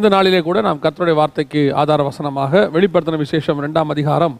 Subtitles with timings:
[0.00, 4.36] இந்த நாளிலே கூட நாம் கர்த்தருடைய வார்த்தைக்கு ஆதார வசனமாக வெளிப்படுத்தின விசேஷம் ரெண்டாம் அதிகாரம்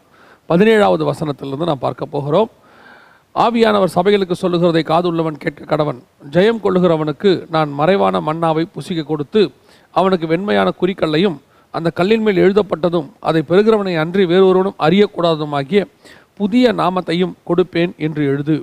[0.49, 2.49] பதினேழாவது வசனத்திலிருந்து நாம் பார்க்க போகிறோம்.
[3.43, 5.99] ஆவியானவர் சபைகளுக்கு சொல்லுகிறதை காதுள்ளவன் கேட்க கடவன்.
[6.35, 9.43] ஜெயம் கொள்ளுகிறவனுக்கு நான் மறைவான மன்னாவை புசிக்க கொடுத்து
[9.99, 11.37] அவனுக்கு வெண்மையான குறிக்கல்லையும்
[11.77, 15.83] அந்த கல்லின் மேல் எழுதப்பட்டதும் அதை பெறுகிறவனை அன்றி வேறொருவனும் அறியக்கூடாததுமாகிய
[16.41, 18.57] புதிய நாமத்தையும் கொடுப்பேன் என்று எழுது.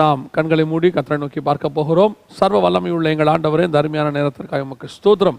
[0.00, 2.14] நாம் கண்களை மூடி கத்தரை நோக்கி பார்க்க போகிறோம்.
[2.38, 5.38] சர்வ வல்லமையுள்ள எங்கள் ஆண்டவரே இந்த அருமையான நேரத்திற்காக உமக்கு ஸ்தோத்திரம்.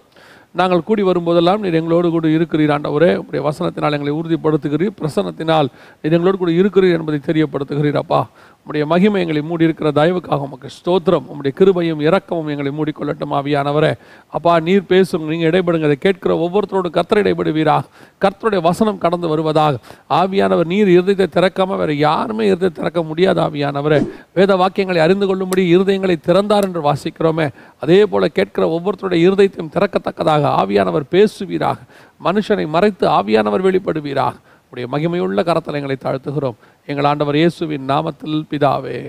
[0.56, 3.12] நாங்கள் கூடி வரும்போதெல்லாம் நீர் எங்களோடு கூட இருக்கிறீர் ஆண்டவரே.
[3.26, 4.96] உடைய வசனத்தினால் எங்களை உறுதிப்படுத்துகிறீர்.
[5.02, 5.68] பிரசனத்தினால்
[6.02, 8.28] நீர் எங்களோடு கூட இருக்கிறீர் என்பதை தெரியப்படுத்துகிறீர் அப்பா.
[8.66, 11.26] உம்முடைய மகிமை எங்களை மூடி இருக்கிற தயவுக்காக உமக்கு ஸ்தோத்திரம்.
[11.32, 13.94] உம்முடைய கிருபையும் இறக்கமும் எங்களை மூடிக்கொள்ளட்டும் ஆவியானவரே.
[14.28, 17.84] அப்பா நீர் பேசும் நீங்கள் இடைபடுங்க அதை கேட்கிற ஒவ்வொருத்தரோடும் கர்த்தர் இடைபடுவீராக.
[18.22, 19.78] கர்த்தருடைய வசனம் கடந்து வருவதாக.
[20.10, 24.10] ஆவியானவர் நீர் இருதயத்தை திறக்காமல் வேறு யாருமே இருதயத்தை திறக்க முடியாது ஆவியானவரே.
[24.34, 27.50] வேத வாக்கியங்களை அறிந்து கொள்ளும்படி இருதயங்களை திறந்தார் என்று வாசிக்கிறோமே.
[27.80, 31.78] அதே போல கேட்கிற ஒவ்வொருத்தருடைய இருதயத்தையும் திறக்கத்தக்கதாக ஆவியானவர் பேசுவீராக.
[32.24, 34.36] மனுஷனை மறைத்து ஆவியானவர் வெளிப்படுவீராக.
[34.72, 36.58] உடைய மகிமையுள்ள கரத்தில் எங்களை தாழ்த்துகிறோம்.
[36.92, 39.00] எங்கள் ஆண்டவர் இயேசுவின் நாமத்தில் பிதாவே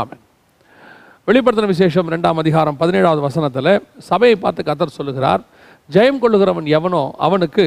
[0.00, 0.22] ஆமன்.
[1.28, 3.72] வெளிப்படுத்தின விசேஷம் ரெண்டாம் அதிகாரம் பதினேழாவது வசனத்தில்
[4.10, 5.42] சபையை பார்த்து கத்தர் சொல்லுகிறார்
[5.94, 7.66] ஜெயம் கொள்ளுகிறவன் எவனோ அவனுக்கு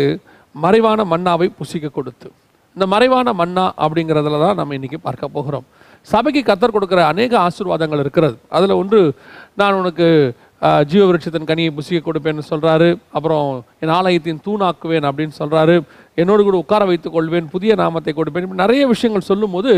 [0.63, 2.27] மறைவான மன்னாவை புசிக்க கொடுத்து.
[2.75, 5.65] இந்த மறைவான மன்னா அப்படிங்கிறதுல தான் நம்ம இன்னைக்கு பார்க்க போகிறோம்.
[6.11, 8.35] சபைக்கு கத்தர் கொடுக்கிற அநேக ஆசீர்வாதங்கள் இருக்கிறது.
[8.57, 8.99] அதில் ஒன்று
[9.61, 10.07] நான் உனக்கு
[10.63, 13.47] ஆஹ், ஜீவ விருட்சத்தின் கனியை புசிக்க கொடுப்பேன்னு சொல்கிறாரு அப்புறம்
[13.79, 15.75] என் ஆலயத்தின் தூணாக்குவேன் அப்படின்னு சொல்கிறாரு
[16.17, 19.71] என்னோடு கூட உட்கார வைத்துக் கொள்வேன் புதிய நாமத்தை கொடுப்பேன் நிறைய விஷயங்கள் சொல்லும்போது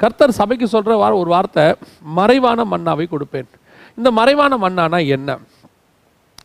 [0.00, 1.64] கர்த்தர் சபைக்கு சொல்கிற வார ஒரு வார்த்தை
[2.18, 3.48] மறைவான மன்னாவை கொடுப்பேன்.
[3.98, 5.30] இந்த மறைவான மன்னானா என்ன?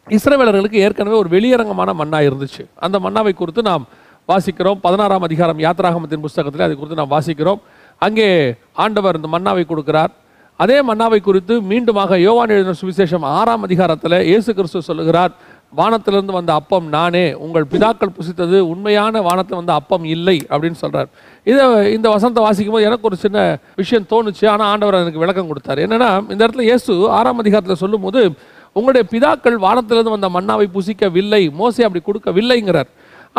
[0.07, 2.63] இஸ்ரவேலர்களுக்கு ஏற்கனவே ஒரு வெளியரங்கமான மன்னா இருந்துச்சு.
[2.77, 3.85] அந்த மன்னாவை குறித்து நாம்
[4.29, 4.79] வாசிக்கிறோம்.
[4.81, 7.59] பதினாறாம் அதிகாரம் யாத்ராகமத்தின் புஸ்தகத்தில் அது குறித்து நாம் வாசிக்கிறோம்.
[8.01, 8.27] அங்கே
[8.75, 10.13] ஆண்டவர் இந்த மன்னாவை கொடுக்கிறார்.
[10.59, 15.33] அதே மன்னாவை குறித்து மீண்டுமாக யோவான் எழுதின சுவிசேஷம் ஆறாம் அதிகாரத்தில் இயேசு கிறிஸ்து சொல்லுகிறார்
[15.79, 21.09] வானத்திலிருந்து வந்த அப்பம் நானே உங்கள் பிதாக்கள் புசித்தது உண்மையான வானத்தில் வந்த அப்பம் இல்லை அப்படின்னு சொல்கிறார்
[21.51, 21.63] இதை
[21.95, 23.39] இந்த வசந்த வாசிக்கும் போது எனக்கு ஒரு சின்ன
[23.81, 24.45] விஷயம் தோணுச்சு.
[24.53, 25.81] ஆனால் ஆண்டவர் எனக்கு விளக்கம் கொடுத்தார்.
[25.85, 28.21] என்னென்னா இந்த இடத்துல இயேசு ஆறாம் அதிகாரத்தில் சொல்லும்போது
[28.77, 32.89] உங்களுடைய பிதாக்கள் வானத்திலிருந்து வந்த மன்னாவை புசிக்கவில்லை மோசே அப்படி கொடுக்கவில்லைங்கிறார்.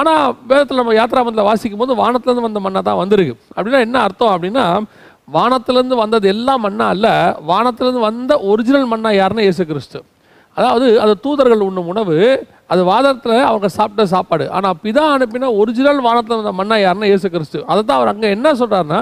[0.00, 3.34] ஆனால் வேதத்தில் நம்ம யாத்ராமத்தில் வாசிக்கும் போது வானத்திலேருந்து வந்த மண்ணா தான் வந்திருக்கு.
[3.56, 4.64] அப்படின்னா என்ன அர்த்தம் அப்படின்னா
[5.28, 7.08] வானத்திலேருந்து வந்தது எல்லாம் மண்ணா அல்ல
[7.50, 9.98] வானத்திலேருந்து வந்த ஒரிஜினல் மண்ணா யாருன்னா இயேசு கிறிஸ்து
[10.56, 12.18] அதாவது அது தூதர்கள் உண்ணும் உணவு
[12.72, 14.44] அது வாதத்தில் அவங்க சாப்பிட்ட சாப்பாடு.
[14.56, 18.52] ஆனால் பிதா அனுப்பின ஒரிஜினல் வானத்தில் வந்த மண்ணா யாருன்னா இயேசு கிறிஸ்து அதை தான் அவர் அங்கே என்ன
[18.60, 19.00] சொல்கிறாருன்னா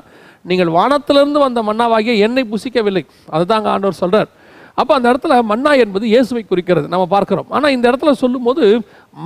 [0.50, 3.02] நீங்கள் வானத்திலிருந்து வந்த மண்ணாவாகிய எண்ணெய் புசிக்கவில்லை.
[3.34, 4.28] அதை தான் அங்கே ஆண்டவர் சொல்கிறார்
[4.80, 6.86] அப்போ அந்த இடத்துல மன்னா என்பது இயேசுவை குறிக்கிறது.
[6.92, 7.48] நம்ம பார்க்குறோம்.
[7.56, 8.64] ஆனால் இந்த இடத்துல சொல்லும்போது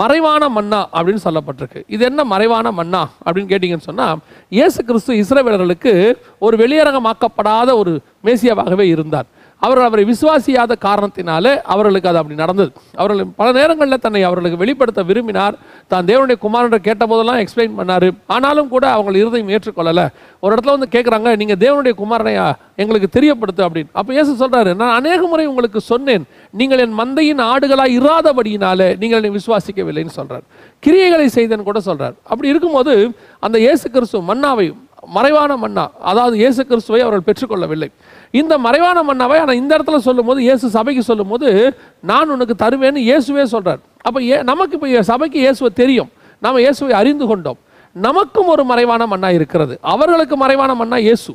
[0.00, 1.80] மறைவான மன்னா அப்படின்னு சொல்லப்பட்டிருக்கு.
[1.94, 4.20] இது என்ன மறைவான மன்னா அப்படின்னு கேட்டிங்கன்னு சொன்னால்
[4.58, 5.94] இயேசு கிறிஸ்து இஸ்ரவேலர்களுக்கு
[6.46, 7.94] ஒரு வெளியரங்கமாக்கப்படாத ஒரு
[8.28, 9.28] மேசியாவாகவே இருந்தார்.
[9.62, 12.70] அவர்கள் அவரை விசுவாசியாத காரணத்தினாலே அவர்களுக்கு அது அப்படி நடந்தது.
[13.00, 15.56] அவர்கள் பல நேரங்களில் தன்னை அவர்களுக்கு வெளிப்படுத்த விரும்பினார்.
[15.92, 18.08] தான் தேவனுடைய குமாரன் கேட்ட போதெல்லாம் எக்ஸ்பிளைன் பண்ணார்.
[18.36, 20.06] ஆனாலும் கூட அவங்க இருதயம் ஏற்றுக்கொள்ளலை.
[20.44, 22.46] ஒரு இடத்துல வந்து கேட்குறாங்க நீங்கள் தேவனுடைய குமாரனையா
[22.82, 23.92] எங்களுக்கு தெரியப்படுத்து அப்படின்னு.
[23.98, 26.26] அப்போ இயேசு சொல்கிறாரு நான் அநேக முறை உங்களுக்கு சொன்னேன்.
[26.60, 30.44] நீங்கள் என் மந்தையின் ஆடுகளாக இராதபடியினாலே நீங்கள் என்னை விசுவாசிக்கவில்லைன்னு சொல்கிறார்
[30.86, 32.94] கிரியைகளை செய்தேன்னு கூட சொல்கிறார் அப்படி இருக்கும்போது
[33.46, 34.68] அந்த இயேசு கிறிஸ்து மன்னாவை
[35.16, 37.88] மறைவான மன்னா அதாவது இயேசு கிறிஸ்துவை அவர்கள் பெற்றுக்கொள்ளவில்லை.
[38.34, 41.48] இந்த மறைவான மன்னாவை ஆனால் இந்த இடத்துல சொல்லும்போது இயேசு சபைக்கு சொல்லும்போது
[42.10, 46.10] நான் உனக்கு தருவேன்னு இயேசுவே சொல்கிறார் அப்போ ஏ நமக்கு இப்போ சபைக்கு இயேசுவை தெரியும்.
[46.44, 47.58] நாம் இயேசுவை அறிந்து கொண்டோம்.
[47.96, 49.74] நமக்கும் ஒரு மறைவான மன்னா இருக்கிறது.
[49.92, 51.32] அவர்களுக்கு மறைவான மன்னா இயேசு.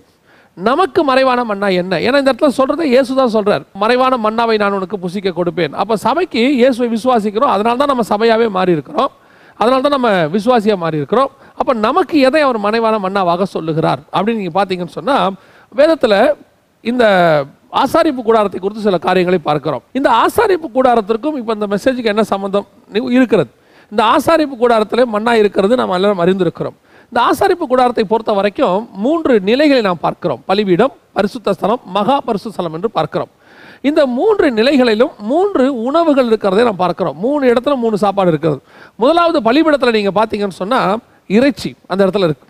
[0.57, 1.93] நமக்கு மறைவான மன்னா என்ன?
[2.05, 5.73] ஏன்னா இந்த இடத்துல சொல்கிறத இயேசு தான் சொல்கிறார் மறைவான மன்னாவை நான் உனக்கு புசிக்க கொடுப்பேன்.
[5.81, 7.53] அப்போ சபைக்கு இயேசுவை விசுவாசிக்கிறோம்.
[7.55, 9.11] அதனால தான் நம்ம சபையாகவே மாறி இருக்கிறோம்
[9.61, 14.01] அதனால தான் நம்ம விசுவாசியாக மாறி இருக்கிறோம் அப்போ நமக்கு எதை அவர் மறைவான மன்னாவாக சொல்லுகிறார்?
[14.15, 15.35] அப்படின்னு நீங்கள் பார்த்தீங்கன்னு சொன்னால்
[15.71, 16.17] வேதத்தில்
[16.91, 17.03] இந்த
[17.81, 19.83] ஆசாரிப்பு கூடாரத்தை குறித்து சில காரியங்களை பார்க்கிறோம்.
[19.97, 22.65] இந்த ஆசாரிப்பு கூடாரத்திற்கும் இப்போ இந்த மெசேஜுக்கு என்ன சம்மந்தம்
[23.17, 23.51] இருக்கிறது.
[23.91, 26.75] இந்த ஆசாரிப்பு கூடாரத்தில் மண்ணாக இருக்கிறது நாம் எல்லாரும் அறிந்திருக்கிறோம்.
[27.09, 30.41] இந்த ஆசாரிப்பு கூடாரத்தை பொறுத்த வரைக்கும் மூன்று நிலைகளை நாம் பார்க்கிறோம்.
[30.49, 33.31] பலிபீடம் பரிசுத்த ஸ்தலம் மகா பரிசுத்த ஸ்தலம் என்று பார்க்கிறோம்.
[33.89, 37.17] இந்த மூன்று நிலைகளிலும் மூன்று உணவுகள் இருக்கிறதை நாம் பார்க்கிறோம்.
[37.25, 38.61] மூணு இடத்துல மூணு சாப்பாடு இருக்கிறது.
[39.03, 41.01] முதலாவது பலிபீடத்தில் நீங்கள் பார்த்தீங்கன்னு சொன்னால்
[41.37, 42.47] இறைச்சி அந்த இடத்துல இருக்கு.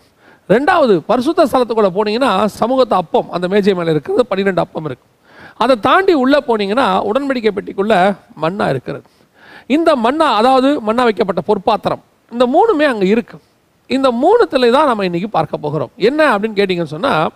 [0.52, 2.30] ரெண்டாவது பரிசுத்த ஸ்தலத்துக்குள்ளே போனீங்கன்னா
[2.60, 5.12] சமூகத்து அப்பம் அந்த மேஜை மேலே இருக்கிறது பன்னிரெண்டு அப்பம் இருக்குது
[5.62, 7.94] அதை தாண்டி உள்ளே போனீங்கன்னா உடன்படிக்கை பெட்டிக்குள்ள
[8.42, 9.06] மண்ணா இருக்கிறது.
[9.76, 12.02] இந்த மண்ணா அதாவது மண்ணா வைக்கப்பட்ட பொற்பாத்திரம்
[12.32, 13.36] இந்த மூணுமே அங்கே இருக்கு.
[13.90, 15.92] இந்த மூணுத்துல தான் நம்ம இன்னைக்கு பார்க்க போகிறோம்.
[16.08, 17.32] என்ன அப்படின்னு கேட்டிங்கன்னு சொன்னால்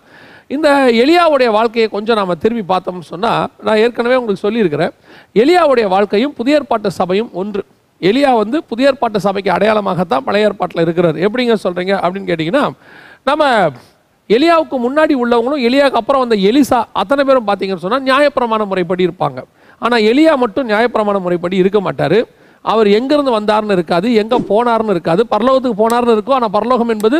[0.56, 0.68] இந்த
[1.02, 4.92] எலியாவுடைய வாழ்க்கையை கொஞ்சம் நாம திரும்பி பார்த்தோம்னு சொன்னால் நான் ஏற்கனவே உங்களுக்கு சொல்லியிருக்கிறேன்.
[5.42, 7.64] எலியாவுடைய வாழ்க்கையும் புதிய ஏற்பாட்டு சபையும் ஒன்று.
[8.00, 11.16] எலியா வந்து புதிய ஏற்பாட்டு சபைக்கு அடையாளமாகத்தான் பழைய ஏற்பாட்டில் இருக்கிறார்.
[11.26, 12.64] எப்படிங்க சொல்கிறீங்க அப்படின்னு கேட்டிங்கன்னா
[13.28, 13.44] நம்ம
[14.36, 19.38] எலியாவுக்கு முன்னாடி உள்ளவங்களும் எலியாவுக்கு அப்புறம் வந்த எலிசா அத்தனை பேரும் பார்த்தீங்கன்னு சொன்னால் நியாயப்பிரமாண முறைப்படி இருப்பாங்க.
[19.78, 22.18] ஆனால் எலியா மட்டும் நியாயப்பிரமாண முறைப்படி இருக்க மாட்டார்.
[22.72, 25.22] அவர் எங்கேருந்து வந்தார்னு இருக்காது எங்கே போனார்னு இருக்காது.
[25.32, 27.18] பரலோகத்துக்கு போனார்னு இருக்கும் ஆனால் பரலோகம் என்பது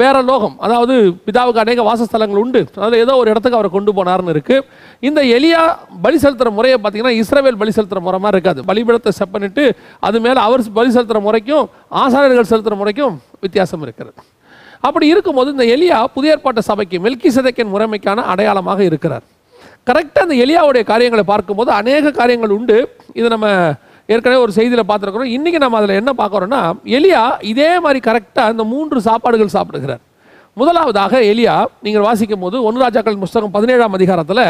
[0.00, 0.54] வேற லோகம்.
[0.66, 0.94] அதாவது
[1.26, 2.62] பிதாவுக்கு அநேக வாசஸ்தலங்கள் உண்டு.
[2.84, 4.66] அதில் ஏதோ ஒரு இடத்துக்கு அவரை கொண்டு போனார்னு இருக்குது
[5.08, 5.62] இந்த எலியா
[6.06, 8.62] பலி செலுத்துகிற முறையை பார்த்தீங்கன்னா இஸ்ரவேல் பலி செலுத்துகிற முறை மாதிரி இருக்காது.
[8.70, 9.66] பலிபீடத்தை செப்பனிட்டு
[10.08, 11.66] அது மேலே அவர் பலி செலுத்துகிற முறைக்கும்
[12.04, 13.16] ஆசாரியர்கள் செலுத்துகிற முறைக்கும்
[13.46, 14.18] வித்தியாசம் இருக்கிறது.
[14.88, 17.30] அப்படி இருக்கும்போது இந்த எலியா புதிய ஏற்பாட்டு சபைக்கு மெல்கி
[17.74, 19.24] முறைமைக்கான அடையாளமாக இருக்கிறார்.
[19.88, 22.76] கரெக்டாக அந்த எலியாவுடைய காரியங்களை பார்க்கும்போது அநேக காரியங்கள் உண்டு.
[23.20, 23.48] இது நம்ம
[24.14, 25.32] ஏற்கனவே ஒரு செய்தியில் பார்த்துருக்குறோம்.
[25.36, 26.62] இன்றைக்கி நம்ம அதில் என்ன பார்க்குறோன்னா
[26.98, 27.22] எலியா
[27.52, 30.02] இதே மாதிரி கரெக்டாக இந்த மூன்று சாப்பாடுகள் சாப்பிடுகிறார்.
[30.60, 31.54] முதலாவதாக எலியா
[31.84, 34.44] நீங்கள் வாசிக்கும் போது ஒன்று ராஜாக்கள் புஸ்தகம் பதினேழாம் அதிகாரத்தில்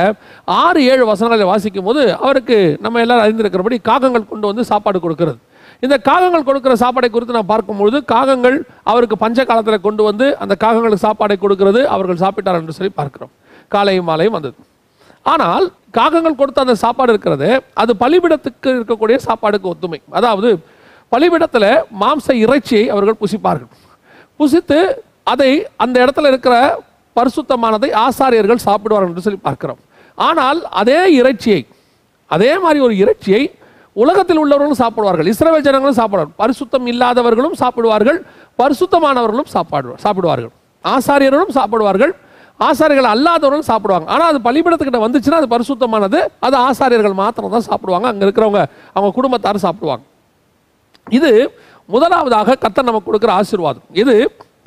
[0.63, 5.39] ஆறு ஏழு வசனங்களை வாசிக்கும் போது அவருக்கு நம்ம எல்லாரும் அறிந்திருக்கிறபடி காகங்கள் கொண்டு வந்து சாப்பாடு கொடுக்கிறது.
[5.87, 8.59] இந்த காகங்கள் கொடுக்கிற சாப்பாடை குறித்து நான் பார்க்கும்பொழுது காகங்கள்
[8.93, 13.33] அவருக்கு பஞ்ச காலத்தில் கொண்டு வந்து அந்த காகங்களுக்கு சாப்பாடை கொடுக்கிறது அவர்கள் சாப்பிட்டார் என்று சொல்லி பார்க்கிறோம்.
[13.75, 14.57] காலையும் மாலையும் வந்தது.
[15.27, 15.65] ஆனால்
[15.97, 17.49] காகங்கள் கொடுத்த அந்த சாப்பாடு இருக்கிறது
[17.83, 19.99] அது பலிபிடத்துக்கு இருக்கக்கூடிய சாப்பாடுக்கு ஒத்துமை.
[20.19, 20.51] அதாவது
[21.13, 21.71] பலிபிடத்தில்
[22.03, 23.71] மாம்ச இறைச்சியை அவர்கள் புசிப்பார்கள்.
[24.41, 24.79] புசித்து
[25.33, 25.51] அதை
[25.85, 26.55] அந்த இடத்துல இருக்கிற
[27.17, 29.81] பரிசுத்தமானதை ஆசாரியர்கள் சாப்பிடுவார்கள் என்று சொல்லி பார்க்கிறோம்.
[30.19, 31.61] ஆனால் அதே இறைச்சியை
[32.31, 33.43] அதே மாதிரி ஒரு இறைச்சியை
[34.03, 36.37] உலகத்தில் உள்ளவர்களும் சாப்பிடுவார்கள் இஸ்ரவேல் ஜனங்களும் சாப்பிடுவார்கள்.
[36.43, 38.19] பரிசுத்தம் இல்லாதவர்களும் சாப்பிடுவார்கள்
[38.61, 40.53] பரிசுத்தமானவர்களும் சாப்பாடு சாப்பிடுவார்கள்.
[40.85, 42.13] ஆசாரியர்களும் சாப்பிடுவார்கள்
[42.69, 44.07] ஆசாரியர்கள் அல்லாதவர்களும் சாப்பிடுவாங்க.
[44.15, 46.21] ஆனால் அது பலிபடத்துக்கிட்ட வந்துச்சுன்னா அது பரிசுத்தமானது.
[46.47, 48.07] அது ஆசாரியர்கள் மாத்திரம் தான் சாப்பிடுவாங்க.
[48.13, 48.63] அங்கே இருக்கிறவங்க
[48.97, 50.05] அவங்க குடும்பத்தார் சாப்பிடுவாங்க.
[51.19, 51.31] இது
[51.95, 53.87] முதலாவதாக கத்தன் நமக்கு கொடுக்குற ஆசீர்வாதம்.
[54.03, 54.15] இது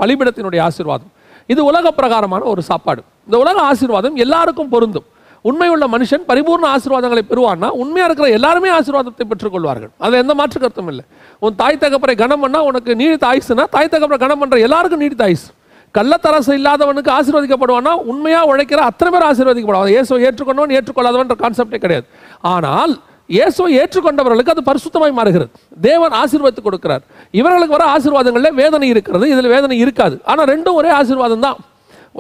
[0.02, 1.12] பலிபிடத்தினுடைய ஆசீர்வாதம்.
[1.54, 3.02] இது உலக பிரகாரமான ஒரு சாப்பாடு.
[3.28, 5.08] இந்த உலக ஆசீர்வாதம் எல்லாருக்கும் பொருந்தும்.
[5.50, 9.92] உண்மையுள்ள மனுஷன் பரிபூர்ண ஆசீர்வாதங்களை பெறுவான்னா உண்மையாக இருக்கிற எல்லாருமே ஆசீர்வாதத்தை பெற்றுக்கொள்வார்கள்.
[10.04, 11.04] அதில் எந்த மாற்று கருத்தும் இல்லை.
[11.46, 15.50] உன் தாய் தகப்பரை கனம் பண்ணால் உனக்கு நீடித்த ஆயுசுனா தாய் தகப்பரை கனம் பண்ணுற எல்லாருக்கும் நீடித்த ஆயுசு.
[15.96, 22.08] கள்ளத்தரசு இல்லாதவனுக்கு ஆசீர்வதிக்கப்படுவானா உண்மையாக உழைக்கிற அத்தனை பேர் ஆசீர்வதிக்கப்படுவான் இயேசுவை ஏற்றுக்கொண்டவன் ஏற்றுக்கொள்ளாதவன்ற கான்செப்டே கிடையாது.
[22.54, 22.94] ஆனால்
[23.36, 25.52] இயேசுவை ஏற்றுக்கொண்டவர்களுக்கு அது பரிசுத்தமாய் மாறுகிறது.
[25.88, 27.04] தேவன் ஆசீர்வாதத்தை கொடுக்கிறார்.
[27.40, 29.26] இவர்களுக்கு வர ஆசீர்வாதங்களில் வேதனை இருக்கிறது.
[29.34, 30.18] இதில் வேதனை இருக்காது.
[30.32, 31.58] ஆனால் ரெண்டும் ஒரே ஆசீர்வாதம் தான்.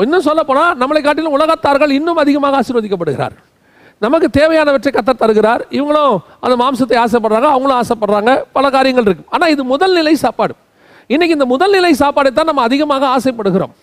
[0.05, 3.35] இன்னும் சொல்ல போனால் நம்மளை காட்டிலும் உலகத்தார்கள் இன்னும் அதிகமாக ஆசீர்வதிக்கப்படுகிறார்
[4.05, 5.61] நமக்கு தேவையானவற்றை கத்த தருகிறார்.
[5.77, 8.31] இவங்களும் அந்த மாம்சத்தை ஆசைப்படுறாங்க அவங்களும் ஆசைப்படுறாங்க.
[8.55, 9.25] பல காரியங்கள் இருக்கு.
[9.35, 10.55] ஆனால் இது முதல் நிலை சாப்பாடு.
[11.13, 13.73] இன்னைக்கு இந்த முதல் நிலை சாப்பாடை தான் நம்ம அதிகமாக ஆசைப்படுகிறோம்.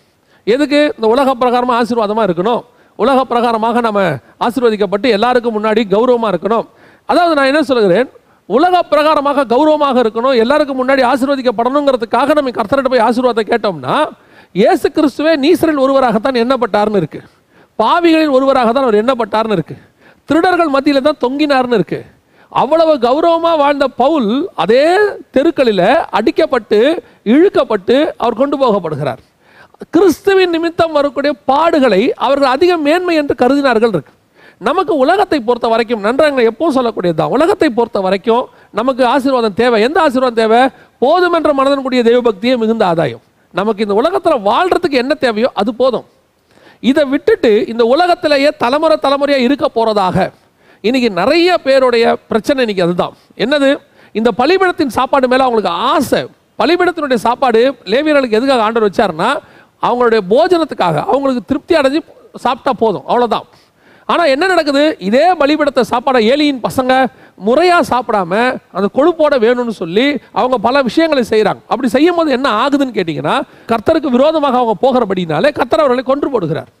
[0.53, 0.79] எதுக்கு?
[0.97, 2.61] இந்த உலக பிரகாரமாக ஆசீர்வாதமாக இருக்கணும்.
[2.99, 3.99] உலக பிரகாரமாக நம்ம
[4.45, 6.65] ஆசீர்வதிக்கப்பட்டு எல்லாருக்கும் முன்னாடி கௌரவமாக இருக்கணும்.
[7.11, 8.09] அதாவது நான் என்ன சொல்கிறேன்
[8.49, 13.95] உலக பிரகாரமாக கௌரவமாக இருக்கணும் எல்லாருக்கும் முன்னாடி ஆசீர்வதிக்கப்படணுங்கிறதுக்காக நம்ம கர்த்தர்கிட்ட போய் ஆசீர்வாதத்தை கேட்டோம்னா
[14.61, 17.21] இயேசு கிறிஸ்துவே நீசரில் ஒருவராகத்தான் எண்ணப்பட்டார்னு இருக்கு.
[17.81, 19.75] பாவிகளில் ஒருவராக தான் அவர் எண்ணப்பட்டார்னு இருக்கு.
[20.29, 22.03] திருடர்கள் மத்தியில் தான் தொங்கினார்னு இருக்குது
[22.61, 24.31] அவ்வளவு கௌரவமாக வாழ்ந்த பவுல்
[24.63, 24.83] அதே
[25.35, 26.79] தெருக்களில் அடிக்கப்பட்டு
[27.33, 29.21] இழுக்கப்பட்டு அவர் கொண்டு போகப்படுகிறார்.
[29.93, 34.13] கிறிஸ்துவின் நிமித்தம் வரக்கூடிய பாடுகளை அவர்கள் அதிக மேன்மை என்று கருதினார்கள் இருக்கு.
[34.67, 38.43] நமக்கு உலகத்தை பொறுத்த வரைக்கும் நன்றாங்க எப்பவும் சொல்லக்கூடியது தான் உலகத்தை பொறுத்த வரைக்கும்
[38.79, 39.79] நமக்கு ஆசீர்வாதம் தேவை.
[39.87, 40.61] எந்த ஆசீர்வாதம் தேவை?
[41.03, 43.23] போதுமென்ற மனதன் தெய்வபக்தியே மிகுந்த ஆதாயம்.
[43.59, 46.05] நமக்கு இந்த உலகத்தில் வாழ்கிறதுக்கு என்ன தேவையோ அது போதும்.
[46.91, 50.17] இதை விட்டுட்டு இந்த உலகத்திலேயே தலைமுறை தலைமுறையாக இருக்க போகிறதாக
[50.87, 53.13] இன்னைக்கு நிறைய பேருடைய பிரச்சனை இன்னைக்கு அதுதான்.
[53.43, 53.69] என்னது?
[54.19, 56.21] இந்த பலிபீடத்தின் சாப்பாடு மேலே அவங்களுக்கு ஆசை.
[56.61, 59.29] பலிபீடத்தினுடைய சாப்பாடு லேவியர்களுக்கு எதுக்காக ஆண்டவர் வச்சாருன்னா
[59.87, 60.97] அவங்களுடைய போஜனத்துக்காக.
[61.13, 62.01] அவங்களுக்கு திருப்தி அடைஞ்சு
[62.45, 63.05] சாப்பிட்டா போதும்.
[63.11, 63.47] அவ்வளோதான்
[64.11, 64.83] ஆனால் என்ன நடக்குது?
[65.07, 66.93] இதே பலிபீடத்தை சாப்பாடை ஏலியின் பசங்க
[67.47, 68.31] முறையாக சாப்பிடாம
[68.77, 70.07] அந்த கொழுப்போட வேணும்னு சொல்லி
[70.39, 73.35] அவங்க பல விஷயங்களை செய்கிறாங்க அப்படி செய்யும் போது என்ன ஆகுதுன்னு கேட்டிங்கன்னா
[73.71, 76.71] கர்த்தருக்கு விரோதமாக அவங்க போகிறபடினாலே கர்த்தர் அவர்களை கொன்று போடுகிறார்.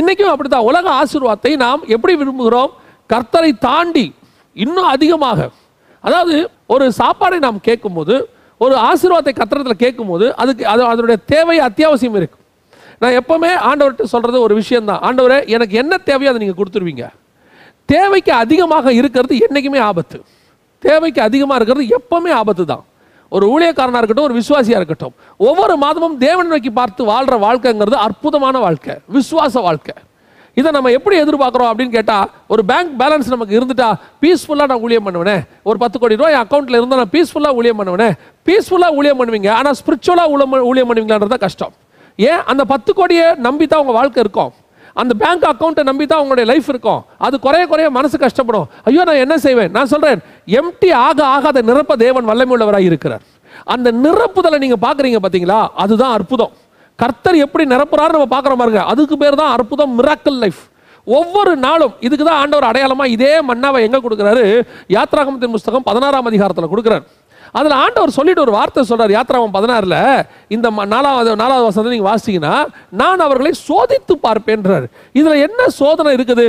[0.00, 2.72] இன்றைக்கும் அப்படி தான் உலக ஆசீர்வாதத்தை நாம் எப்படி விரும்புகிறோம்?
[3.10, 4.06] கர்த்தரை தாண்டி
[4.56, 5.40] இன்னும் அதிகமாக.
[6.04, 6.36] அதாவது
[6.74, 8.14] ஒரு சாப்பாடை நாம் கேட்கும்போது
[8.60, 12.38] ஒரு ஆசீர்வாதத்தை கத்திரத்தில் கேட்கும்போது அதுக்கு அது அதனுடைய தேவை அத்தியாவசியம் இருக்கு.
[13.02, 17.06] நான் எப்போவுமே ஆண்டவர்கிட்ட சொல்கிறது ஒரு விஷயம் தான் ஆண்டவரே எனக்கு என்ன தேவையோ அதை நீங்கள் கொடுத்துருவீங்க.
[17.94, 20.18] தேவைக்கு அதிகமாக இருக்கிறது என்றைக்குமே ஆபத்து.
[20.84, 22.84] தேவைக்கு அதிகமாக இருக்கிறது எப்பவுமே ஆபத்து தான்
[23.32, 25.14] ஒரு ஊழியக்காரனாக இருக்கட்டும் ஒரு விசுவாசியாக இருக்கட்டும்
[25.48, 29.94] ஒவ்வொரு மாதமும் தேவன் நோக்கி பார்த்து வாழ்கிற வாழ்க்கைங்கிறது அற்புதமான வாழ்க்கை விசுவாச வாழ்க்கை.
[30.60, 33.88] இதை நம்ம எப்படி எதிர்பார்க்குறோம் அப்படின்னு கேட்டால் ஒரு பேங்க் பேலன்ஸ் நமக்கு இருந்துட்டா
[34.22, 35.36] பீஸ்ஃபுல்லாக நான் ஊழியம் பண்ணுவேனே.
[35.68, 38.10] ஒரு பத்து கோடி ரூபாய் அக்கௌண்ட்டில் இருந்தால் நான் பீஸ்ஃபுல்லாக ஊழியம் பண்ணுவேனே.
[38.48, 41.74] பீஸ்ஃபுல்லாக ஊழியம் பண்ணுவீங்க ஆனால் ஸ்பிரிச்சுவலாக ஊழியம் ஊழியம் பண்ணுவீங்களான்றது கஷ்டம்.
[42.18, 42.40] ஏன்?
[42.50, 44.52] அந்த பத்து கோடியை நம்பி தான் உங்கள் வாழ்க்கை இருக்கும்.
[45.02, 47.00] அந்த பேங்க் அக்கௌண்ட்டை நம்பி தான் உங்களுடைய லைஃப் இருக்கும்.
[47.26, 48.68] அது குறைய குறைய மனசு கஷ்டப்படும்.
[48.88, 49.72] ஐயோ நான் என்ன செய்வேன்?
[49.76, 50.20] நான் சொல்கிறேன்
[50.60, 53.24] எம்டி ஆக ஆக அதை நிரப்ப தேவன் வல்லமை உள்ளவராக இருக்கிறார்.
[53.74, 56.52] அந்த நிரப்புதலை நீங்கள் பார்க்குறீங்க பார்த்தீங்களா அதுதான் அற்புதம்.
[57.02, 58.82] கர்த்தர் எப்படி நிரப்புறாரு நம்ம பார்க்குறோம் பாருங்க.
[58.92, 60.62] அதுக்கு பேர் தான் அற்புதம் மிராக்கல் லைஃப்
[61.06, 64.44] ஒவ்வொரு நாளும் இதுக்கு தான் ஆண்டவர் அடையாளமாக இதே மன்னாவை எங்கே கொடுக்குறாரு?
[64.94, 67.04] யாத்ராகமத்தின் புஸ்தகம் பதினாறாம் அதிகாரத்தில் கொடுக்குறாரு.
[67.58, 70.00] அதில் ஆண்டவர் சொல்லிட்டு ஒரு வார்த்தை சொல்கிறார் யாத்ராமம் பதினாறில்
[70.54, 72.54] இந்த நாலாவது நாலாவது வசனத்தை நீங்கள் வாசிச்சீங்கன்னா
[73.02, 74.86] நான் அவர்களை சோதித்து பார்ப்பேன்றார்.
[75.20, 76.46] இதில் என்ன சோதனை இருக்குது?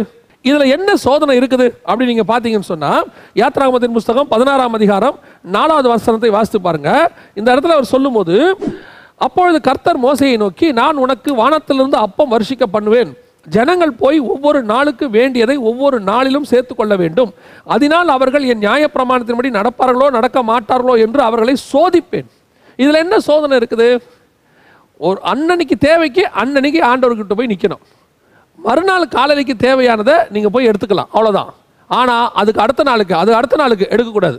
[0.49, 1.67] இதில் என்ன சோதனை இருக்குது?
[1.89, 3.05] அப்படி நீங்கள் பார்த்தீங்கன்னு சொன்னால்
[3.41, 5.17] யாத்ராமத்தின் புஸ்தகம் பதினாறாம் அதிகாரம்
[5.55, 7.07] நாலாவது வசனத்தை வாசித்து பாருங்கள்
[7.39, 8.37] இந்த இடத்துல அவர் சொல்லும்போது
[9.25, 13.11] அப்பொழுது கர்த்தர் மோசையை நோக்கி நான் உனக்கு வானத்திலிருந்து அப்பம் வருஷிக்க பண்ணுவேன்.
[13.55, 17.31] ஜனங்கள் போய் ஒவ்வொரு நாளுக்கு வேண்டியதை ஒவ்வொரு நாளிலும் சேர்த்து கொள்ள வேண்டும்.
[17.75, 22.27] அதனால் அவர்கள் என் நியாயப்பிரமாணத்தின்படி நடப்பார்களோ நடக்க மாட்டார்களோ என்று அவர்களை சோதிப்பேன்.
[22.83, 23.87] இதில் என்ன சோதனை இருக்குது?
[25.07, 27.83] ஒரு அன்னன்னைக்கு தேவைக்கு அன்னன்னைக்கு ஆண்டவர்கிட்ட போய் நிற்கணும்
[28.59, 31.51] மறுநாள் காலைக்கு தேவையானதை நீங்கள் போய் எடுத்துக்கலாம் அவ்வளோதான்
[31.89, 34.37] ஆனால் அதுக்கு அடுத்த நாளுக்கு அது அடுத்த நாளுக்கு எடுக்கக்கூடாது.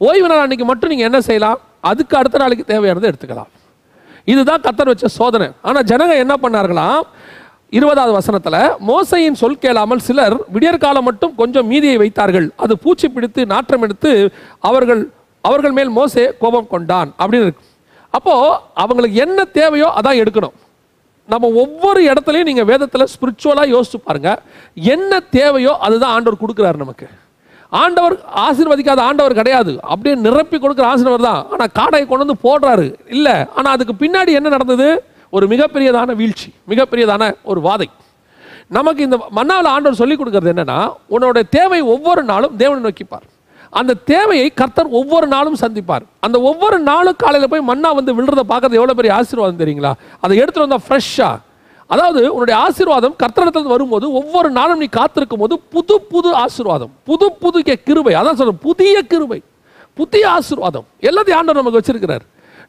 [0.00, 1.58] ஓய்வு நாள் அன்னைக்கு மட்டும் நீங்கள் என்ன செய்யலாம்?
[1.90, 3.50] அதுக்கு அடுத்த நாளைக்கு தேவையானதை எடுத்துக்கலாம்.
[4.32, 5.48] இதுதான் கத்தர் வச்ச சோதனை.
[5.68, 7.02] ஆனால் ஜனங்க என்ன பண்ணார்களாம்
[7.76, 12.46] இருபதாவது வசனத்தில் மோசையின் சொல் கேளாமல் சிலர் விடியற்காலம் மட்டும் கொஞ்சம் மீதியை வைத்தார்கள்.
[12.64, 14.12] அது பூச்சி பிடித்து நாற்றம் எடுத்து
[14.70, 15.02] அவர்கள்
[15.48, 17.64] அவர்கள் மேல் மோசே கோபம் கொண்டான் அப்படின்னு இருக்கு.
[18.16, 20.56] அப்போது அவங்களுக்கு என்ன தேவையோ அதான் எடுக்கணும்.
[21.32, 24.30] நம்ம ஒவ்வொரு இடத்துலையும் நீங்கள் வேதத்தில் ஸ்பிரிச்சுவலாக யோசிச்சு பாருங்க.
[24.94, 27.06] என்ன தேவையோ அதுதான் ஆண்டவர் கொடுக்குறாரு நமக்கு.
[27.72, 28.14] ஆண்டவர்
[28.46, 29.72] ஆசீர்வதிக்காத ஆண்டவர் கிடையாது.
[29.92, 31.40] அப்படியே நிரப்பி கொடுக்குற ஆசீர்வர் தான்.
[31.52, 32.86] ஆனால் காடையை கொண்டு வந்து போடுறாரு.
[33.16, 33.36] இல்லை.
[33.56, 34.88] ஆனால் அதுக்கு பின்னாடி என்ன நடந்தது?
[35.36, 37.88] ஒரு மிகப்பெரியதான வீழ்ச்சி மிகப்பெரியதான ஒரு வாதை.
[38.76, 40.78] நமக்கு இந்த மன்னாவில் ஆண்டவர் சொல்லிக் கொடுக்கறது என்னென்னா
[41.14, 43.26] உன்னோட தேவை ஒவ்வொரு நாளும் தேவனை நோக்கிப்பார்
[43.78, 46.04] அந்த தேவையை கர்த்தர் ஒவ்வொரு நாளும் சந்திப்பார்.
[46.26, 49.92] அந்த ஒவ்வொரு நாளும் காலையில் போய் மன்னா வந்து விழுறத பார்க்கறது எவ்வளோ பெரிய ஆசீர்வாதம் தெரியுங்களா?
[50.24, 51.36] அதை எடுத்துகிட்டு வந்தால் ஃப்ரெஷ்ஷாக
[51.92, 57.58] அதாவது உன்னுடைய ஆசீர்வாதம் கர்த்தரிடத்தில் வரும்போது ஒவ்வொரு நாளும் நீ காத்திருக்கும் போது புது புது ஆசீர்வாதம் புது புது
[57.86, 58.14] கிருபை.
[58.20, 59.40] அதான் சொல்கிறேன் புதிய கிருபை
[60.00, 60.86] புதிய ஆசீர்வாதம்.
[61.08, 62.24] எல்லாத்தையும் ஆண்டவர் நமக்கு வச்சிருக்கிறார்.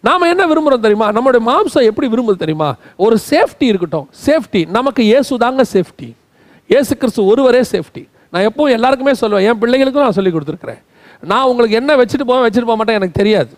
[0.08, 1.08] நாம் என்ன விரும்புகிறோம் தெரியுமா?
[1.16, 2.70] நம்மளுடைய மாம்சம் எப்படி விரும்புது தெரியுமா?
[3.06, 4.08] ஒரு சேஃப்டி இருக்கட்டும்.
[4.26, 6.10] சேஃப்டி நமக்கு இயேசு தாங்க சேஃப்டி.
[6.74, 8.04] இயேசு கிறிஸ்து ஒருவரே சேஃப்டி.
[8.34, 10.82] நான் எப்பவும் எல்லாருக்குமே சொல்லுவேன் என் பிள்ளைகளுக்கும் நான் சொல்லி கொடுத்துருக்குறேன்.
[11.32, 13.52] நான் உங்களுக்கு என்ன வச்சுட்டு போவேன் வச்சுட்டு போக மாட்டேன் எனக்கு தெரியாது.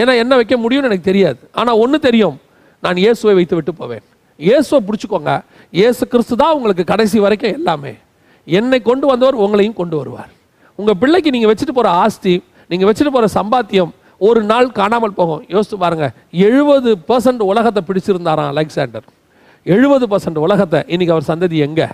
[0.00, 1.40] ஏன்னா என்ன வைக்க முடியும்னு எனக்கு தெரியாது.
[1.60, 2.36] ஆனால் ஒன்று தெரியும்
[2.84, 4.04] நான் இயேசுவை வைத்து விட்டு போவேன்.
[4.38, 5.32] இயேசுவை பிடிச்சிக்கோங்க.
[5.78, 7.92] இயேசு கிறிஸ்து தான் உங்களுக்கு கடைசி வரைக்கும் எல்லாமே.
[8.46, 10.30] என்னை கொண்டு வந்தவர் உங்களையும் கொண்டு வருவார்.
[10.78, 12.34] உங்கள் பிள்ளைக்கு நீங்கள் வச்சுட்டு போகிற ஆஸ்தி
[12.70, 13.92] நீங்கள் வச்சுட்டு போகிற சம்பாத்தியம்
[14.28, 15.42] ஒரு நாள் காணாமல் போகும்.
[15.54, 16.12] யோசித்து பாருங்கள்
[16.46, 19.06] எழுபது பர்சன்ட் உலகத்தை பிடிச்சிருந்தாராம் அலெக்சாண்டர்.
[19.66, 20.80] எழுபது பர்சன்ட் உலகத்தை.
[20.92, 21.86] இன்றைக்கி அவர் சந்ததி எங்கே?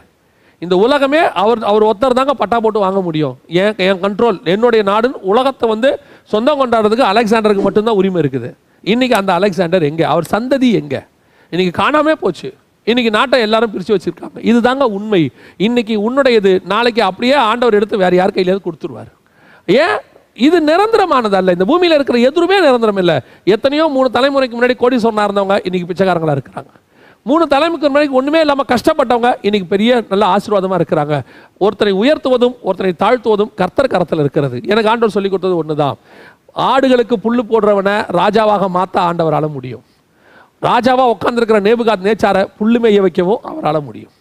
[0.63, 3.37] இந்த உலகமே அவர் அவர் ஒருத்தர் தாங்க பட்டா போட்டு வாங்க முடியும்.
[3.61, 5.91] என் என் கண்ட்ரோல் என்னுடைய நாடுன்னு உலகத்தை வந்து
[6.33, 8.51] சொந்தம் கொண்டாடுறதுக்கு அலெக்சாண்டருக்கு மட்டும்தான் உரிமை இருக்குது.
[8.85, 10.05] இன்றைக்கி அந்த அலெக்சாண்டர் எங்கே?
[10.13, 11.01] அவர் சந்ததி எங்கே?
[11.53, 12.49] இன்னைக்கு காணாமே போச்சு.
[12.91, 14.39] இன்னைக்கு நாட்டை எல்லாரும் பிரித்து வச்சுருக்காங்க.
[14.51, 15.31] இதுதாங்க உண்மை.
[15.67, 19.11] இன்னைக்கு உன்னுடையது நாளைக்கு அப்படியே ஆண்டவர் எடுத்து வேறு யார் கையிலேருந்து கொடுத்துருவார்.
[19.67, 19.97] ஏன்?
[20.47, 21.53] இது நிரந்தரமானது அல்ல.
[21.53, 23.17] இந்த பூமியில் இருக்கிற எதுவுமே நிரந்தரம் இல்லை.
[23.45, 26.71] எத்தனையோ மூணு தலைமுறைக்கு முன்னாடி கோடீஸ்வரனா இருந்தவங்க இன்றைக்கி பிச்சைக்காரங்களாக இருக்கிறாங்க.
[27.31, 31.17] மூணு தலைமுறைக்கு முன்னாடி ஒன்றுமே இல்லாமல் கஷ்டப்பட்டவங்க இன்றைக்கி பெரிய நல்ல ஆசீர்வாதமாக இருக்கிறாங்க.
[31.65, 34.61] ஒருத்தரை உயர்த்துவதும் ஒருத்தரை தாழ்த்துவதும் கர்த்தர் கரத்தில் இருக்கிறது.
[34.67, 35.97] எனக்கு ஆண்டவர் சொல்லி கொடுத்தது ஒன்று தான்
[36.71, 39.85] ஆடுகளுக்கு புல் போடுறவனை ராஜாவாக மாற்ற ஆண்டவரால் முடியும்.
[40.69, 44.13] ராஜாவாக உட்காந்துருக்கிற நேபுகாத் நேச்சாரை புள்ளுமைய வைக்கவும் அவரால் முடியும்.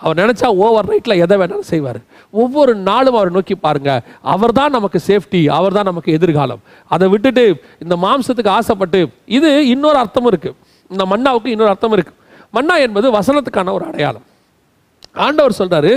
[0.00, 2.00] அவர் நினச்சா ஓவர் நைட்டில் எதை வேணாலும் செய்வார்.
[2.42, 6.62] ஒவ்வொரு நாளும் அவரை நோக்கி பாருங்கள் அவர் தான் நமக்கு சேஃப்டி அவர் தான் நமக்கு எதிர்காலம்.
[6.94, 7.44] அதை விட்டுட்டு
[7.84, 9.00] இந்த மாம்சத்துக்கு ஆசைப்பட்டு
[9.36, 10.58] இது இன்னொரு அர்த்தமும் இருக்குது
[10.90, 12.20] இந்த மன்னாவுக்கு இன்னொரு அர்த்தம் இருக்குது
[12.56, 14.26] மன்னா என்பது வசனத்துக்கான ஒரு அடையாளம்.
[15.24, 15.92] ஆண்டவர் சொல்கிறாரு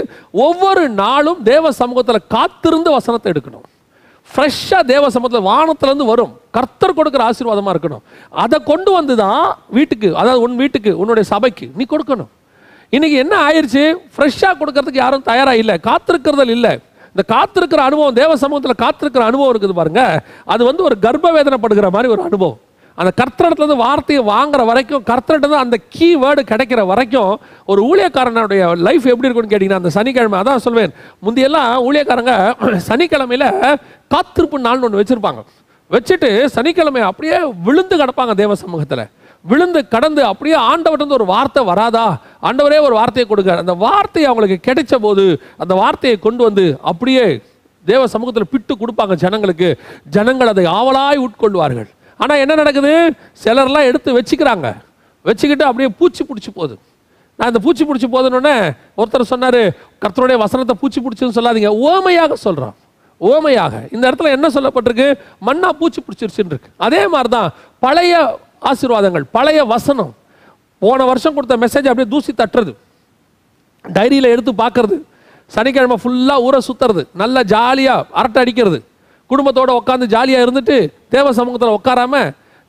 [0.45, 3.65] ஒவ்வொரு நாளும் தேவ சமூகத்தில் காத்திருந்து வசனத்தை எடுக்கணும்.
[4.33, 6.33] ஃப்ரெஷ்ஷாக தேவ சமூகத்தில் வானத்துலேருந்து வரும்.
[6.55, 8.03] கர்த்தர் கொடுக்குற ஆசீர்வாதமாக இருக்கணும்.
[8.43, 9.45] அதை கொண்டு வந்து தான்
[9.77, 12.29] வீட்டுக்கு அதாவது உன் வீட்டுக்கு உன்னுடைய சபைக்கு நீ கொடுக்கணும்.
[12.95, 13.83] இன்றைக்கி என்ன ஆயிடுச்சு
[14.15, 15.75] ஃப்ரெஷ்ஷாக கொடுக்கறதுக்கு யாரும் தயாராக இல்லை.
[15.89, 16.73] காத்திருக்கிறதல் இல்லை.
[17.13, 20.17] இந்த காத்திருக்கிற அனுபவம் தேவ சமூகத்தில் காத்திருக்கிற அனுபவம் இருக்குது பாருங்கள்
[20.53, 22.57] அது வந்து ஒரு கர்ப்ப வேதனைப்படுகிற மாதிரி ஒரு அனுபவம்.
[22.97, 27.33] அந்த கர்த்தரிடத்துலேருந்து வார்த்தையை வாங்குற வரைக்கும் கர்த்தரிடத்துல அந்த கீ வேர்டு கிடைக்கிற வரைக்கும்
[27.71, 30.93] ஒரு ஊழியக்காரனுடைய லைஃப் எப்படி இருக்கும்னு கேட்டிங்கன்னா அந்த சனிக்கிழமை அதான் சொல்வேன்.
[31.25, 32.33] முந்தியெல்லாம் ஊழியக்காரங்க
[32.89, 33.47] சனிக்கிழமையில்
[34.13, 35.41] காத்திருப்பு நாள்னு ஒன்று வச்சுருப்பாங்க.
[35.91, 37.37] வச்சுட்டு சனிக்கிழமை அப்படியே
[37.67, 39.05] விழுந்து கிடப்பாங்க தேவ சமூகத்தில்.
[39.45, 42.05] விழுந்து கடந்து அப்படியே ஆண்டவர்கிட்ட ஒரு வார்த்தை வராதா?
[42.47, 45.25] ஆண்டவரே ஒரு வார்த்தையை கொடுக்க அந்த வார்த்தை அவங்களுக்கு கிடைச்ச போது
[45.63, 47.25] அந்த வார்த்தையை கொண்டு வந்து அப்படியே
[47.85, 49.69] தேவ சமூகத்தில் பிட்டு கொடுப்பாங்க ஜனங்களுக்கு.
[50.15, 51.89] ஜனங்கள் அதை ஆவலாய் உட்கொள்வார்கள்.
[52.23, 52.91] ஆனால் என்ன நடக்குது?
[53.43, 54.67] சிலர்லாம் எடுத்து வச்சுக்கிறாங்க.
[55.27, 56.75] வச்சுக்கிட்டு அப்படியே பூச்சி பிடிச்சி போகுது.
[57.39, 58.55] நான் இந்த பூச்சி பிடிச்சி போதுன்னொடனே
[58.99, 59.61] ஒருத்தர் சொன்னார்
[60.03, 61.71] கர்த்தருடைய வசனத்தை பூச்சி பிடிச்சுன்னு சொல்லாதீங்க.
[61.89, 62.75] ஓமையாக சொல்கிறான்
[63.21, 63.73] ஓமையாக.
[63.95, 65.07] இந்த இடத்துல என்ன சொல்லப்பட்டிருக்கு?
[65.47, 66.71] மண்ணா பூச்சி பிடிச்சிருச்சுன்னு இருக்கு.
[66.87, 67.49] அதே மாதிரி தான்
[67.85, 68.15] பழைய
[68.71, 70.11] ஆசீர்வாதங்கள் பழைய வசனம்.
[70.83, 72.73] போன வருஷம் கொடுத்த மெசேஜ் அப்படியே தூசி தட்டுறது.
[73.85, 74.97] டைரியில் எடுத்து பார்க்கறது.
[75.55, 78.79] சனிக்கிழமை ஃபுல்லாக ஊரை சுற்றுறது நல்லா ஜாலியாக அரட்டை அடிக்கிறது.
[79.31, 80.77] குடும்பத்தோடு உட்காந்து ஜாலியாக இருந்துட்டு
[81.15, 82.15] தேவ சமூகத்தில் உட்காராம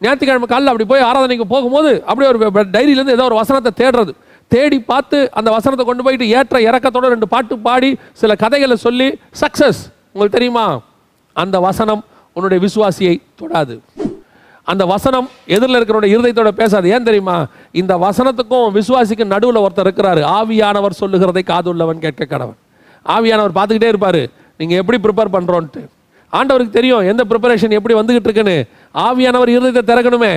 [0.05, 4.13] ஞாயிற்றுக்கிழமை காலையில் அப்படி போய் ஆராதனைக்கு போகும்போது அப்படியே ஒரு டைரியிலேருந்து ஏதோ ஒரு வசனத்தை தேடுறது.
[4.55, 9.09] தேடி பார்த்து அந்த வசனத்தை கொண்டு போயிட்டு ஏற்ற இறக்கத்தோட ரெண்டு பாட்டு பாடி சில கதைகளை சொல்லி
[9.43, 9.81] சக்ஸஸ்
[10.13, 10.67] உங்களுக்கு தெரியுமா?
[11.43, 12.03] அந்த வசனம்
[12.37, 13.75] உன்னுடைய விசுவாசியை தொடாது.
[14.73, 16.87] அந்த வசனம் எதிரில் இருக்கிறவனுடைய இருதயத்தோட பேசாது.
[16.95, 17.37] ஏன் தெரியுமா?
[17.81, 20.23] இந்த வசனத்துக்கும் விசுவாசிக்கும் நடுவில் ஒருத்தர் இருக்கிறாரு.
[20.39, 22.59] ஆவியானவர் சொல்லுகிறதை காதுள்ளவன் கேட்க கடவன்.
[23.17, 24.23] ஆவியானவர் பார்த்துக்கிட்டே இருப்பார்.
[24.61, 25.83] நீங்கள் எப்படி ப்ரிப்பேர் பண்ணுறோன்ட்டு
[26.33, 28.57] ஆண்டவருக்கு தெரியும் எந்த ப்ரிப்பரேஷன் எப்படி வந்துகிட்டு இருக்குன்னு
[29.07, 30.35] ஆவியானவர் இருதயத்தை திறக்கணுமே.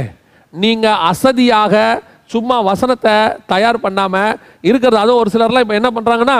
[0.54, 1.76] நீங்கள் அசதியாக
[2.34, 3.16] சும்மா வசனத்தை
[3.52, 4.38] தயார் பண்ணாமல்
[4.70, 4.98] இருக்கிறது.
[5.04, 6.38] அதுவும் ஒரு சிலர்லாம் இப்போ என்ன பண்ணுறாங்கன்னா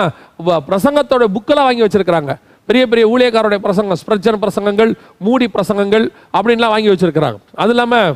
[0.68, 2.34] பிரசங்கத்தோட புக்கெல்லாம் வாங்கி வச்சுருக்கிறாங்க.
[2.68, 4.90] பெரிய பெரிய ஊழியக்காரோடைய பிரசங்கம் ஸ்பிரச்சன் பிரசங்கங்கள்
[5.26, 6.04] மூடி பிரசங்கங்கள்
[6.38, 7.38] அப்படின்லாம் வாங்கி வச்சிருக்கிறாங்க.
[7.62, 8.10] அது இல்லாமல்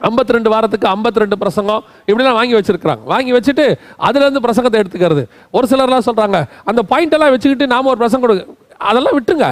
[0.00, 3.02] 52 ரெண்டு வாரத்துக்கு 52 ரெண்டு பிரசங்கம் இப்படிலாம் வாங்கி வச்சுருக்கிறாங்க.
[3.12, 3.66] வாங்கி வச்சுட்டு
[4.08, 5.22] அதுலேருந்து பிரசங்கத்தை எடுத்துக்கிறது.
[5.56, 8.44] ஒரு சிலர்லாம் சொல்கிறாங்க அந்த பாயிண்ட் எல்லாம் வச்சுக்கிட்டு நாம ஒரு பிரசங்கம் கொடுங்க
[8.90, 9.46] அதெல்லாம் விட்டுங்க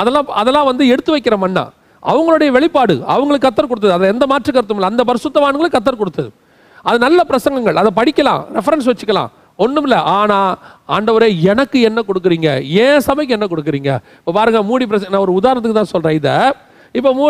[0.00, 1.64] அதெல்லாம் அதெல்லாம் வந்து எடுத்து வைக்கிற மண்ணா.
[2.02, 3.94] அவங்களுடைய வெளிப்பாடு அவங்களுக்கு கத்தர் கொடுத்தது.
[3.96, 4.90] அதை எந்த மாற்று கருத்தும் இல்லை.
[4.92, 6.30] அந்த பரிசுத்தவான்களுக்கு கத்தர் கொடுத்தது.
[6.88, 7.78] அது நல்ல பிரசங்கங்கள்.
[7.82, 9.30] அதை படிக்கலாம் ரெஃபரன்ஸ் வச்சுக்கலாம்.
[9.64, 9.98] ஒன்றும் இல்லை.
[10.16, 10.50] ஆனால்
[10.94, 12.48] ஆண்டவரே எனக்கு என்ன கொடுக்குறீங்க?
[12.84, 13.90] ஏன் சபைக்கு என்ன கொடுக்குறீங்க?
[14.20, 16.34] இப்போ பாருங்க மூடி பிரச்சனை நான் ஒரு உதாரணத்துக்கு தான் சொல்கிறேன் இதை.
[16.98, 17.24] இப்போ மூ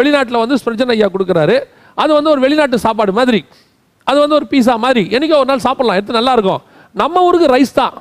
[0.00, 1.56] வெளிநாட்டில் வந்து ஸ்பிரஜன் ஐயா கொடுக்குறாரு.
[2.02, 3.40] அது வந்து ஒரு வெளிநாட்டு சாப்பாடு மாதிரி.
[4.10, 5.02] அது வந்து ஒரு பீஸா மாதிரி.
[5.16, 5.98] என்றைக்கோ ஒரு நாள் சாப்பிட்லாம்.
[5.98, 6.62] எடுத்து நல்லாயிருக்கும்
[7.02, 7.94] நம்ம ஊருக்கு ரைஸ் தான்.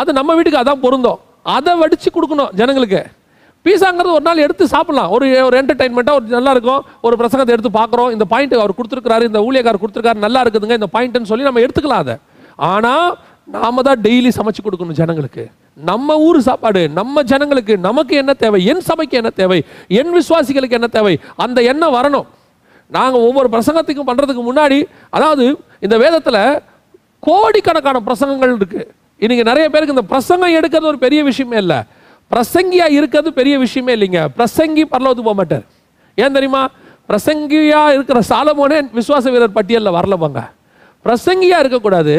[0.00, 1.20] அது நம்ம வீட்டுக்கு அதான் பொருந்தும்.
[1.56, 3.02] அதை வடித்து கொடுக்கணும் ஜனங்களுக்கு.
[3.64, 5.10] பீஸாங்கிறது ஒரு நாள் எடுத்து சாப்பிடலாம்.
[5.16, 8.10] ஒரு ஒரு என்டர்டைன்மெண்ட்டாக ஒரு நல்லா இருக்கும் ஒரு பிரசங்கத்தை எடுத்து பார்க்குறோம்.
[8.16, 12.16] இந்த பாயிண்ட் அவர் கொடுத்துருக்காரு இந்த ஊழியக்காரர் கொடுத்துருக்காரு நல்லா இருக்குதுங்க இந்த பாயிண்ட்னு சொல்லி நம்ம எடுத்துக்கலாம் அதை.
[12.72, 13.08] ஆனால்
[13.56, 15.44] நாம தான் டெய்லி சமைச்சு கொடுக்கணும் ஜனங்களுக்கு.
[15.90, 18.58] நம்ம ஊர் சாப்பாடு நம்ம ஜனங்களுக்கு நமக்கு என்ன தேவை?
[18.70, 19.58] என் சபைக்கு என்ன தேவை?
[20.00, 21.14] என் விசுவாசிகளுக்கு என்ன தேவை?
[21.44, 22.26] அந்த எண்ணம் வரணும்.
[22.96, 24.78] நாங்கள் ஒவ்வொரு பிரசங்கத்துக்கும் பண்ணுறதுக்கு முன்னாடி
[25.16, 25.46] அதாவது
[25.86, 26.42] இந்த வேதத்தில்
[27.26, 28.86] கோடிக்கணக்கான பிரசங்கங்கள் இருக்குது
[29.24, 31.78] இன்றைக்கி நிறைய பேருக்கு இந்த பிரசங்கம் எடுக்கிறது ஒரு பெரிய விஷயமே இல்லை.
[32.32, 34.22] பிரசங்கியா இருக்கிறது பெரிய விஷயமே இல்லைங்க.
[34.38, 35.64] பிரசங்கி பரலோத்து போக மாட்டார்.
[36.14, 36.68] ஏன் தெரியுமா?
[37.08, 40.40] பிரசங்கியா இருக்கிற சாலமோனே விசுவாச வீரர் பட்டியலில் வரலவாங்க
[41.04, 42.14] பிரசங்கியா இருக்கக்கூடாது.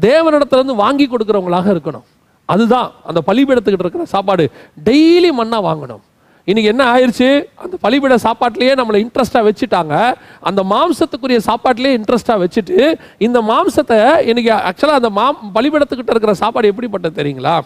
[0.00, 2.06] தேவனிடத்துலேருந்து வாங்கி கொடுக்குறவங்களாக இருக்கணும்.
[2.44, 4.44] அதுதான் அந்த பலிபீடத்துக்கிட்ட இருக்கிற சாப்பாடு.
[4.84, 6.02] டெய்லி மண்ணாக வாங்கணும்.
[6.44, 7.28] இன்னைக்கு என்ன ஆயிடுச்சு
[7.64, 10.14] அந்த பலிபீட சாப்பாட்டிலேயே நம்மளை இன்ட்ரெஸ்டாக வச்சுட்டாங்க.
[10.40, 12.78] அந்த மாம்சத்துக்குரிய சாப்பாட்டிலேயே இன்ட்ரெஸ்டாக வச்சுட்டு
[13.18, 17.56] இந்த மாம்சத்தை இன்னைக்கு ஆக்சுவலாக அந்த மாம் பலிபீடத்துக்கிட்ட இருக்கிற சாப்பாடு எப்படிப்பட்டது தெரியுங்களா?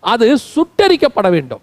[0.00, 1.62] அது சுட்டரிக்கப்பட வேண்டும்.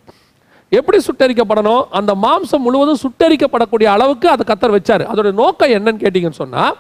[0.70, 1.84] எப்படி சுட்டரிக்கப்படணும்?
[1.92, 5.04] அந்த மாம்சம் முழுவதும் சுட்டரிக்கப்படக்கூடிய அளவுக்கு அதை கத்தர் வச்சார்.
[5.12, 6.75] அதோட நோக்கம் என்னன்னு கேட்டீங்கன்னு சொன்னால்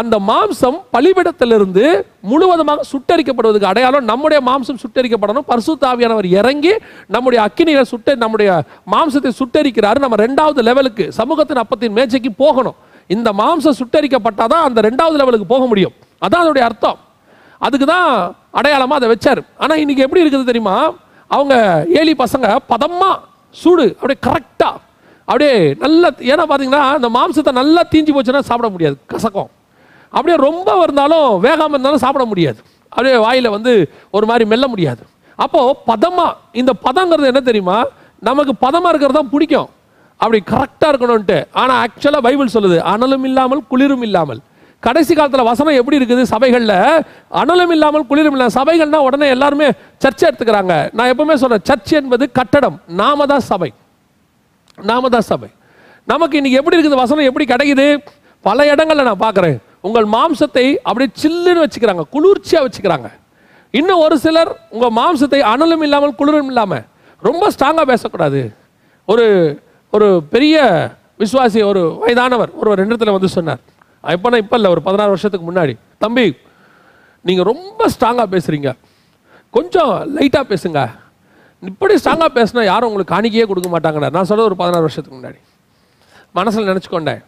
[0.00, 5.46] அந்த மாம்சம் பலிபிடத்திலிருந்து முழுவதுமாக சுட்டரிக்கப்படுவதுக்கு அடையாளம் நம்முடைய மாம்சம் சுட்டரிக்கப்படணும்.
[5.50, 6.72] பரிசுத்தாவியானவர் இறங்கி
[7.06, 8.62] நம்முடைய அக்கினியை சுட்ட நம்முடைய
[8.94, 9.98] மாம்சத்தை சுட்டரிக்கிறாரு.
[9.98, 12.74] நம்ம ரெண்டாவது லெவலுக்கு சமூகத்தின் அப்பத்தின் மேஜைக்கு போகணும்.
[13.06, 15.92] இந்த மாம்சம் சுட்டரிக்கப்பட்டாதான் அந்த ரெண்டாவது லெவலுக்கு போக முடியும்.
[16.24, 16.98] அதான் அதனுடைய அர்த்தம்.
[17.58, 19.40] அதுக்கு தான் அடையாளமாக அதை வச்சார்.
[19.62, 20.76] ஆனால் இன்றைக்கி எப்படி இருக்குது தெரியுமா?
[21.30, 21.54] அவங்க
[22.00, 23.14] ஏலி பசங்க பதமாக
[23.62, 24.76] சூடு அப்படியே கரெக்டாக
[25.28, 29.50] அப்படியே நல்லா ஏன்னா பார்த்தீங்கன்னா அந்த மாம்சத்தை நல்லா தீஞ்சு போச்சுன்னா சாப்பிட முடியாது கசக்கம்.
[30.16, 32.58] அப்படியே ரொம்ப இருந்தாலும் வேகாமல் இருந்தாலும் சாப்பிட முடியாது.
[32.92, 33.72] அப்படியே வாயில் வந்து
[34.16, 35.02] ஒரு மாதிரி மெல்ல முடியாது.
[35.44, 37.78] அப்போது பதமாக இந்த பதங்கிறது என்ன தெரியுமா?
[38.28, 39.70] நமக்கு பதமாக இருக்கிறது தான் பிடிக்கும்.
[40.20, 41.38] அப்படி கரெக்டாக இருக்கணும்ன்ட்டு.
[41.60, 44.40] ஆனால் ஆக்சுவலாக பைபிள் சொல்லுது அனலும் இல்லாமல் குளிரும் இல்லாமல்.
[44.86, 46.22] கடைசி காலத்தில் வசனம் எப்படி இருக்குது?
[46.34, 46.78] சபைகளில்
[47.40, 48.46] அனலும் இல்லாமல் குளிரும் இல்லை.
[48.58, 49.68] சபைகள்னா உடனே எல்லாருமே
[50.04, 50.74] சர்ச்சை எடுத்துக்கிறாங்க.
[50.96, 52.76] நான் எப்பவுமே சொல்கிறேன் சர்ச் என்பது கட்டடம்.
[53.02, 53.70] நாம தான் சபை.
[54.90, 55.50] நாம தான் சபை.
[56.12, 57.02] நமக்கு இன்னைக்கு எப்படி இருக்குது?
[57.04, 57.86] வசனம் எப்படி கிடைக்குது?
[58.44, 59.58] பல இடங்களில் நான் பார்க்குறேன்.
[59.88, 62.04] உங்கள் மாம்சத்தை அப்படியே சில்லுன்னு வச்சுக்கிறாங்க.
[62.14, 63.08] குளிர்ச்சியாக வச்சுக்கிறாங்க.
[63.80, 66.84] இன்னும் ஒரு சிலர் உங்கள் மாம்சத்தை அனலும் இல்லாமல் குளிரும் இல்லாமல்
[67.28, 68.40] ரொம்ப ஸ்ட்ராங்காக பேசக்கூடாது.
[69.12, 69.26] ஒரு
[69.96, 70.56] ஒரு பெரிய
[71.22, 73.62] விசுவாசி ஒரு வயதானவர் ஒரு ரெண்டு இடத்துல வந்து சொன்னார்.
[74.12, 75.74] எப்போனா இப்போ இல்லை ஒரு பதினாறு வருஷத்துக்கு முன்னாடி.
[76.04, 76.26] தம்பி
[77.28, 78.70] நீங்கள் ரொம்ப ஸ்ட்ராங்காக பேசுகிறீங்க
[79.56, 80.80] கொஞ்சம் லைட்டாக பேசுங்க.
[81.62, 84.10] இப்படி ஸ்ட்ராங்காக பேசினா யாரும் உங்களுக்கு காணிக்கையே கொடுக்க மாட்டாங்கடா.
[84.16, 85.38] நான் சொல்கிறது ஒரு பதினாறு வருஷத்துக்கு முன்னாடி.
[86.38, 87.22] மனசில் நினச்சிக்கொண்டேன்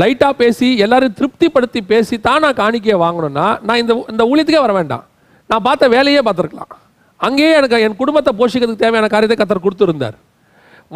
[0.00, 5.04] லைட்டாக பேசி எல்லாரையும் திருப்திப்படுத்தி பேசி தான் நான் காணிக்கையை வாங்கணும்னா நான் இந்த இந்த ஊழியத்துக்கே வர வேண்டாம்.
[5.50, 6.72] நான் பார்த்த வேலையே பார்த்துருக்கலாம்.
[7.26, 10.16] அங்கேயே எனக்கு என் குடும்பத்தை போஷிக்கிறதுக்கு தேவையான காரியத்தை கத்தர் கொடுத்துருந்தார்.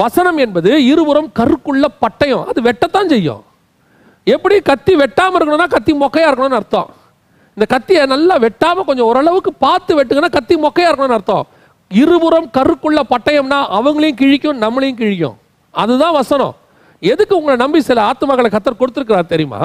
[0.02, 2.46] வசனம் என்பது இருபுறம் கருக்குள்ள பட்டயம்.
[2.50, 3.42] அது வெட்டத்தான் செய்யும்.
[4.34, 6.88] எப்படி கத்தி வெட்டாமல் இருக்கணும்னா கத்தி மொக்கையாக இருக்கணும்னு அர்த்தம்.
[7.56, 11.44] இந்த கத்தியை நல்லா வெட்டாமல் கொஞ்சம் ஓரளவுக்கு பார்த்து வெட்டுங்கன்னா கத்தி மொக்கையாக இருக்கணும்னு அர்த்தம்.
[11.90, 15.36] இருபுறம் கருக்குள்ள பட்டயம்னா அவங்களையும் கிழிக்கும் நம்மளையும் கிழிக்கும்.
[15.74, 16.54] அதுதான் வசனம்.
[17.12, 19.60] எதுக்கு உங்களை நம்பி சில ஆத்மாக்களை கத்தர் கொடுத்துருக்கிறார் தெரியுமா?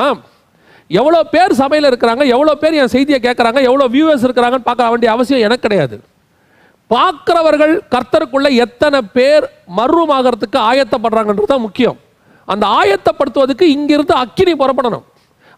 [1.00, 5.46] எவ்வளோ பேர் சபையில் இருக்கிறாங்க எவ்வளோ பேர் என் செய்தியை கேட்குறாங்க எவ்வளோ வியூவர்ஸ் இருக்கிறாங்கன்னு பார்க்க வேண்டிய அவசியம்
[5.48, 5.96] எனக்கு கிடையாது.
[6.94, 9.46] பார்க்குறவர்கள் கர்த்தருக்குள்ள எத்தனை பேர்
[9.78, 11.98] மர்வமாகறதுக்கு ஆயத்தப்படுறாங்கன்றது தான் முக்கியம்.
[12.48, 15.04] அந்த ஆயத்தப்படுத்துவதற்கு இங்கிருந்து அக்கினி புறப்படணும்.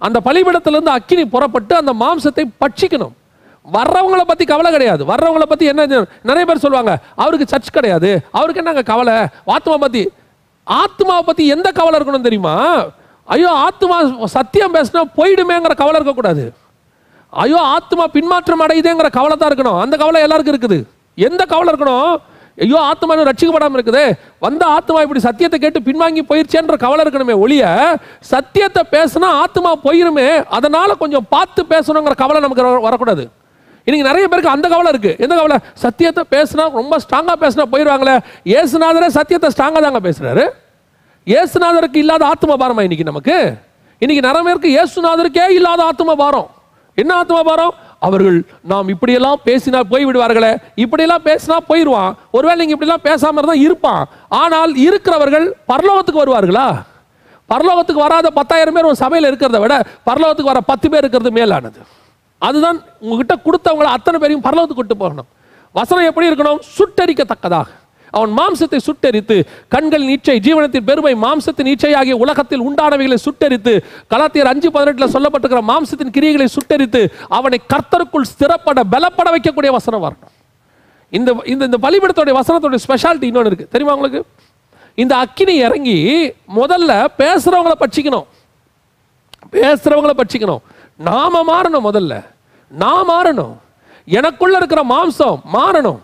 [0.06, 3.14] அந்த பலிபீடத்திலிருந்து அக்கினி புறப்பட்டு அந்த மாம்சத்தை பட்சிக்கணும்.
[3.76, 5.04] வர்றவங்கள பற்றி கவலை கிடையாது.
[5.12, 5.86] வர்றவங்கள பற்றி என்ன
[6.30, 6.94] நிறைய பேர் சொல்லுவாங்க
[7.24, 8.10] அவருக்கு சர்ச் கிடையாது.
[8.38, 9.16] அவருக்கு என்னங்க கவலை?
[9.56, 10.04] ஆத்மா பற்றி
[10.82, 12.54] ஆத்மாவை பற்றி எந்த கவலை இருக்கணும் தெரியுமா?
[13.34, 13.98] ஐயோ ஆத்மா
[14.36, 16.44] சத்தியம் பேசினா போயிடுமேங்கிற கவலை இருக்கக்கூடாது.
[17.44, 19.80] ஐயோ ஆத்மா பின்மாற்றம் அடையுதேங்கிற கவலை தான் இருக்கணும்.
[19.84, 20.78] அந்த கவலை எல்லாருக்கும் இருக்குது.
[21.28, 22.14] எந்த கவலை இருக்கணும்?
[22.64, 24.04] ஐயோ ஆத்மா இன்னும் ரட்சிக்கப்படாம இருக்குது.
[24.46, 27.64] வந்த ஆத்மா இப்படி சத்தியத்தை கேட்டு பின்வாங்கி போயிருச்சேன்ற கவலை இருக்கணுமே ஒழிய
[28.34, 33.26] சத்தியத்தை பேசினா ஆத்மா போயிருமே அதனால கொஞ்சம் பார்த்து பேசணுங்கிற கவலை நமக்கு வரக்கூடாது.
[33.88, 35.12] இன்னைக்கு நிறைய பேருக்கு அந்த கவலை இருக்கு.
[35.24, 35.58] எந்த கவலை?
[35.84, 38.16] சத்தியத்தை பேசினா ரொம்ப ஸ்ட்ராங்காக பேசினா போயிடுவாங்களே
[38.60, 40.46] ஏசுநாதரே சத்தியத்தை ஸ்ட்ராங்காக தாங்க பேசுறாரு.
[41.28, 43.38] ஏசுநாதருக்கு இல்லாத ஆத்ம பாரமா இன்னைக்கு நமக்கு?
[44.04, 46.50] இன்னைக்கு நிறைய பேருக்கு ஏசுநாதருக்கே இல்லாத ஆத்ம பாரம்.
[47.02, 47.74] என்ன ஆத்ம பாரம்?
[48.08, 48.38] அவர்கள்
[48.72, 50.52] நாம் இப்படியெல்லாம் பேசினா போய் விடுவார்களே
[50.84, 54.04] இப்படியெல்லாம் பேசினா போயிடுவான் ஒருவேளை நீங்க இப்படிலாம் பேசாம இருந்தா இருப்பான்.
[54.42, 56.68] ஆனால் இருக்கிறவர்கள் பரலோகத்துக்கு வருவார்களா?
[57.54, 59.76] பரலோகத்துக்கு வராத பத்தாயிரம் பேர் ஒரு சபையில் இருக்கிறத விட
[60.10, 61.80] பரலோகத்துக்கு வர பத்து பேர் இருக்கிறது மேலானது.
[62.48, 65.30] அதுதான் உங்ககிட்ட கொடுத்தவங்களை அத்தனை பேரையும் பரலோகத்துக்கு கூட்டு போகணும்.
[65.78, 66.60] வசனம் எப்படி இருக்கணும்?
[66.78, 67.68] சுட்டரிக்கத்தக்கதாக.
[68.18, 73.74] அவன் மாம்சத்தை சுட்டெரித்து கண்கள் நீச்சை ஜீவனத்தின் பெருமை மாம்சத்தின் நீச்சை ஆகிய உலகத்தில் உண்டானவைகளை சுட்டெரித்து
[74.10, 80.34] கலாத்தியர் அஞ்சு பதினெட்டுல சொல்லப்பட்டிருக்கிற மாம்சத்தின் கிரியைகளை சுட்டெரித்து அவனை கர்த்தருக்குள் ஸ்திரப்பட பலப்பட வைக்கக்கூடிய வசனம் வரணும்
[81.10, 83.68] இந்த இந்த இந்த பலிபீடத்தோடைய வசனத்தோடைய ஸ்பெஷாலிட்டி இன்னொன்று இருக்கு.
[83.72, 84.26] தெரியுமா உங்களுக்கு?
[84.96, 85.98] இந்த அக்கினி இறங்கி
[86.56, 88.26] முதல்ல பேசுகிறவங்களை பட்சிக்கணும்.
[89.52, 90.64] பேசுகிறவங்களை பட்சிக்கணும்.
[90.98, 92.26] நாம மாறணும் முதல்ல.
[92.70, 93.56] நான் மாறணும்.
[94.06, 96.00] எனக்குள்ள இருக்கிற மாம்சம் மாறணும்.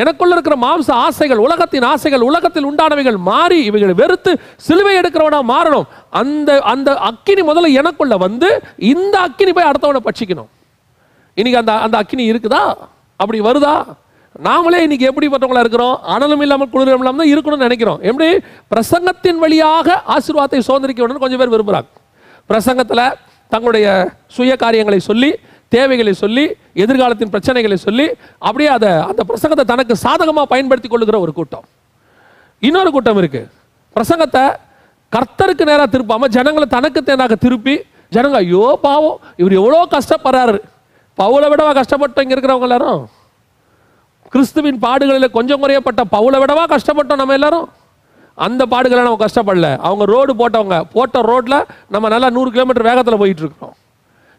[0.00, 4.32] எனக்குள்ள இருக்கிற மாம்ச ஆசைகள் உலகத்தின் ஆசைகள் உலகத்தில் உண்டானவைகள் மாறி இவைகளை வெறுத்து
[4.66, 5.86] சிலுவை எடுக்கிறவனா மாறணும்.
[6.20, 8.48] அந்த அந்த அக்கினி முதல்ல எனக்குள்ள வந்து
[8.92, 10.50] இந்த அக்கினி போய் அடுத்தவனை பட்சிக்கணும்.
[11.38, 12.64] இன்னைக்கு அந்த அந்த அக்கினி இருக்குதா?
[13.20, 13.76] அப்படி வருதா?
[14.46, 15.96] நாமளே இன்னைக்கு எப்படிப்பட்டவங்களா இருக்கிறோம்?
[16.14, 18.00] அனலும் இல்லாமல் குளிரும் இல்லாமல் தான் இருக்கணும்னு நினைக்கிறோம்.
[18.10, 18.28] எப்படி?
[18.72, 21.90] பிரசங்கத்தின் வழியாக ஆசீர்வாதத்தை சுதந்திரிக்க வேணும்னு கொஞ்சம் பேர் விரும்புகிறாங்க
[22.50, 23.06] பிரசங்கத்தில்
[23.52, 23.86] தங்களுடைய
[24.36, 25.30] சுய காரியங்களை சொல்லி
[25.74, 26.44] தேவைகளை சொல்லி
[26.82, 28.06] எதிர்காலத்தின் பிரச்சனைகளை சொல்லி
[28.46, 31.64] அப்படியே அதை அந்த பிரசங்கத்தை தனக்கு சாதகமாக பயன்படுத்தி கொள்ளுகிற ஒரு கூட்டம்.
[32.62, 33.42] இன்னொரு கூட்டம் இருக்கு.
[33.96, 34.44] பிரசங்கத்தை
[35.14, 37.74] கர்த்தருக்கு நேராக திருப்பாமல் ஜனங்களை தனக்கு தேனாக திருப்பி
[38.14, 40.58] ஜனங்க ஐயோ பாவம் இவர் எவ்வளோ கஷ்டப்படுறாரு.
[41.18, 43.02] பவுலை விடவா கஷ்டப்பட்டோம் இங்கே இருக்கிறவங்க எல்லாரும்?
[44.34, 47.66] கிறிஸ்துவின் பாடுகளில் கொஞ்சம் குறையப்பட்ட பவுலை விடவா கஷ்டப்பட்டோம் நம்ம எல்லாரும்?
[48.46, 49.68] அந்த பாடுகளை நம்ம கஷ்டப்படல.
[49.88, 51.58] அவங்க ரோடு போட்டவங்க போட்ட ரோட்டில்
[51.94, 53.74] நம்ம நல்லா நூறு கிலோமீட்டர் வேகத்தில் போயிட்டு இருக்கிறோம்.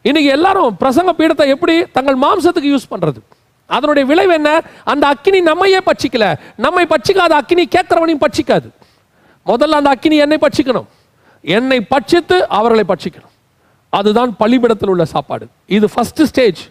[0.07, 3.19] இன்னைக்கு எல்லாரும் பிரசங்க பீடத்தை எப்படி தங்கள் மாம்சத்துக்கு யூஸ் பண்றது?
[3.75, 4.49] அதனுடைய விளைவு என்ன?
[4.91, 6.25] அந்த அக்கினி நம்மையே பட்சிக்கல.
[6.65, 8.67] நம்மை பட்சிக்காத அக்கினி கேட்கிறவனையும் பட்சிக்காது.
[9.49, 10.87] முதல்ல அந்த அக்கினி என்னை பட்சிக்கணும்.
[11.41, 13.33] என்னை பட்சித்து அவர்களை பட்சிக்கணும்.
[13.89, 15.45] அதுதான் பள்ளிபிடத்தில் உள்ள சாப்பாடு.
[15.77, 16.61] இது ஃபர்ஸ்ட் ஸ்டேஜ்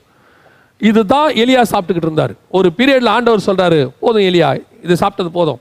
[0.90, 2.34] இதுதான் எலியா சாப்பிட்டுக்கிட்டு இருந்தார்.
[2.58, 4.50] ஒரு பீரியட்ல ஆண்டவர் சொல்றாரு போதும் எலியா
[4.86, 5.60] இது சாப்பிட்டது போதும்.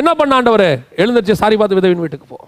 [0.00, 0.70] என்ன பண்ண ஆண்டவரே?
[1.02, 2.38] எழுந்திருச்சு பார்த்து விதவின் வீட்டுக்கு போ.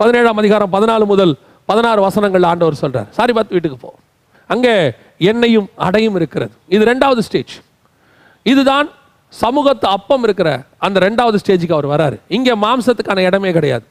[0.00, 1.34] பதினேழாம் அதிகாரம் பதினாலு முதல்
[1.70, 3.92] பதினாறு வசனங்கள் ஆண்டவர் சொல்றார் சாரி பார்த்து வீட்டுக்கு போ.
[4.50, 4.74] அங்கே
[5.30, 6.54] எண்ணெயும் அடையும் இருக்கிறது.
[6.74, 7.54] இது ரெண்டாவது ஸ்டேஜ்
[8.46, 8.88] இதுதான்
[9.32, 10.48] சமூகத்து அப்பம் இருக்கிற
[10.86, 12.16] அந்த ரெண்டாவது ஸ்டேஜுக்கு அவர் வராரு.
[12.36, 13.84] இங்கே மாம்சத்துக்கான இடமே கிடையாது.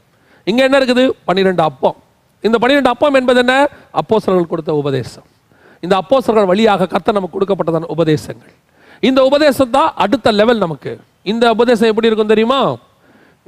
[0.50, 1.04] இங்க என்ன இருக்குது?
[1.28, 1.98] பன்னிரெண்டு அப்பம்.
[2.44, 3.54] இந்த பன்னிரெண்டு அப்பம் என்பது என்ன?
[4.02, 5.26] அப்போசர்கள் கொடுத்த உபதேசம்.
[5.84, 8.54] இந்த அப்போசர்கள் வழியாக கத்த நமக்கு கொடுக்கப்பட்டதான உபதேசங்கள்.
[9.10, 10.92] இந்த உபதேசம் தான் அடுத்த லெவல் நமக்கு.
[11.32, 12.62] இந்த உபதேசம் எப்படி இருக்கும் தெரியுமா?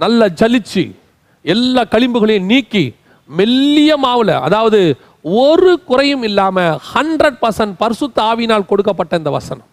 [0.04, 0.84] நல்ல ஜலிச்சு
[1.46, 2.86] எல்லா களிம்புகளையும் நீக்கி
[3.30, 4.80] மெல்லிய மாவுல அதாவது
[5.26, 9.68] ஒரு குறையும் இல்லாமல் ஹண்ட்ரட் பர்சன்ட் பரிசுத்த ஆவினால் கொடுக்கப்பட்ட இந்த வசனம்.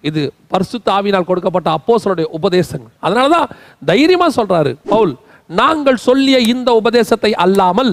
[0.00, 2.92] இது பரிசுத்த ஆவினால் கொடுக்கப்பட்ட அப்போஸ்தலருடைய உபதேசங்கள்.
[3.00, 3.48] அதனால தான்
[3.84, 5.12] தைரியமாக சொல்கிறாரு பவுல்
[5.46, 7.92] நாங்கள் சொல்லிய இந்த உபதேசத்தை அல்லாமல்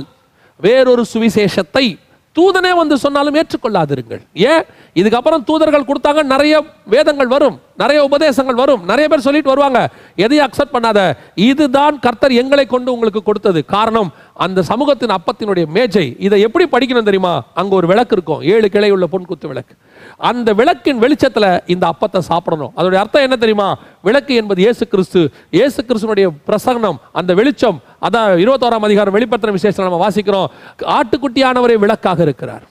[0.60, 1.86] வேறொரு சுவிசேஷத்தை
[2.38, 4.22] தூதனே வந்து சொன்னாலும் ஏற்றுக்கொள்ளாதிருங்கள்.
[4.34, 4.64] ஏன்?
[4.96, 9.90] இதுக்கப்புறம் தூதர்கள் கொடுத்தாங்க நிறைய வேதங்கள் வரும் நிறைய உபதேசங்கள் வரும் நிறைய பேர் சொல்லிட்டு வருவாங்க.
[10.16, 11.14] எதையும் அக்செப்ட் பண்ணாத.
[11.36, 13.66] இதுதான் கர்த்தர் எங்களை கொண்டு உங்களுக்கு கொடுத்தது.
[13.66, 16.16] காரணம் அந்த சமூகத்தின் அப்பத்தினுடைய மேஜை.
[16.20, 17.44] இதை எப்படி படிக்கணும் தெரியுமா?
[17.54, 18.42] அங்க ஒரு விளக்கு இருக்கும்.
[18.42, 19.76] ஏழு கிளை உள்ள பொன்குத்து விளக்கு.
[20.18, 22.72] அந்த விளக்கின் வெளிச்சத்துல இந்த அப்பத்தை சாப்பிடணும்.
[22.78, 23.78] அதோடைய அர்த்தம் என்ன தெரியுமா?
[24.02, 25.32] விளக்கு என்பது இயேசு கிறிஸ்து.
[25.50, 30.48] இயேசு கிறிஸ்துனுடைய பிரசன்னம் அந்த வெளிச்சம் அதான் இருபத்தோராம் அதிகாரம் வெளிப்படுத்தின விசேஷம் நம்ம வாசிக்கிறோம்.
[30.98, 32.64] ஆட்டுக்குட்டியானவரே விளக்காக இருக்கிறார்.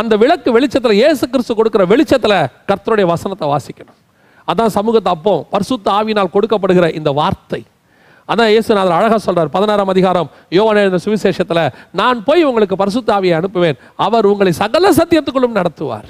[0.00, 3.98] அந்த விளக்கு வெளிச்சத்தில் இயேசு கிறிஸ்து கொடுக்குற வெளிச்சத்தில் கர்த்தருடைய வசனத்தை வாசிக்கணும்.
[4.50, 7.60] அதான் சமூகத்தை அப்போ பரிசுத்த ஆவினால் கொடுக்கப்படுகிற இந்த வார்த்தை.
[8.30, 11.62] அதான் இயேசுநாதர் அழகாக சொல்கிறார் பதினாறாம் அதிகாரம் யோவான் சுவிசேஷத்தில்
[12.00, 13.78] நான் போய் உங்களுக்கு பரிசுத்த ஆவியை அனுப்புவேன்.
[14.06, 16.08] அவர் உங்களை சகல சத்தியத்துக்குள்ளும் நடத்துவார்.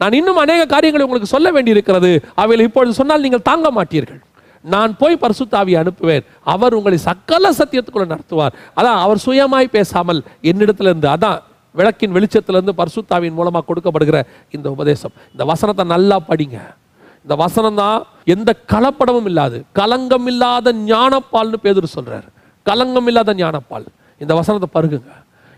[0.00, 2.10] நான் இன்னும் அநேக காரியங்களை உங்களுக்கு சொல்ல வேண்டியிருக்கிறது.
[2.42, 4.20] அவையில் இப்பொழுது சொன்னால் நீங்கள் தாங்க மாட்டீர்கள்.
[4.64, 6.24] நான் போய் பரிசுத்தாவி அனுப்புவேன்.
[6.54, 8.56] அவர் உங்களை சக்கல சத்தியத்துக்குள்ள நடத்துவார்.
[8.78, 11.38] அதான் அவர் சுயமாய் பேசாமல் என்னிடத்துல இருந்து அதான்
[11.74, 14.18] விளக்கின் வெளிச்சத்திலிருந்து பரிசுத்தாவின் மூலமாக கொடுக்கப்படுகிற
[14.50, 15.14] இந்த உபதேசம்.
[15.32, 16.58] இந்த வசனத்தை நல்லா படிங்க.
[17.24, 17.98] இந்த வசனம் தான்
[18.34, 22.28] எந்த கலப்படமும் இல்லாது கலங்கம் இல்லாத ஞானப்பால்னு பேதர் சொல்றாரு.
[22.66, 23.86] கலங்கம் இல்லாத ஞானப்பால்
[24.20, 25.10] இந்த வசனத்தை பருகுங்க.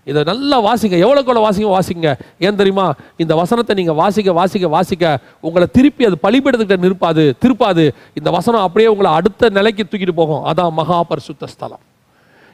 [0.09, 0.97] இதை நல்லா வாசிங்க.
[1.05, 2.09] எவ்வளோக்கு எவ்வளோ வாசிங்க வாசிங்க.
[2.47, 2.87] ஏன் தெரியுமா?
[3.23, 5.05] இந்த வசனத்தை நீங்கள் வாசிக்க வாசிக்க வாசிக்க
[5.47, 7.85] உங்களை திருப்பி அது பழிபெடுத்துக்கிட்ட நிற்பாது திருப்பாது.
[8.19, 10.43] இந்த வசனம் அப்படியே உங்களை அடுத்த நிலைக்கு தூக்கிட்டு போகும்.
[10.51, 11.83] அதான் மகா பரிசுத்த ஸ்தலம்.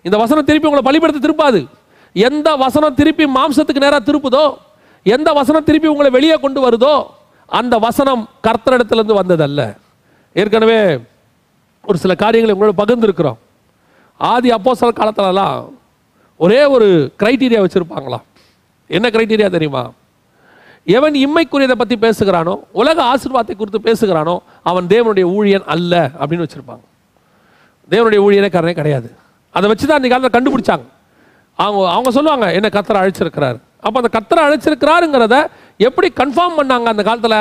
[0.05, 1.61] இந்த வசனம் திருப்பி உங்களை பலிபீடத்தை திருப்பாது.
[2.17, 4.45] எந்த வசனம் திருப்பி மாம்சத்துக்கு நேராக திருப்புதோ
[5.07, 6.95] எந்த வசனம் திருப்பி உங்களை வெளியே கொண்டு வருதோ
[7.59, 9.61] அந்த வசனம் கர்த்தரிடத்துலேருந்து வந்ததல்ல.
[10.37, 10.79] ஏற்கனவே
[11.85, 13.39] ஒரு சில காரியங்களை உங்களோட பகிர்ந்துருக்கிறோம்.
[14.21, 15.59] ஆதி அப்போ சில காலத்துலலாம்
[16.45, 16.89] ஒரே ஒரு
[17.21, 18.25] க்ரைட்டீரியா வச்சுருப்பாங்களாம்
[18.97, 19.85] என்ன க்ரைட்டீரியா தெரியுமா?
[20.97, 24.35] எவன் இம்மைக்குரியதை பற்றி பேசுகிறானோ உலக ஆசிர்வாதத்தை குறித்து பேசுகிறானோ
[24.71, 26.85] அவன் தேவனுடைய ஊழியன் அல்ல அப்படின்னு வச்சுருப்பாங்க.
[27.95, 29.09] தேவனுடைய ஊழியனே கிடையாது.
[29.55, 30.87] அதை வச்சு தான் அந்த காலத்தில் கண்டுபிடிச்சாங்க.
[31.59, 33.59] அவங்க அவங்க சொல்லுவாங்க என்ன கத்தரை அழைச்சிருக்கிறாரு?
[33.87, 35.37] அப்போ அந்த கத்தரை அழைச்சிருக்கிறாருங்கிறத
[35.89, 37.39] எப்படி கன்ஃபார்ம் பண்ணாங்க அந்த காலத்தில்?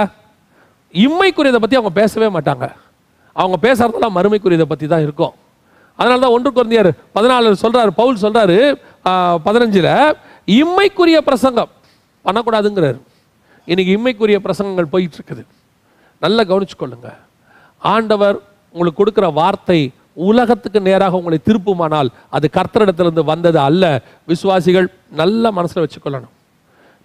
[0.94, 2.66] இம்மைக்குரியதை பற்றி அவங்க பேசவே மாட்டாங்க.
[3.36, 5.34] அவங்க பேசுறதெல்லாம் மறுமைக்குரியதை பற்றி தான் இருக்கும்.
[6.00, 8.58] அதனால தான் ஒன்று குழந்தையார் பதினாலு சொல்கிறார் பவுல் சொல்கிறாரு
[9.48, 9.92] பதினஞ்சில்
[10.60, 11.72] இம்மைக்குரிய பிரசங்கம்
[12.26, 13.00] பண்ணக்கூடாதுங்கிறாரு.
[13.72, 15.44] இன்றைக்கி இம்மைக்குரிய பிரசங்கங்கள் போயிட்டுருக்குது.
[16.24, 17.10] நல்லா கவனிச்சுக்கொள்ளுங்க.
[17.94, 18.38] ஆண்டவர்
[18.76, 19.80] உங்களுக்கு கொடுக்குற வார்த்தை
[20.30, 23.84] உலகத்துக்கு நேராக உங்களை திருப்புமானால் அது கர்த்தரிடத்திலிருந்து வந்தது அல்ல.
[24.32, 24.88] விசுவாசிகள்
[25.22, 26.34] நல்ல மனசில் வச்சுக்கொள்ளணும்.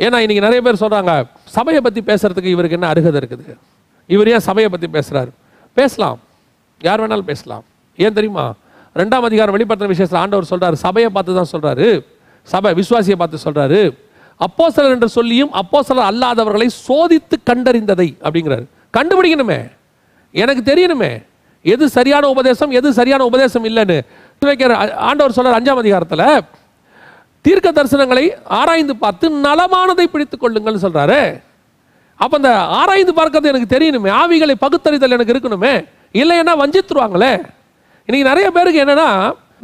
[0.04, 1.12] ஏன்னா இன்னைக்கு நிறைய பேர் சொல்கிறாங்க
[1.56, 3.46] சபையை பற்றி பேசுறதுக்கு இவருக்கு என்ன அருகதை இருக்குது?
[4.14, 5.32] இவர் ஏன் சபையை பற்றி பேசுகிறாரு
[5.78, 6.20] பேசலாம்.
[6.88, 7.64] யார் வேணாலும் பேசலாம்.
[8.04, 8.46] ஏன் தெரியுமா?
[8.96, 11.88] ரெண்டாம் அதிகாரம் வெளிப்படுத்தின விஷயத்தில் ஆண்டவர் சொல்கிறார் சபையை பார்த்து தான் சொல்கிறாரு
[12.48, 13.80] சபை விசுவாசியை பார்த்து சொல்கிறாரு
[14.46, 18.64] அப்போ சிலர் என்று சொல்லியும் அப்போஸ்தலர் அல்லாதவர்களை சோதித்து கண்டறிந்ததை அப்படிங்கிறாரு.
[18.96, 19.58] கண்டுபிடிக்கணுமே.
[20.34, 21.10] எனக்கு தெரியணுமே.
[21.62, 23.98] எது சரியான உபதேசம் எது சரியான உபதேசம் இல்லைன்னு.
[24.42, 24.72] வைக்கிற
[25.08, 26.24] ஆண்டவர் சொல்கிறார் அஞ்சாம் அதிகாரத்தில்
[27.44, 28.24] தீர்க்க தரிசனங்களை
[28.60, 31.20] ஆராய்ந்து பார்த்து நலமானதை பிடித்துக் கொள்ளுங்கள்னு சொல்கிறாரு
[32.20, 32.50] அப்போ அந்த
[32.80, 34.10] ஆராய்ந்து பார்க்கறது எனக்கு தெரியணுமே.
[34.22, 35.74] ஆவிகளை பகுத்தறிதல் எனக்கு இருக்கணுமே.
[36.12, 37.32] இல்லைன்னா வஞ்சித்துருவாங்களே.
[38.06, 39.08] இன்னைக்கு நிறைய பேருக்கு என்னன்னா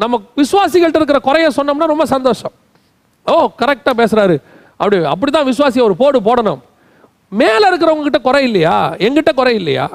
[0.02, 2.52] நம்ம விசுவாசிகள்கிட்ட இருக்கிற குறைய சொன்னோம்னா ரொம்ப சந்தோஷம்.
[3.26, 4.36] ஓ கரெக்டாக பேசுகிறாரு
[4.76, 6.60] அப்படி அப்படி தான் விசுவாசி ஒரு போடு போடணும்.
[7.28, 8.94] மேலே இருக்கிறவங்ககிட்ட குறை இல்லையா?
[9.06, 9.86] எங்கிட்ட குறை இல்லையா?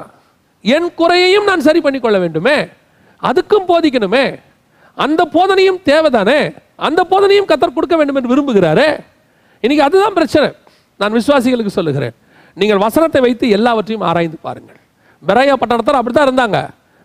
[0.60, 2.56] என் குறையையும் நான் சரி பண்ணிக்கொள்ள வேண்டுமே.
[3.28, 4.24] அதுக்கும் போதிக்கணுமே.
[4.94, 6.56] அந்த போதனையும் தேவைதானே?
[6.76, 8.88] அந்த போதனையும் கத்தர் கொடுக்க வேண்டும் என்று விரும்புகிறாரே?
[9.60, 10.52] இன்னைக்கு அதுதான் பிரச்சனை.
[10.96, 12.14] நான் விசுவாசிகளுக்கு சொல்லுகிறேன்.
[12.54, 14.80] நீங்கள் வசனத்தை வைத்து எல்லாவற்றையும் ஆராய்ந்து பாருங்கள்.
[15.28, 16.58] பெரையா பட்டணத்தார் அப்படித்தான் இருந்தாங்க.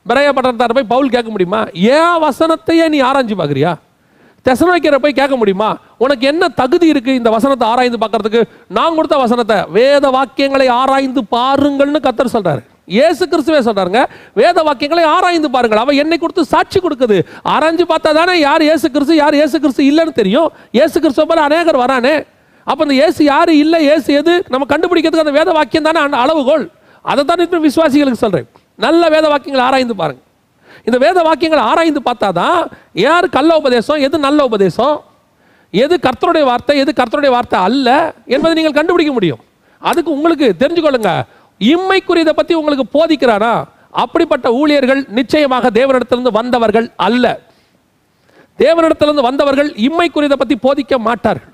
[0.09, 1.61] பெரையா பட்டணத்தார் போய் பவுல் கேட்க முடியுமா?
[1.97, 3.73] ஏன் வசனத்தையே நீ ஆராய்ஞ்சு பார்க்குறியா?
[4.45, 5.69] தெசனோக்கிற போய் கேட்க முடியுமா?
[6.03, 8.41] உனக்கு என்ன தகுதி இருக்கு இந்த வசனத்தை ஆராய்ந்து பார்க்கறதுக்கு?
[8.77, 12.61] நான் கொடுத்த வசனத்தை வேத வாக்கியங்களை ஆராய்ந்து பாருங்கள்னு கத்தர் சொல்றாரு.
[13.05, 14.01] ஏசு கிறிஸ்துவே சொல்றாருங்க
[14.39, 15.81] வேத வாக்கியங்களை ஆராய்ந்து பாருங்கள்.
[15.83, 17.17] அவ என்னை கொடுத்து சாட்சி கொடுக்குது.
[17.53, 20.49] ஆராய்ஞ்சு பார்த்தா தானே யார் ஏசு கிறிஸ்து யார் ஏசு கிறிஸ்து இல்லைன்னு தெரியும்.
[20.83, 22.15] ஏசு கிறிஸ்துவ போல அநேகர் வரானே.
[22.67, 24.35] அப்போ இந்த ஏசு யாரு இல்லை ஏசு எது?
[24.53, 26.65] நம்ம கண்டுபிடிக்கிறதுக்கு அந்த வேத வாக்கியம் தானே அந்த அளவுகோல்.
[27.11, 28.47] அதை தான் இப்போ விசுவாசிகளுக்கு சொல்றேன்.
[28.85, 30.21] நல்ல வேத வாக்கியங்களை ஆராய்ந்து பாருங்க.
[30.87, 32.59] இந்த வேத வாக்கியங்களை ஆராய்ந்து பார்த்தா தான்
[33.05, 34.95] யார் கள்ள உபதேசம் எது நல்ல உபதேசம்
[35.83, 37.87] எது கர்த்தருடைய வார்த்தை எது கர்த்தருடைய வார்த்தை அல்ல
[38.35, 39.41] என்பதை நீங்கள் கண்டுபிடிக்க முடியும்.
[39.89, 41.11] அதுக்கு உங்களுக்கு தெரிஞ்சுக்கொள்ளுங்க.
[41.71, 43.53] இம்மைக்குரியதை பற்றி உங்களுக்கு போதிக்கிறானா
[44.03, 47.25] அப்படிப்பட்ட ஊழியர்கள் நிச்சயமாக தேவனிடத்திலிருந்து வந்தவர்கள் அல்ல.
[48.59, 51.53] தேவனிடத்திலிருந்து வந்தவர்கள் இம்மைக்குரியதை பற்றி போதிக்க மாட்டார்கள்.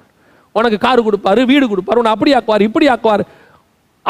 [0.57, 3.23] உனக்கு காரு கொடுப்பாரு வீடு கொடுப்பாரு உன்னை அப்படி ஆக்குவார் இப்படி ஆக்குவார்.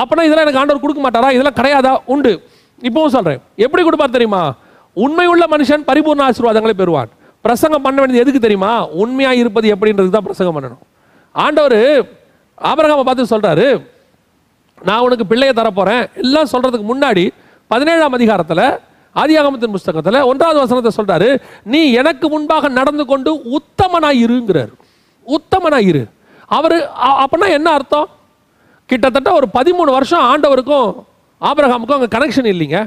[0.01, 1.29] அப்படின்னா இதெல்லாம் எனக்கு ஆண்டவர் கொடுக்க மாட்டாரா?
[1.35, 1.93] இதெல்லாம் கிடையாதா?
[2.13, 2.33] உண்டு.
[2.87, 4.43] இப்பவும் சொல்கிறேன் எப்படி கொடுப்பார் தெரியுமா?
[4.93, 7.11] உண்மை உள்ள மனுஷன் பரிபூர்ண ஆசீர்வாதங்களை பெறுவான்.
[7.45, 8.73] பிரசங்கம் பண்ண வேண்டியது எதுக்கு தெரியுமா?
[9.03, 10.83] உண்மையாக இருப்பது எப்படின்றது தான் பிரசங்கம் பண்ணணும்.
[11.45, 11.79] ஆண்டவர்
[12.69, 13.67] ஆபரகாமை பார்த்து சொல்கிறாரு
[14.87, 17.23] நான் உனக்கு பிள்ளையை தரப்போகிறேன் எல்லாம் சொல்கிறதுக்கு முன்னாடி
[17.71, 18.65] பதினேழாம் அதிகாரத்தில்
[19.21, 21.29] ஆதியாகமத்தின் புஸ்தகத்தில் ஒன்றாவது வசனத்தை சொல்கிறாரு
[21.73, 24.71] நீ எனக்கு முன்பாக நடந்து கொண்டு உத்தமனாய் இருங்கிறார்.
[25.27, 26.03] உத்தமனாய் இரு.
[26.57, 26.77] அவர்
[27.23, 28.07] அப்படின்னா என்ன அர்த்தம்?
[28.89, 30.89] கிட்டத்தட்ட ஒரு பதிமூணு வருஷம் ஆண்டவருக்கும்
[31.49, 32.79] ஆபரகாமுக்கும் அங்கே கனெக்ஷன் இல்லைங்க.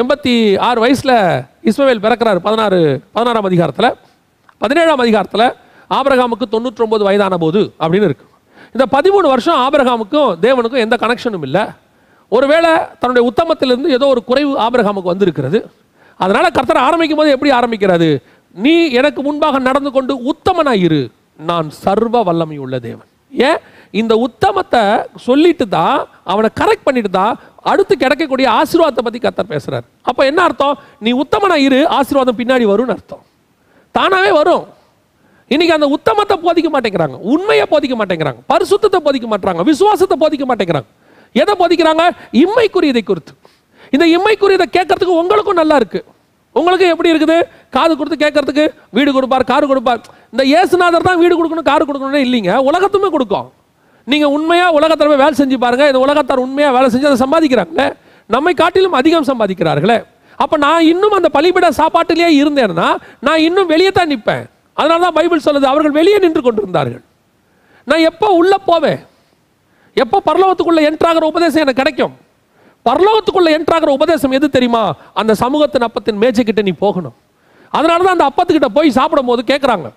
[0.00, 0.34] எண்பத்தி
[0.68, 1.16] ஆறு வயசில்
[1.68, 2.80] இஸ்மவேல் பிறக்கிறார் பதினாறு
[3.16, 3.90] பதினாறாம் அதிகாரத்தில்.
[4.62, 5.46] பதினேழாம் அதிகாரத்தில்
[5.98, 8.26] ஆபரகாமுக்கு தொண்ணூற்றொம்பது வயதான போது அப்படின்னு இருக்கு.
[8.74, 11.64] இந்த பதிமூணு வருஷம் ஆபரகாமுக்கும் தேவனுக்கும் எந்த கனெக்ஷனும் இல்லை.
[12.36, 15.60] ஒருவேளை தன்னுடைய உத்தமத்திலிருந்து ஏதோ ஒரு குறைவு ஆபரகாமுக்கு வந்திருக்கிறது.
[16.24, 18.10] அதனால் கர்த்தர் ஆரம்பிக்கும் போது எப்படி ஆரம்பிக்கிறாரு?
[18.64, 21.02] நீ எனக்கு முன்பாக நடந்து கொண்டு உத்தமனாயிரு.
[21.50, 23.09] நான் சர்வ வல்லமை உள்ள தேவன்.
[23.32, 23.58] ஏன்?
[24.00, 24.82] இந்த உத்தமத்தை
[25.26, 25.96] சொல்லிட்டு தான்
[26.32, 27.32] அவனை கரெக்ட் பண்ணிட்டு தான்
[27.70, 30.76] அடுத்து கிடைக்கக்கூடிய ஆசீர்வாதத்தை பற்றி கத்தர் பேசுகிறார் அப்போ என்ன அர்த்தம்?
[31.04, 33.22] நீ உத்தமனா இரு ஆசீர்வாதம் பின்னாடி வரும்னு அர்த்தம்.
[33.94, 34.64] தானாகவே வரும்.
[35.50, 37.16] இன்னைக்கு அந்த உத்தமத்தை போதிக்க மாட்டேங்கிறாங்க.
[37.34, 38.40] உண்மையை போதிக்க மாட்டேங்கிறாங்க.
[38.52, 40.88] பரிசுத்தத்தை போதிக்க மாட்டாங்க விசுவாசத்தை போதிக்க மாட்டேங்கிறாங்க.
[41.34, 42.04] எதை போதிக்கிறாங்க?
[42.42, 43.32] இம்மைக்குரியதை குறித்து.
[43.94, 46.06] இந்த இம்மைக்குரியதை கேட்கறதுக்கு உங்களுக்கும் நல்லா இருக்குது
[46.58, 47.36] உங்களுக்கு எப்படி இருக்குது?
[47.76, 48.64] காது கொடுத்து கேட்கறதுக்கு
[48.96, 50.00] வீடு கொடுப்பார் காரு கொடுப்பார்.
[50.32, 52.52] இந்த இயேசுநாதர் தான் வீடு கொடுக்கணும் காரு கொடுக்கணும்னு இல்லைங்க.
[52.68, 53.48] உலகத்துமே கொடுக்கும்.
[54.12, 55.84] நீங்கள் உண்மையாக உலகத்தில் போய் வேலை செஞ்சு பாருங்க.
[55.90, 57.86] இந்த உலகத்தார் உண்மையாக வேலை செஞ்சு அதை சம்பாதிக்கிறாங்களே.
[58.34, 59.98] நம்மை காட்டிலும் அதிகம் சம்பாதிக்கிறார்களே.
[60.42, 62.88] அப்போ நான் இன்னும் அந்த பலிபிட சாப்பாட்டிலேயே இருந்தேன்னா
[63.26, 64.44] நான் இன்னும் வெளியே தான் நிற்பேன்.
[64.80, 67.02] அதனால தான் பைபிள் சொல்லுது அவர்கள் வெளியே நின்று கொண்டிருந்தார்கள்.
[67.90, 69.00] நான் எப்போ உள்ளே போவேன்?
[70.02, 72.14] எப்போ பரலோகத்துக்குள்ளே என்ட்ராகிற உபதேசம் எனக்கு கிடைக்கும்?
[72.86, 74.82] பரலோகத்துக்குள்ள என்ட்ராகிற உபதேசம் எது தெரியுமா?
[75.20, 77.16] அந்த சமூகத்தின் அப்பத்தின் மேஜைக்கிட்ட நீ போகணும்.
[77.78, 79.88] அதனால தான் அந்த அப்பத்துக்கிட்ட போய் சாப்பிடும் போது கேட்குறாங்க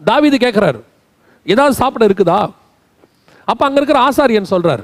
[0.00, 0.80] தாவிது கேட்குறாரு
[1.52, 2.38] ஏதாவது சாப்பிட இருக்குதா?
[3.50, 4.82] அப்போ அங்கே இருக்கிற ஆசாரியன் சொல்கிறார்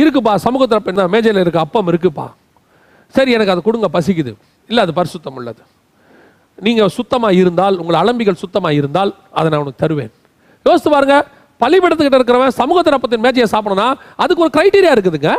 [0.00, 2.26] இருக்குப்பா சமூகத்தில் அப்ப இந்த மேஜையில் இருக்க அப்பம் இருக்குப்பா.
[3.14, 4.32] சரி எனக்கு அது கொடுங்க பசிக்குது.
[4.70, 5.62] இல்லை அது பரிசுத்தம் உள்ளது.
[6.66, 10.12] நீங்கள் சுத்தமாக இருந்தால் உங்கள் அலம்பிகள் சுத்தமாக இருந்தால் அதை நான் உனக்கு தருவேன்.
[10.66, 11.24] யோசித்து பாருங்கள்
[11.62, 13.88] பள்ளிப்படத்துக்கிட்ட இருக்கிறவன் சமூகத்தின் அப்பத்தின் மேஜையை சாப்பிடணும்னா
[14.22, 15.32] அதுக்கு ஒரு க்ரைட்டீரியா இருக்குதுங்க.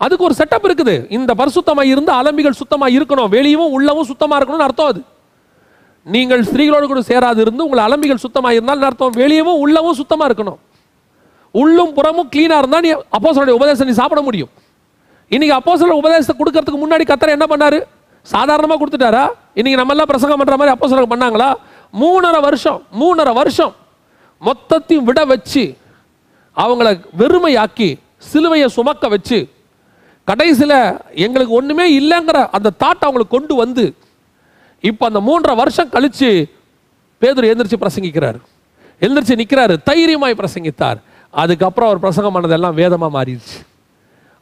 [0.00, 0.94] அதுக்கு ஒரு செட்டப் இருக்குது.
[1.16, 3.28] இந்த பரிசுத்தமாக இருந்து அலம்பிகள் சுத்தமாக இருக்கணும்.
[3.36, 5.00] வெளியும் உள்ளவும் சுத்தமாக இருக்கணும்னு அர்த்தம் அது.
[6.06, 9.14] நீங்கள் ஸ்திரீகளோடு கூட சேராது இருந்து உங்கள் அலம்பிகள் சுத்தமாக இருந்தால் அர்த்தம்?
[9.22, 10.58] வெளியவும் உள்ளவும் சுத்தமாக இருக்கணும்.
[11.54, 14.50] உள்ளும் புறமும் க்ளீனாக இருந்தால் நீ அப்போஸ்தலருடைய உபதேசம் நீ சாப்பிட முடியும்.
[15.30, 17.78] இன்னைக்கு சொல்ல உபதேசத்தை கொடுக்கறதுக்கு முன்னாடி கத்தரை என்ன பண்ணாரு?
[18.26, 19.24] சாதாரணமாக கொடுத்துட்டாரா?
[19.58, 21.48] இன்னைக்கு நம்ம எல்லாம் பிரசங்கம் பண்ணுற மாதிரி அப்போஸ்தலர் பண்ணாங்களா?
[22.02, 23.72] மூணரை வருஷம் மூணரை வருஷம்
[24.42, 25.64] மொத்தத்தையும் விட வச்சு
[26.56, 26.88] அவங்கள
[27.20, 27.88] வெறுமையாக்கி
[28.30, 29.38] சிலுவையை சுமக்க வச்சு
[30.28, 30.78] கடைசியில்
[31.24, 33.84] எங்களுக்கு ஒன்றுமே இல்லைங்கிற அந்த தாட் அவங்களுக்கு கொண்டு வந்து
[34.90, 36.30] இப்போ அந்த மூன்றரை வருஷம் கழித்து
[37.22, 38.38] பேதுரு எழுந்திரிச்சு பிரசங்கிக்கிறார்.
[39.04, 40.98] எழுந்திரிச்சு நிற்கிறாரு தைரியமாய் பிரசங்கித்தார்.
[41.42, 43.56] அதுக்கப்புறம் அவர் பிரசங்கம் பண்ணதெல்லாம் வேதமாக மாறிடுச்சு.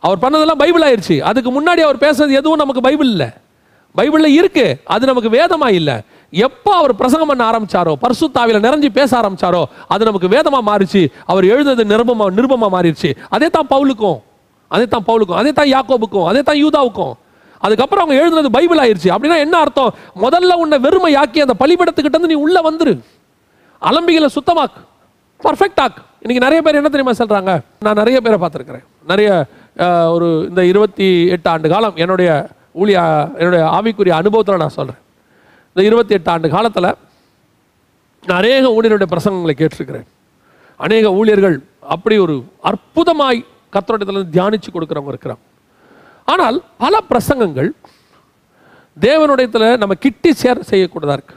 [0.06, 1.16] அவர் பண்ணதெல்லாம் பைபிள் ஆயிடுச்சு.
[1.30, 3.28] அதுக்கு முன்னாடி அவர் பேசுறது எதுவும் நமக்கு பைபிள் இல்லை.
[3.98, 5.96] பைபிளில் இருக்கு அது நமக்கு வேதமாக இல்லை.
[6.46, 9.62] எப்போ அவர் பிரசங்கம் பண்ண ஆரம்பிச்சாரோ பரிசுத்தாவில நிறைஞ்சு பேச ஆரம்பிச்சாரோ
[9.94, 11.02] அது நமக்கு வேதமாக மாறிச்சு.
[11.32, 13.10] அவர் எழுதுனது நிருபமாக நிருபமாக மாறிடுச்சு.
[13.34, 14.20] அதே தான் பவுலுக்கும்.
[14.74, 17.14] அதே தான் பவுலுக்கும் அதே தான் யாக்கோபுக்கும் அதே தான் யூதாவுக்கும்.
[17.66, 19.92] அதுக்கப்புறம் அவங்க எழுதுனது பைபிள் ஆயிடுச்சு அப்படின்னா என்ன அர்த்தம்?
[20.24, 22.94] முதல்ல உன்னை வெறுமையாக்கி அந்த பலிபடத்துக்கிட்ட இருந்து நீ உள்ள வந்துரு.
[23.90, 24.80] அலம்பிகளை சுத்தமாக்கு.
[25.44, 26.00] பர்ஃபெக்ட் ஆக்கு.
[26.22, 27.52] இன்னைக்கு நிறைய பேர் என்ன தெரியுமா சொல்றாங்க?
[27.86, 28.84] நான் நிறைய பேரை பார்த்துருக்கிறேன்.
[29.12, 29.30] நிறைய
[30.14, 32.30] ஒரு இந்த இருபத்தி எட்டு ஆண்டு காலம் என்னுடைய
[32.82, 32.98] ஊழிய
[33.40, 35.00] என்னுடைய ஆவிக்குரிய அனுபவத்தில் நான் சொல்கிறேன்
[35.72, 36.90] இந்த இருபத்தி எட்டு ஆண்டு காலத்தில்
[38.28, 40.06] நான் அநேக ஊழியருடைய பிரசங்கங்களை கேட்டிருக்கிறேன்.
[40.84, 41.56] அநேக ஊழியர்கள்
[41.94, 42.36] அப்படி ஒரு
[42.70, 43.40] அற்புதமாய்
[43.74, 45.44] கத்தோட்டத்தில் தியானிச்சு கொடுக்குறவங்க இருக்கிறாங்க.
[46.32, 47.70] ஆனால் பல பிரசங்கங்கள்
[49.06, 51.36] தேவனுடையத்தில் நம்ம கிட்டி சேர் செய்யக்கூடதாக இருக்கு.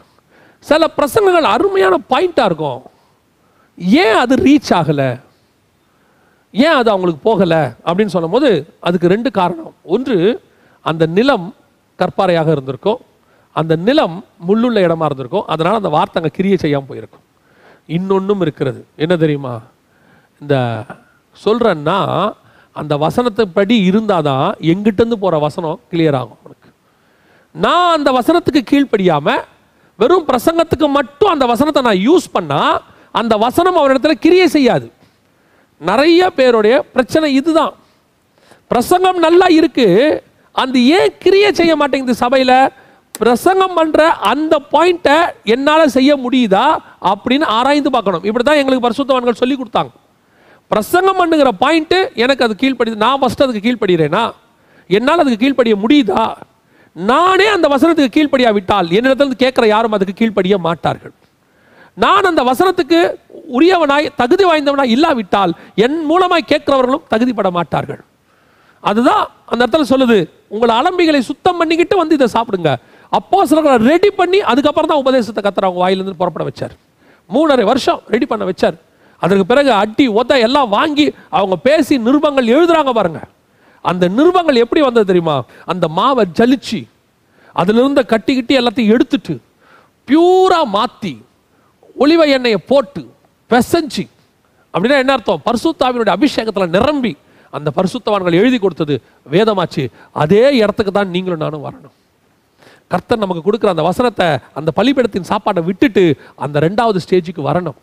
[0.69, 2.81] சில பிரசங்கங்கள் அருமையான பாயிண்டாக இருக்கும்.
[4.03, 5.09] ஏன் அது ரீச் ஆகலை?
[6.65, 7.61] ஏன் அது அவங்களுக்கு போகலை?
[7.89, 9.73] அப்படின்னு சொல்லும்போது அதுக்கு ரெண்டு காரணம்.
[9.95, 10.17] ஒன்று
[10.81, 11.47] அந்த நிலம்
[11.99, 13.01] கற்பாறையாக இருந்திருக்கும்.
[13.59, 14.15] அந்த நிலம்
[14.47, 15.47] முள்ளுள்ள இடமா இருந்திருக்கும்.
[15.53, 17.25] அதனால் அந்த வார்த்தை அங்கே கிரியை செய்யாமல் போயிருக்கும்.
[17.97, 18.85] இன்னொன்றும் இருக்கிறது.
[18.95, 19.53] என்ன தெரியுமா?
[20.41, 20.55] இந்த
[21.43, 21.99] சொல்கிறேன்னா
[22.75, 26.69] அந்த வசனத்துப்படி இருந்தால் தான் எங்கிட்டேருந்து போகிற வசனம் கிளியர் ஆகும் உனக்கு.
[27.55, 29.43] நான் அந்த வசனத்துக்கு கீழ்ப்படியாமல்
[29.99, 32.77] வெறும் பிரசங்கத்துக்கு மட்டும் அந்த வசனத்தை நான் யூஸ் பண்ணால்
[33.19, 34.87] அந்த வசனம் அவரிடத்துல கிரியை செய்யாது.
[35.81, 37.73] நிறைய பேருடைய பிரச்சனை இதுதான்.
[38.71, 39.87] பிரசங்கம் நல்லா இருக்கு
[40.63, 42.57] அந்த ஏன் கிரியை செய்ய மாட்டேங்குது சபையில்?
[43.21, 45.17] பிரசங்கம் பண்ணுற அந்த பாயிண்ட்டை
[45.53, 46.65] என்னால் செய்ய முடியுதா?
[47.11, 48.25] அப்படின்னு ஆராய்ந்து பார்க்கணும்.
[48.29, 49.91] இப்படி தான் எங்களுக்கு பரிசுத்தவான்கள் சொல்லி கொடுத்தாங்க.
[50.71, 54.23] பிரசங்கம் பண்ணுங்கிற பாயிண்ட்டு எனக்கு அது கீழ்ப்படி நான் ஃபர்ஸ்ட் அதுக்கு கீழ்ப்படுகிறேனா
[54.97, 56.23] என்னால் அதுக்கு கீழ்ப்படிய முடியுதா?
[56.95, 61.13] நானே அந்த வசனத்துக்கு கீழ்ப்படியா விட்டால் என்னிடத்திலிருந்து கேட்குற யாரும் அதுக்கு கீழ்ப்படிய மாட்டார்கள்.
[62.03, 62.99] நான் அந்த வசனத்துக்கு
[63.57, 65.53] உரியவனாய் தகுதி வாய்ந்தவனாய் இல்லாவிட்டால்
[65.85, 68.01] என் மூலமாய் கேட்கிறவர்களும் தகுதிப்பட மாட்டார்கள்.
[68.89, 70.17] அதுதான் அந்த இடத்துல சொல்லுது.
[70.55, 72.71] உங்களை அலம்பிகளை சுத்தம் பண்ணிக்கிட்டு வந்து இதை சாப்பிடுங்க.
[73.19, 76.73] அப்போ சிலர்களை ரெடி பண்ணி அதுக்கப்புறம் தான் உபதேசத்தை கத்துற அவங்க வாயிலிருந்து புறப்பட வச்சார்.
[77.35, 78.77] மூணரை வருஷம் ரெடி பண்ண வச்சார்.
[79.25, 81.05] அதற்கு பிறகு அட்டி ஒத்த எல்லாம் வாங்கி
[81.37, 83.21] அவங்க பேசி நிருபங்கள் எழுதுறாங்க பாருங்க.
[83.91, 85.37] அந்த நிருபங்கள் எப்படி வந்தது தெரியுமா?
[85.71, 86.81] அந்த மாவை ஜலிச்சு
[87.61, 88.01] அதுல இருந்த
[88.61, 89.35] எல்லாத்தையும் எடுத்துட்டு
[90.07, 91.13] பியூரா மாத்தி
[92.03, 93.01] ஒளிவ எண்ணெயை போட்டு
[93.51, 94.03] பெசஞ்சு
[94.73, 95.43] அப்படின்னா என்ன அர்த்தம்?
[95.47, 97.11] பரிசுத்தாவினுடைய அபிஷேகத்துல நிரம்பி
[97.57, 98.95] அந்த பரிசுத்தவான்கள் எழுதி கொடுத்தது
[99.33, 99.83] வேதமாச்சு.
[100.21, 101.93] அதே இடத்துக்கு தான் நீங்களும் நானும் வரணும்.
[102.93, 104.27] கர்த்தர் நமக்கு கொடுக்குற அந்த வசனத்தை
[104.59, 106.03] அந்த பலிபீடத்தின் சாப்பாட்டை விட்டுட்டு
[106.45, 107.77] அந்த ரெண்டாவது ஸ்டேஜுக்கு வரணும்.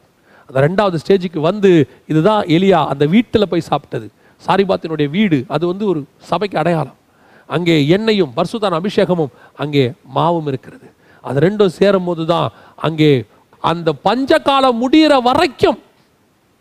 [0.47, 1.71] அந்த ரெண்டாவது ஸ்டேஜுக்கு வந்து
[2.07, 4.09] இதுதான் எலியா அந்த வீட்டில் போய் சாப்பிட்டது.
[4.47, 6.01] சாரிபாத்தினுடைய வீடு அது வந்து ஒரு
[6.31, 6.99] சபைக்கு அடையாளம்.
[7.47, 10.87] அங்கே எண்ணெயும் பர்சுதான் அபிஷேகமும் அங்கே மாவும் இருக்கிறது.
[11.21, 13.25] அது ரெண்டும் சேரும் போது தான் அங்கே
[13.61, 15.79] அந்த பஞ்ச காலம் முடியிற வரைக்கும்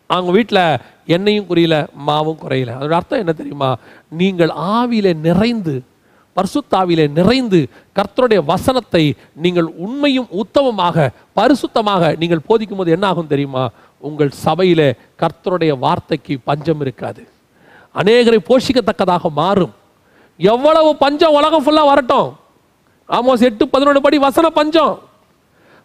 [0.09, 0.63] அவங்க வீட்டில்
[1.05, 1.75] எண்ணெயும் குறையல
[2.07, 2.71] மாவும் குறையல.
[2.77, 3.69] அதோட அர்த்தம் என்ன தெரியுமா?
[4.09, 5.75] நீங்கள் ஆவியில் நிறைந்து
[6.35, 7.59] பரிசுத்தாவிலே நிறைந்து
[7.97, 9.03] கர்த்தருடைய வசனத்தை
[9.43, 11.07] நீங்கள் உண்மையும் உத்தமமாக
[11.39, 13.63] பரிசுத்தமாக நீங்கள் போதிக்கும் போது என்ன ஆகும் தெரியுமா?
[13.99, 14.87] உங்கள் சபையில்
[15.21, 17.21] கர்த்தருடைய வார்த்தைக்கு பஞ்சம் இருக்காது.
[18.01, 19.73] அநேகரை போஷிக்கத்தக்கதாக மாறும்.
[20.37, 22.29] எவ்வளவு பஞ்சம் உலகம் ஃபுல்லாக வரட்டும்.
[23.17, 24.93] ஆமோஸ் எட்டு பதினொன்று படி வசன பஞ்சம்.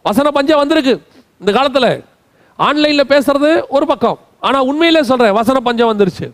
[0.02, 0.94] வசன பஞ்சம் வந்திருக்கு
[1.40, 1.86] இந்த காலத்துல.
[2.66, 4.18] ஆன்லைனில் பேசுறது ஒரு பக்கம்.
[4.46, 6.26] ஆனால் உண்மையிலே சொல்றேன் வசன பஞ்சம் வந்துருச்சு.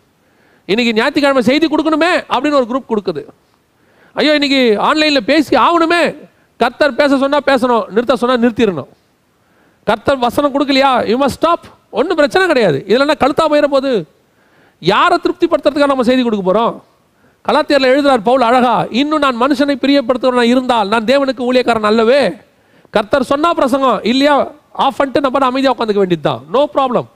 [0.71, 3.23] இன்னைக்கு ஞாயிற்றுக்கிழமை செய்தி கொடுக்கணுமே அப்படின்னு ஒரு குரூப் கொடுக்குது.
[4.21, 6.03] ஐயோ இன்னைக்கு ஆன்லைனில் பேசி ஆகணுமே.
[6.61, 8.91] கர்த்தர் பேச சொன்னால் பேசணும் நிறுத்த சொன்னால் நிறுத்திடணும்.
[9.87, 10.91] கர்த்தர் வசனம் கொடுக்கலையா?
[11.11, 11.65] யூ மஸ்ட் ஸ்டாப்
[11.99, 12.79] ஒன்றும் பிரச்சனை கிடையாது.
[12.93, 13.91] இதில் கழுத்தா போயிட போது?
[14.83, 16.75] யாரை திருப்திப்படுத்துறதுக்காக நம்ம செய்தி கொடுக்க போகிறோம்
[17.49, 22.23] கலாத்தியரில் எழுதுறார் பவுல் அழகா இன்னும் நான் மனுஷனை பிரியப்படுத்துகிறவனா இருந்தால் நான் தேவனுக்கு ஊழியக்காரன் அல்லவே?
[22.97, 24.37] கர்த்தர் சொன்னா பிரசங்கம் இல்லையா?
[24.85, 27.09] ஆஃப் பண்ணிட்டு நம்ம அமைதியாக உட்காந்துக்க வேண்டியது தான் நோ ப்ராப்ளம்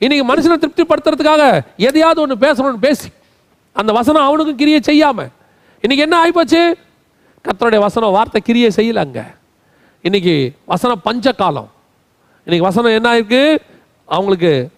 [0.00, 1.44] இன்னைக்கு மனுஷனை திருப்திப்படுத்துறதுக்காக
[1.88, 3.08] எதையாவது ஒன்று பேசணும்னு பேசி
[3.76, 5.30] அந்த வசனம் அவனுக்கும் கிரியை செய்யாமல்
[5.82, 6.60] இன்னைக்கு என்ன ஆகிப்போச்சு
[7.44, 9.20] கத்தருடைய வசனம் வார்த்தை கிரியை செய்யலங்க.
[10.06, 10.34] இன்னைக்கு
[10.72, 11.68] வசனம் பஞ்ச காலம்
[12.44, 13.40] இன்னைக்கு வசனம் என்ன ஆயிருக்கு?
[14.14, 14.70] அவங்களுக்கு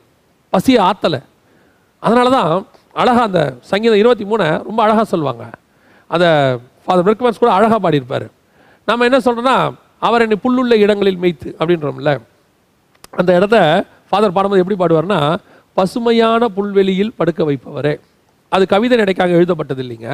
[0.50, 1.20] பசியை ஆத்தலை.
[1.98, 3.40] அதனால தான் அழகாக அந்த
[3.70, 5.44] சங்கீதம் இருபத்தி மூணை ரொம்ப அழகாக சொல்லுவாங்க.
[6.06, 6.26] அந்த
[6.84, 8.26] ஃபாதர் பிரிக்மன்ஸ் கூட அழகாக பாடியிருப்பார்.
[8.84, 9.56] நம்ம என்ன சொல்கிறோன்னா
[9.98, 12.12] அவர் என்னை புல்லுள்ள இடங்களில் மேய்த்து அப்படின்றோம்ல.
[13.10, 13.58] அந்த இடத்த
[14.10, 15.20] ஃபாதர் பாடும்போது எப்படி பாடுவார்னா
[15.74, 17.94] பசுமையான புல்வெளியில் படுக்க வைப்பவரே.
[18.48, 20.08] அது கவிதை நடைக்காக எழுதப்பட்டது இல்லைங்க.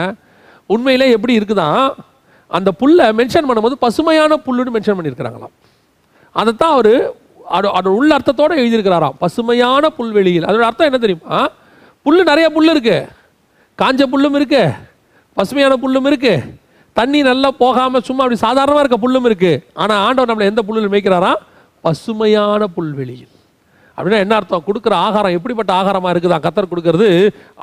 [0.74, 1.82] உண்மையிலே எப்படி இருக்குதான்
[2.56, 5.54] அந்த புல்லை மென்ஷன் பண்ணும்போது பசுமையான புல்லுன்னு மென்ஷன் பண்ணியிருக்கிறாங்களாம்.
[6.40, 6.92] அதைத்தான் அவர்
[7.56, 9.16] அது அதோட உள்ள அர்த்தத்தோடு எழுதியிருக்கிறாராம்.
[9.18, 10.46] பசுமையான புல்வெளியில்.
[10.48, 11.38] அதோட அர்த்தம் என்ன தெரியுமா?
[12.04, 12.98] புல்லு நிறைய புல் இருக்கு.
[13.80, 14.62] காஞ்ச புல்லும் இருக்கு.
[15.36, 16.34] பசுமையான புல்லும் இருக்கு.
[16.98, 19.52] தண்ணி நல்லா போகாமல் சும்மா அப்படி சாதாரணமாக இருக்க புல்லும் இருக்கு.
[19.82, 21.32] ஆனால் ஆண்டவர் நம்மளை எந்த புல்லில் மேய்க்கிறாரா?
[21.86, 23.34] பசுமையான புல்வெளியில்.
[23.96, 24.64] அப்படின்னா என்ன அர்த்தம்?
[24.68, 26.38] கொடுக்குற ஆகாரம் எப்படிப்பட்ட ஆகாரமாக இருக்குதா?
[26.46, 27.08] கத்தர் கொடுக்கறது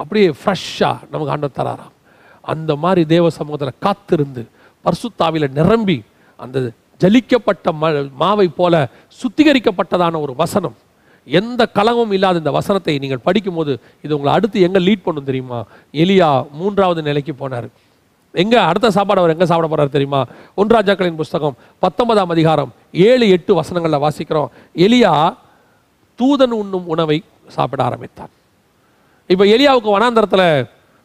[0.01, 1.94] அப்படியே ஃப்ரெஷ்ஷாக நமக்கு ஆண்டவர் தராராம்.
[2.53, 4.43] அந்த மாதிரி தேவ சமூகத்தில் காத்திருந்து
[4.85, 5.97] பர்சுத்தாவில் நிரம்பி
[6.43, 6.57] அந்த
[7.03, 7.85] ஜலிக்கப்பட்ட ம
[8.21, 8.73] மாவை போல
[9.21, 10.75] சுத்திகரிக்கப்பட்டதான ஒரு வசனம்.
[11.27, 13.71] எந்த கலகமும் இல்லாத இந்த வசனத்தை நீங்கள் படிக்கும்போது
[14.05, 15.59] இது உங்களை அடுத்து எங்கே லீட் பண்ணும் தெரியுமா?
[16.03, 16.29] எலியா
[16.59, 17.67] மூன்றாவது நிலைக்கு போனார்.
[18.43, 20.21] எங்கே அடுத்த சாப்பாடு அவர் எங்கே சாப்பிட போகிறார் தெரியுமா?
[20.61, 22.71] ஒன்றாஜாக்களின் புஸ்தகம் பத்தொன்பதாம் அதிகாரம்
[23.09, 24.49] ஏழு எட்டு வசனங்களில் வாசிக்கிறோம்.
[24.85, 25.13] எலியா
[26.19, 27.17] தூதன் உண்ணும் உணவை
[27.55, 28.31] சாப்பிட ஆரம்பித்தான்
[29.29, 30.47] இப்போ எலியாவுக்கு வனாந்தரத்தில்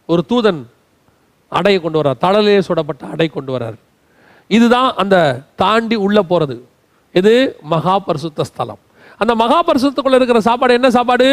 [0.08, 0.60] ஒரு தூதன்
[1.58, 2.20] அடையை கொண்டு வர்றார்.
[2.24, 3.78] தழலே சுடப்பட்ட அடை கொண்டு வர்றார்.
[4.56, 5.16] இதுதான் அந்த
[5.62, 6.56] தாண்டி உள்ளே போகிறது
[7.18, 7.34] இது
[7.72, 8.80] மகா பரிசுத்த ஸ்தலம்.
[9.22, 11.28] அந்த மகா பரிசுத்தக்குள்ள இருக்கிற சாப்பாடு என்ன சாப்பாடு?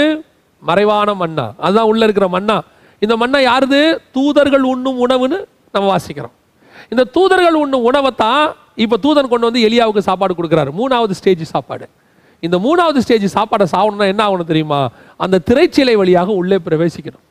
[0.70, 2.58] மறைவான மண்ணா அதுதான் உள்ளே இருக்கிற மண்ணா
[3.04, 3.82] இந்த மண்ணை யாருது?
[4.16, 5.38] தூதர்கள் உண்ணும் உணவுன்னு
[5.74, 6.36] நம்ம வாசிக்கிறோம்.
[6.94, 8.44] இந்த தூதர்கள் உண்ணும் உணவை தான்
[8.84, 10.72] இப்போ தூதன் கொண்டு வந்து எலியாவுக்கு சாப்பாடு கொடுக்குறாரு.
[10.80, 11.86] மூணாவது ஸ்டேஜ் சாப்பாடு.
[12.46, 14.90] இந்த மூணாவது ஸ்டேஜ் சாப்பாடை சாப்பிடணும்னா என்ன ஆகணும் தெரியுமா?
[15.24, 17.24] அந்த திரைச்சீலை வழியாக உள்ளே பிரவேசிக்கணும்.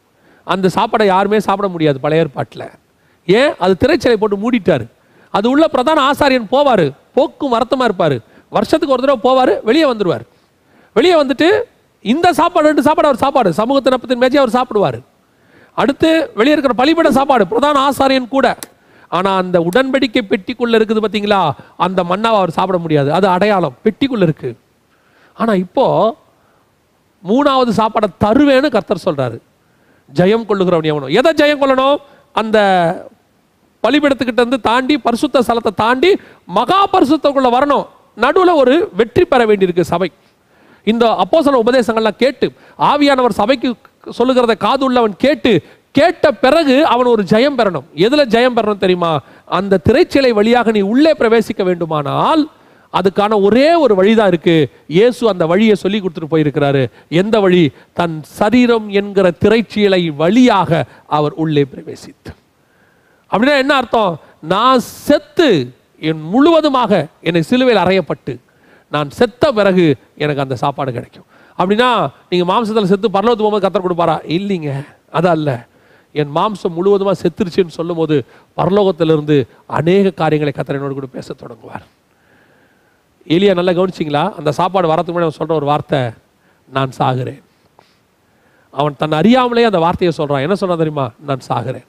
[0.55, 2.67] அந்த சாப்பாடை யாருமே சாப்பிட முடியாது பழைய ஏற்பாட்டில்.
[3.39, 3.53] ஏன்?
[3.65, 4.85] அது திரைச்சலை போட்டு மூடிட்டார்.
[5.35, 6.87] அது உள்ள பிரதான ஆசாரியன் போவார்.
[7.17, 8.17] போக்கும் வருத்தமாக இருப்பார்.
[8.57, 10.25] வருஷத்துக்கு ஒரு தடவை போவார் வெளியே வந்துடுவார்
[10.97, 11.49] வெளியே வந்துட்டு
[12.05, 13.51] இந்த சாப்பாடு ரெண்டு சாப்பாடு அவர் சாப்பாடு.
[13.61, 14.99] சமூகத்தின் அப்பத்தின் மேஜை அவர் சாப்பிடுவார்.
[15.83, 18.47] அடுத்து வெளியே இருக்கிற பலிபட சாப்பாடு பிரதான ஆசாரியன் கூட.
[19.17, 21.41] ஆனால் அந்த உடன்படிக்கை பெட்டிக்குள்ளே இருக்குது பார்த்தீங்களா
[21.87, 23.11] அந்த மண்ணாவை அவர் சாப்பிட முடியாது.
[23.13, 23.77] அது அடையாளம்.
[23.85, 24.57] பெட்டிக்குள்ளே இருக்குது
[25.37, 26.15] ஆனால் இப்போது
[27.25, 29.37] மூணாவது சாப்பாடை தருவேன்னு கர்த்தர் சொல்கிறாரு
[30.15, 31.07] ஜெயம் கொள்ளுகிறவன் எவனோ?
[31.21, 31.97] எதை ஜெயம் கொள்ளணும்?
[32.33, 32.59] அந்த
[33.83, 36.11] பலிபீடத்துக்கிட்ட இருந்து தாண்டி பரிசுத்த ஸ்தலத்தை தாண்டி
[36.59, 37.87] மகா பரிசுத்தக்குள்ள வரணும்.
[38.15, 40.11] நடுவில் ஒரு வெற்றி பெற வேண்டியிருக்கு சபை.
[40.85, 43.75] இந்த அப்போசன உபதேசங்கள்லாம் கேட்டு ஆவியானவர் சபைக்கு
[44.19, 45.53] சொல்லுகிறத காது உள்ளவன் கேட்டு
[45.93, 47.87] கேட்ட பிறகு அவன் ஒரு ஜெயம் பெறணும்.
[47.95, 49.21] எதில் ஜெயம் பெறணும் தெரியுமா?
[49.47, 52.49] அந்த திரைச்சிலை வழியாக நீ உள்ளே பிரவேசிக்க வேண்டுமானால்
[52.99, 54.69] அதுக்கான ஒரே ஒரு வழிதான் இருக்கு.
[54.87, 56.87] இயேசு அந்த வழியை சொல்லி கொடுத்துட்டு போயிருக்கிறாரு.
[57.09, 57.71] எந்த வழி?
[57.93, 62.31] தன் சரீரம் என்கிற திரைச்சீலை வழியாக அவர் உள்ளே பிரவேசித்து.
[63.31, 64.21] அப்படின்னா என்ன அர்த்தம்?
[64.41, 68.39] நான் செத்து என் முழுவதுமாக என்னை சிலுவையில் அறையப்பட்டு
[68.91, 71.25] நான் செத்த பிறகு எனக்கு அந்த சாப்பாடு கிடைக்கும்.
[71.59, 74.17] அப்படின்னா நீங்கள் மாம்சத்தில் செத்து பரலோத்து போகும்போது கத்தர் கொடுப்பாரா?
[74.37, 74.87] இல்லைங்க.
[75.11, 75.67] அது அல்ல.
[76.13, 78.25] என் மாம்சம் முழுவதுமாக செத்துருச்சுன்னு சொல்லும்போது
[78.57, 81.87] பரலோகத்திலிருந்து அநேக காரியங்களை கத்தர் என்னோடு கூட பேசத் தொடங்குவார்.
[83.29, 84.35] எலியா நல்லா கவனிச்சிங்களா?
[84.35, 86.01] அந்த சாப்பாடு வரதுக்கு முன்னாடி அவன் சொல்கிற ஒரு வார்த்தை
[86.73, 87.43] நான் சாகிறேன்.
[88.71, 91.11] அவன் தன் அறியாமலே அந்த வார்த்தையை சொல்கிறான் என்ன சொன்னான் தெரியுமா?
[91.27, 91.85] நான் சாகிறேன்.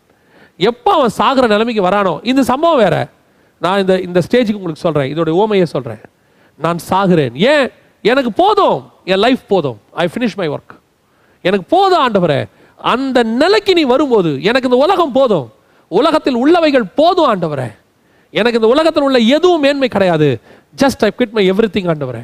[0.57, 3.07] எப்போ அவன் சாகிற நிலைமைக்கு வரானோ இந்த சம்பவம் வேற.
[3.59, 5.99] நான் இந்த இந்த ஸ்டேஜுக்கு உங்களுக்கு சொல்கிறேன் இதோட ஓமையை சொல்கிறேன்
[6.57, 7.33] நான் சாகிறேன்.
[7.33, 7.71] ஏன்?
[8.01, 8.91] எனக்கு போதும்.
[9.05, 9.79] என் லைஃப் போதும்.
[9.91, 10.75] ஐ ஃபினிஷ் மை ஒர்க்
[11.41, 12.45] எனக்கு போதும் ஆண்டவரே.
[12.75, 15.51] அந்த நிலைக்கு நீ வரும்போது எனக்கு இந்த உலகம் போதும்.
[15.87, 17.75] உலகத்தில் உள்ளவைகள் போதும் ஆண்டவரே.
[18.33, 20.29] எனக்கு இந்த உலகத்தில் உள்ள எதுவும் மேன்மை கிடையாது.
[20.81, 21.43] Just I quit my
[21.75, 22.23] everything ஆண்டவரே.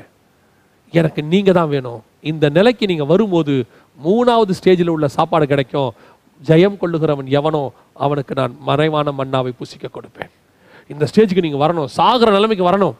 [0.94, 2.02] எனக்கு நீங்கள் தான் வேணும்.
[2.32, 3.54] இந்த நிலைக்கு நீங்கள் வரும்போது
[4.00, 5.90] மூணாவது ஸ்டேஜில் உள்ள சாப்பாடு கிடைக்கும்.
[6.50, 7.64] ஜெயம் கொள்ளுகிறவன் எவனோ
[8.06, 10.32] அவனுக்கு நான் மறைவான மண்ணாவை புசிக்க கொடுப்பேன்.
[10.94, 11.90] இந்த ஸ்டேஜுக்கு நீங்கள் வரணும்.
[11.98, 12.96] சாகிற நிலைமைக்கு வரணும்.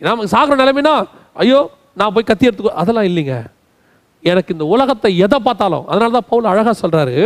[0.00, 0.94] நமக்கு சாகிற நிலைமைனா
[1.42, 1.58] ஐயோ
[2.00, 3.34] நான் போய் கத்தி எடுத்துக்கோ அதெல்லாம் இல்லைங்க.
[4.30, 7.16] எனக்கு இந்த உலகத்தை எதை பார்த்தாலும் அதனால தான் பவுல் அழகாக சொல்கிறாரு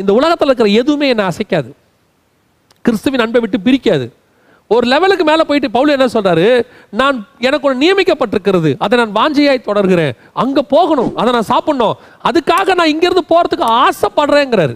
[0.00, 1.70] இந்த உலகத்தில் இருக்கிற எதுவுமே என்னை அசைக்காது.
[2.86, 4.06] கிறிஸ்துவின் அன்பை விட்டு பிரிக்காது.
[4.74, 6.46] ஒரு லெவலுக்கு மேலே போயிட்டு பவுல் என்ன சொல்றாரு?
[7.00, 7.16] நான்
[7.46, 8.70] எனக்கு ஒன்று நியமிக்கப்பட்டிருக்கிறது.
[8.84, 10.12] அதை நான் வாஞ்சையாய் தொடர்கிறேன்.
[10.42, 11.12] அங்கே போகணும்.
[11.20, 11.96] அதை நான் சாப்பிடணும்.
[12.28, 14.74] அதுக்காக நான் இங்கேருந்து போகிறதுக்கு ஆசைப்படுறேங்கிறாரு.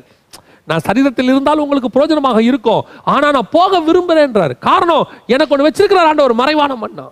[0.70, 2.82] நான் சரீரத்தில் இருந்தாலும் உங்களுக்கு பிரயோஜனமாக இருக்கும்.
[3.12, 5.04] ஆனால் நான் போக விரும்புகிறேன்றார் காரணம்
[5.34, 7.06] எனக்கு ஒன்று வச்சிருக்கிறார் ஆண்ட ஒரு மறைவான மண்ணா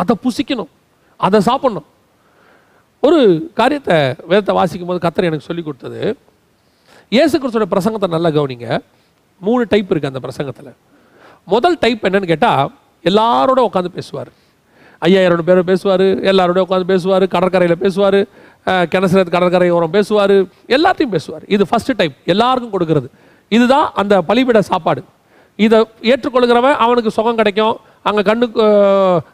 [0.00, 0.70] அதை புசிக்கணும்.
[1.26, 1.88] அதை சாப்பிடணும்.
[3.06, 3.18] ஒரு
[3.58, 3.96] காரியத்தை
[4.30, 6.00] வேதத்தை வாசிக்கும் போது கத்தர் எனக்கு சொல்லி கொடுத்தது.
[7.16, 8.68] இயேசு கிறிஸ்துவோட பிரசங்கத்தை நல்லா கவனிங்க.
[9.40, 10.74] மூணு டைப் இருக்குது அந்த பிரசங்கத்தில்.
[11.46, 12.74] முதல் டைப் என்னன்னு கேட்டால்
[13.04, 14.28] எல்லாரோட உட்காந்து பேசுவார்.
[14.98, 18.14] ஐயாயிரம் பேர் பேசுவார் எல்லாரோட உட்காந்து பேசுவார் கடற்கரையில் பேசுவார்
[18.66, 20.30] கிணசுரத்து கடற்கரை ஓரம் பேசுவார்
[20.66, 21.42] எல்லாத்தையும் பேசுவார்.
[21.46, 23.06] இது ஃபஸ்ட்டு டைப் எல்லாருக்கும் கொடுக்கறது.
[23.48, 25.04] இதுதான் அந்த பலிபிட சாப்பாடு.
[25.56, 28.50] இதை ஏற்றுக்கொள்கிறவன் அவனுக்கு சுகம் கிடைக்கும் அங்கே கண்ணு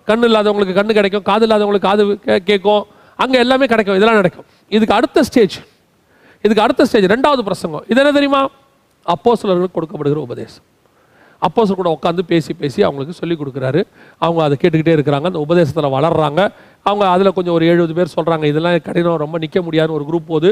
[0.07, 2.85] கண்ணு இல்லாதவங்களுக்கு கண்ணு கிடைக்கும் காது இல்லாதவங்களுக்கு காது கே- கேட்கும்
[3.17, 4.45] அங்கே எல்லாமே கிடைக்கும் இதெல்லாம் நடக்கும்.
[4.69, 5.59] இதுக்கு அடுத்த ஸ்டேஜ்
[6.43, 7.85] இதுக்கு அடுத்த ஸ்டேஜ் ரெண்டாவது பிரசங்கம்.
[7.89, 8.49] இது என்ன தெரியுமா?
[9.07, 9.31] அப்போ
[9.77, 10.65] கொடுக்கப்படுகிற உபதேசம்.
[11.47, 13.81] அப்போ கூட உட்காந்து பேசி பேசி அவங்களுக்கு சொல்லி கொடுக்குறாரு.
[14.25, 15.27] அவங்க அதை கேட்டுக்கிட்டே இருக்கிறாங்க.
[15.31, 16.41] அந்த உபதேசத்தில் வளர்கிறாங்க
[16.89, 20.51] அவங்க அதில் கொஞ்சம் ஒரு எழுபது பேர் சொல்கிறாங்க இதெல்லாம் கடினம் ரொம்ப நிற்க முடியாதுன்னு ஒரு குரூப் போகுது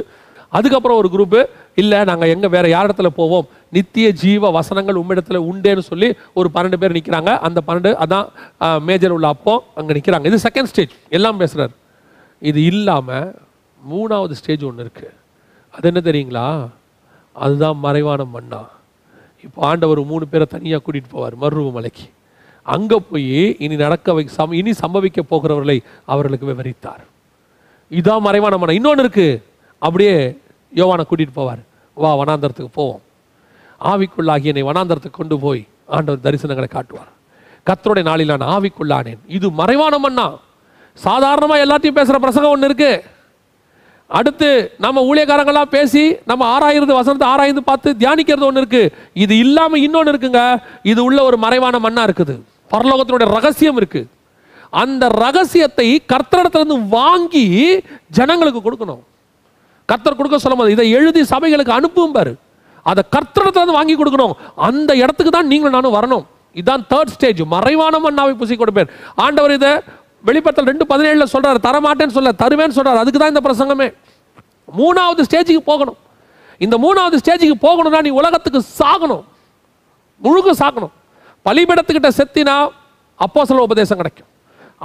[0.58, 1.40] அதுக்கப்புறம் ஒரு குரூப்பு
[1.82, 3.46] இல்லை நாங்கள் எங்கே வேறு யார் இடத்துல போவோம்?
[3.76, 8.26] நித்திய ஜீவ வசனங்கள் உம்மிடத்தில் உண்டேன்னு சொல்லி ஒரு பன்னெண்டு பேர் நிற்கிறாங்க அந்த பன்னெண்டு அதான்
[8.88, 11.72] மேஜர் உள்ள அப்போ அங்கே நிற்கிறாங்க இது செகண்ட் ஸ்டேஜ் எல்லாம் பேசுகிறார்
[12.42, 13.30] இது இல்லாமல்
[13.80, 15.12] மூணாவது ஸ்டேஜ் ஒன்று இருக்குது
[15.74, 16.46] அது என்ன தெரியுங்களா?
[17.34, 18.62] அதுதான் மறைவான மண்ணா
[19.44, 22.06] இப்போ ஆண்டவர் மூணு பேரை தனியாக கூட்டிகிட்டு போவார் மருவ மலைக்கு
[22.62, 25.76] அங்கே போய் இனி நடக்க வை சம் இனி சம்பவிக்க போகிறவர்களை
[26.12, 27.02] அவர்களுக்கு விவரித்தார்.
[27.90, 29.26] இதுதான் மறைவான மனம் இன்னொன்று இருக்கு.
[29.78, 30.14] அப்படியே
[30.80, 31.62] யோவானை கூட்டிகிட்டு போவார்.
[31.96, 33.02] வா வனாந்தரத்துக்கு போவோம்.
[33.80, 37.10] ஆவிக்குள்ளாகி என்னை வனாந்தரத்துக்கு கொண்டு போய் ஆண்டவர் தரிசனங்களை காட்டுவார்.
[37.68, 39.20] கத்தருடைய நாளில் நான் ஆவிக்குள்ளானேன்.
[39.26, 40.26] இது மறைவான மண்ணா
[40.98, 42.92] சாதாரணமாக எல்லாத்தையும் பேசுகிற பிரசங்கம் ஒன்று இருக்கு.
[44.18, 44.48] அடுத்து
[44.84, 48.82] நம்ம ஊழியக்காரங்களாம் பேசி நம்ம ஆராயிறது வசனத்தை ஆராய்ந்து பார்த்து தியானிக்கிறது ஒன்று இருக்கு.
[49.24, 50.42] இது இல்லாமல் இன்னொன்று இருக்குங்க.
[50.92, 52.34] இது உள்ள ஒரு மறைவான மண்ணா இருக்குது.
[52.74, 54.02] பரலோகத்தினுடைய ரகசியம் இருக்கு.
[54.82, 57.46] அந்த ரகசியத்தை கர்த்தரிடத்துல இருந்து வாங்கி
[58.18, 59.02] ஜனங்களுக்கு கொடுக்கணும்.
[59.90, 62.34] கர்த்தர் கொடுக்க சொல்ல முடியாது இதை எழுதி சபைகளுக்கு அனுப்பும் பாரு.
[62.90, 64.36] அதை கர்த்தரிடத்துல இருந்து வாங்கி கொடுக்கணும்.
[64.68, 66.24] அந்த இடத்துக்கு தான் நீங்களும் நானும் வரணும்.
[66.58, 68.90] இதுதான் தேர்ட் ஸ்டேஜ் மறைவான மண்ணாவை புசி கொடுப்பேன்.
[69.24, 69.72] ஆண்டவர் இதை
[70.28, 73.88] வெளிப்படுத்தல் ரெண்டு பதினேழுல சொல்கிறார் தரமாட்டேன்னு சொல்ல தருவேன்னு சொல்கிறார் அதுக்கு தான் இந்த பிரசங்கமே.
[74.80, 75.98] மூணாவது ஸ்டேஜுக்கு போகணும்.
[76.64, 79.24] இந்த மூணாவது ஸ்டேஜுக்கு போகணும்னா நீ உலகத்துக்கு சாகணும்.
[80.20, 80.92] முழுக்க சாகணும்.
[81.46, 82.56] பலிபடத்துக்கிட்ட செத்தினா
[83.24, 84.28] அப்போ சில உபதேசம் கிடைக்கும்.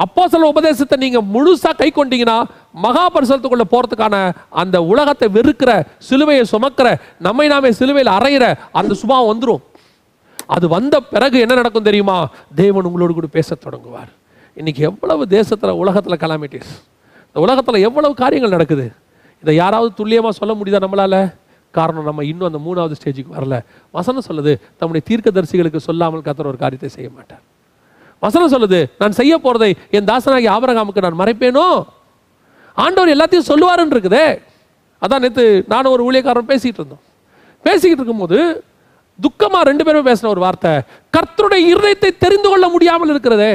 [0.04, 2.36] அப்போ சில உபதேசத்தை நீங்கள் முழுசா கை கொண்டீங்கன்னா
[2.86, 4.16] மகாபரிசலத்துக்குள்ளே போகிறதுக்கான போறதுக்கான
[4.62, 5.72] அந்த உலகத்தை வெறுக்கிற
[6.08, 6.88] சிலுவையை சுமக்கிற
[7.28, 8.46] நம்மை நாமே சிலுவையில் அறையிற
[8.80, 9.64] அந்த சுபாவம் வந்துடும்
[10.56, 12.18] அது வந்த பிறகு என்ன நடக்கும் தெரியுமா?
[12.62, 14.12] தேவன் உங்களோடு கூட பேசத் தொடங்குவார்.
[14.60, 16.72] இன்னைக்கு எவ்வளவு தேசத்தில் உலகத்தில் கலாமிட்டிஸ்
[17.28, 18.86] இந்த உலகத்தில் எவ்வளவு காரியங்கள் நடக்குது?
[19.44, 21.16] இதை யாராவது துல்லியமாக சொல்ல முடியுதா நம்மளால?
[21.74, 23.56] காரணம் நம்ம இன்னும் அந்த மூணாவது ஸ்டேஜுக்கு வரல.
[23.98, 27.44] வசனம் சொல்லுது தம்முடைய தீர்க்கதரிசிகளுக்கு சொல்லாமல் கத்துற ஒரு காரியத்தை செய்ய மாட்டார்.
[28.24, 31.68] வசனம் சொல்லுது நான் செய்ய போகிறதை என் தாசனாகி ஆபரகாமுக்கு நான் மறைப்பேனோ?
[32.84, 34.26] ஆண்டவர் எல்லாத்தையும் சொல்லுவாருன்னு இருக்குதே.
[35.02, 37.04] அதான் நேற்று நானும் ஒரு ஊழியக்காரன் பேசிகிட்டு இருந்தோம்.
[37.66, 38.40] பேசிக்கிட்டு இருக்கும்போது
[39.20, 40.72] துக்கமாக ரெண்டு பேரும் பேசின ஒரு வார்த்தை
[41.16, 43.54] கர்த்தருடைய இருதயத்தை தெரிந்து கொள்ள முடியாமல் இருக்கிறதே.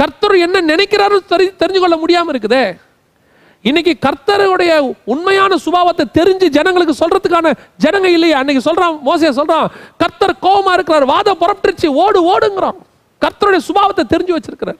[0.00, 2.80] கர்த்தர் என்ன நினைக்கிறாரு தெரி- தெரிஞ்சு கொள்ள முடியாமல் இருக்குதே.
[3.62, 7.52] இன்னைக்கு கர்த்தருடைய உண்மையான சுபாவத்தை தெரிஞ்சு ஜனங்களுக்கு சொல்றதுக்கான
[7.84, 8.38] ஜனங்க இல்லையா.
[8.38, 9.66] அன்னைக்கு சொல்றான் மோசையா சொல்றான்
[9.98, 12.76] கர்த்தர் கோவமா இருக்கிறார் வாதம் புறப்பட்டுருச்சு ஓடு ஓடுங்கிறான்.
[13.20, 14.78] கர்த்தருடைய சுபாவத்தை தெரிஞ்சு வச்சிருக்கிறார்.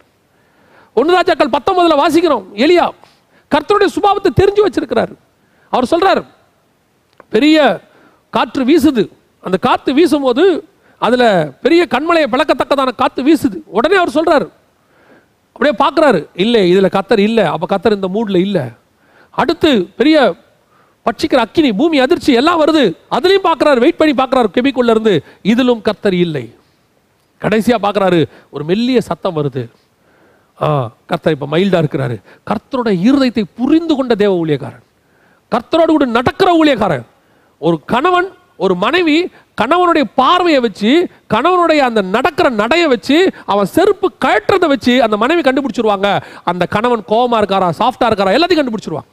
[0.95, 2.89] ஒன்று ராஜாக்கள் பத்தொன்பதுல வாசிக்கிறோம் எலியா
[3.51, 5.13] கர்த்தருடைய சுபாவத்தை தெரிஞ்சு வச்சிருக்கிறார்.
[5.71, 6.25] அவர் சொல்றார்
[7.29, 7.81] பெரிய
[8.31, 9.09] காற்று வீசுது.
[9.41, 10.65] அந்த காற்று வீசும்போது
[10.99, 13.63] அதில் பெரிய கண்மலையை பிளக்கத்தக்கதான காற்று வீசுது.
[13.67, 14.59] உடனே அவர் சொல்றாரு
[15.61, 16.21] அப்படியே பார்க்குறாரு.
[16.43, 17.43] இல்லை இதில் கத்தர் இல்லை.
[17.55, 18.63] அப்போ கத்தர் இந்த மூடில் இல்லை.
[19.41, 20.17] அடுத்து பெரிய
[21.07, 22.85] பட்சிக்கிற அக்கினி பூமி அதிர்ச்சி எல்லாம் வருது.
[23.17, 25.15] அதுலேயும் பார்க்குறாரு வெயிட் பண்ணி பார்க்குறாரு கெபிக்குள்ள இருந்து
[25.53, 26.45] இதிலும் கத்தர் இல்லை.
[27.43, 28.21] கடைசியாக பார்க்குறாரு
[28.55, 29.65] ஒரு மெல்லிய சத்தம் வருது.
[30.59, 30.69] ஆ
[31.11, 32.17] கர்த்தர் இப்போ மைல்டாக இருக்கிறாரு.
[32.51, 34.85] கர்த்தரோட இருதயத்தை புரிந்து கொண்ட தேவ ஊழியக்காரன்.
[35.53, 37.07] கர்த்தரோடு கூட நடக்கிற ஊழியக்காரன்.
[37.67, 38.31] ஒரு கணவன்
[38.65, 39.17] ஒரு மனைவி
[39.61, 40.91] கணவனுடைய பார்வையை வச்சு
[41.35, 43.17] கணவனுடைய அந்த நடக்கிற நடையை வச்சு
[43.53, 46.09] அவன் செருப்பு கழட்டுறதை வச்சு அந்த மனைவி கண்டுபிடிச்சிருவாங்க.
[46.51, 49.11] அந்த கணவன் கோபமாக இருக்காரா சாஃப்டாக இருக்காரா எல்லாத்தையும் கண்டுபிடிச்சிருவாங்க.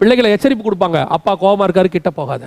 [0.00, 1.00] பிள்ளைகளை எச்சரிப்பு கொடுப்பாங்க.
[1.16, 2.44] அப்பா கோபமாக இருக்காரு கிட்ட போகாத.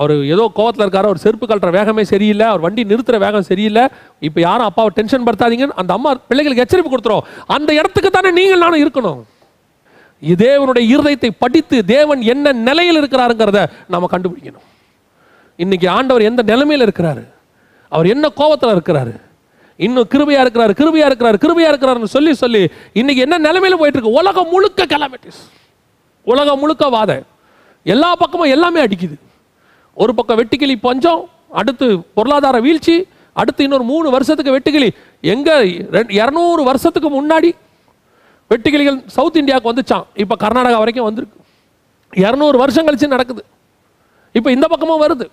[0.00, 3.84] அவர் ஏதோ கோவத்தில் இருக்காரு அவர் செருப்பு கழட்டுற வேகமே சரியில்லை அவர் வண்டி நிறுத்துற வேகம் சரியில்லை.
[4.26, 7.26] இப்போ யாரும் அப்பாவை டென்ஷன் படுத்தாதீங்கன்னு அந்த அம்மா பிள்ளைகளுக்கு எச்சரிப்பு கொடுத்துரும்.
[7.56, 9.20] அந்த இடத்துக்கு தானே நீங்கள் நானும் இருக்கணும்.
[10.44, 13.60] தேவனுடைய இருதயத்தை படித்து தேவன் என்ன நிலையில் இருக்கிறாருங்கிறத
[13.94, 14.66] நம்ம கண்டுபிடிக்கணும்.
[15.56, 17.22] இன்னைக்கு ஆண்டவர் எந்த நிலைமையில் இருக்கிறாரு?
[17.88, 19.20] அவர் என்ன கோபத்தில் இருக்கிறாரு?
[19.76, 24.48] இன்னும் கிருபையா இருக்கிறாரு கிருபையா இருக்கிறாரு கிருபையா இருக்கிறாருன்னு சொல்லி சொல்லி இன்னைக்கு என்ன நிலைமையில போயிட்டு இருக்கு உலகம்
[24.48, 25.42] முழுக்க கலாமிட்டிஸ்
[26.24, 27.22] உலகம் முழுக்க வாத.
[27.82, 29.16] எல்லா பக்கமும் எல்லாமே அடிக்குது.
[29.94, 34.90] ஒரு பக்கம் வெட்டுக்கிளி பஞ்சம் அடுத்து பொருளாதார வீழ்ச்சி அடுத்து இன்னொரு மூணு வருஷத்துக்கு வெட்டுக்கிளி.
[35.20, 35.64] எங்க
[36.22, 37.52] இரநூறு வருஷத்துக்கு முன்னாடி
[38.50, 41.38] வெட்டுக்கிளிகள் சவுத் இந்தியாவுக்கு வந்துச்சான் இப்போ கர்நாடகா வரைக்கும் வந்திருக்கு.
[42.16, 43.44] இரநூறு வருஷம் கழிச்சு நடக்குது.
[44.32, 45.26] இப்போ இந்த பக்கமும் வருது.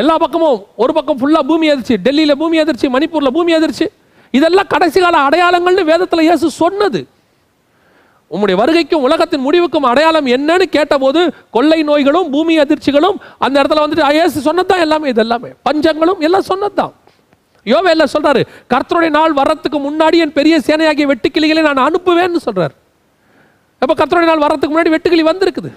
[0.00, 3.86] எல்லா பக்கமும் ஒரு பக்கம் ஃபுல்லாக பூமி அதிர்ச்சி டெல்லியில் பூமி அதிர்ச்சி மணிப்பூரில் பூமி அதிர்ச்சி.
[4.38, 7.00] இதெல்லாம் கடைசி கால அடையாளங்கள்னு வேதத்தில் இயேசு சொன்னது.
[8.34, 11.20] உம்முடைய வருகைக்கும் உலகத்தின் முடிவுக்கும் அடையாளம் என்னன்னு கேட்டபோது
[11.56, 16.46] கொள்ளை நோய்களும் பூமி அதிர்ச்சிகளும் அந்த இடத்துல வந்துட்டு அயேசு இயேசு சொன்னதுதான் எல்லாமே இது எல்லாமே பஞ்சங்களும் எல்லாம்
[16.50, 16.92] சொன்னதுதான்.
[17.94, 18.40] எல்லாம் சொல்றாரு?
[18.72, 22.74] கர்த்தருடைய நாள் வர்றதுக்கு முன்னாடி என் பெரிய சேனையாகிய வெட்டுக்கிளிகளை நான் அனுப்புவேன்னு சொல்றாரு.
[23.82, 25.70] அப்ப கர்த்தருடைய நாள் வர்றதுக்கு முன்னாடி வெட்டுக்கிளி வந்திருக்குது?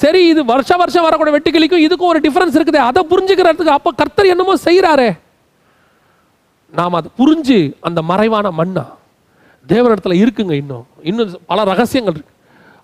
[0.00, 2.80] சரி இது வருஷ வருஷம் வரக்கூடிய வெட்டுக்கிளிக்கும் இதுக்கும் ஒரு டிஃபரன்ஸ் இருக்குது.
[2.88, 5.10] அதை புரிஞ்சுக்கிறதுக்கு அப்போ கர்த்தர் என்னமோ செய்கிறாரே
[6.78, 8.84] நாம் அதை புரிஞ்சு அந்த மறைவான மண்ணா
[9.72, 10.86] தேவனிடத்தில் இருக்குங்க இன்னும்.
[11.08, 12.32] இன்னும் பல ரகசியங்கள் இருக்கு.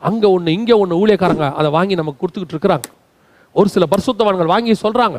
[0.08, 2.88] அங்கே ஒன்று இங்கே ஒன்று ஊழியக்காரங்க அதை வாங்கி நமக்கு கொடுத்துக்கிட்டு இருக்கிறாங்க.
[3.58, 5.18] ஒரு சில பரிசுத்தவான்கள் வாங்கி சொல்கிறாங்க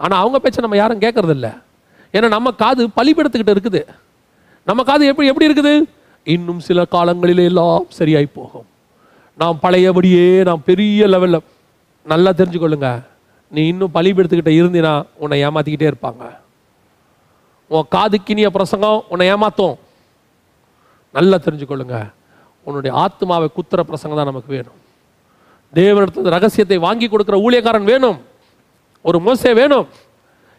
[0.00, 1.48] ஆனால் அவங்க பேச்சை நம்ம யாரும் கேட்கறதில்ல
[2.14, 3.82] ஏன்னா நம்ம காது பலிபெடுத்துக்கிட்டு இருக்குது.
[4.68, 5.74] நம்ம காது எப்படி எப்படி இருக்குது?
[6.34, 8.66] இன்னும் சில காலங்களில் எல்லாம் சரியாய் போகும்.
[9.36, 11.44] நாம் பழையபடியே நாம் பெரிய லெவலில்
[12.04, 13.04] நல்லா தெரிஞ்சுக்கொள்ளுங்க.
[13.50, 16.24] நீ இன்னும் பழிபெடுத்துக்கிட்ட இருந்தினா உன்னை ஏமாத்திக்கிட்டே இருப்பாங்க.
[17.68, 19.74] உன் காதுக்கினிய பிரசங்கம் உன்னை ஏமாத்தும்.
[21.12, 22.12] நல்லா தெரிஞ்சுக்கொள்ளுங்க.
[22.64, 24.78] உன்னுடைய ஆத்மாவை குத்துற பிரசங்கம் தான் நமக்கு வேணும்.
[25.74, 28.18] தேவனிடத்து ரகசியத்தை வாங்கி கொடுக்குற ஊழியக்காரன் வேணும்.
[29.02, 29.86] ஒரு மோசே வேணும்.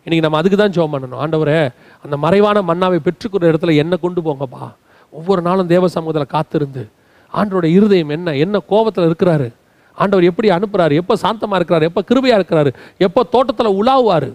[0.05, 1.21] இன்னைக்கு நம்ம அதுக்கு தான் ஜோம் பண்ணணும்.
[1.23, 1.69] ஆண்டவரே
[2.03, 4.73] அந்த மறைவான மன்னாவை பெற்றுக்கிற இடத்துல என்ன கொண்டு போங்கப்பா.
[5.11, 6.91] ஒவ்வொரு நாளும் தேவ சமூகத்தில் காத்திருந்து
[7.33, 9.53] ஆண்டோட இருதயம் என்ன என்ன கோபத்தில் இருக்கிறாரு?
[9.93, 10.93] ஆண்டவர் எப்படி அனுப்புறாரு?
[10.93, 11.81] எப்போ சாந்தமா இருக்கிறாரு?
[11.81, 12.73] எப்போ கிருபையாக இருக்கிறாரு?
[12.97, 14.33] எப்போ தோட்டத்தில் உலாவுவாரு?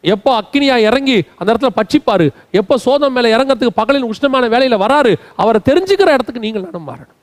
[0.00, 2.32] எப்போ அக்கினியா இறங்கி அந்த இடத்துல பட்சிப்பார்?
[2.50, 5.16] எப்போ சோதம் மேலே இறங்கிறதுக்கு பகலின் உஷ்ணமான வேலையில வராரு?
[5.36, 7.18] அவரை தெரிஞ்சுக்கிற இடத்துக்கு நீங்கள் நானும் மாறணும்.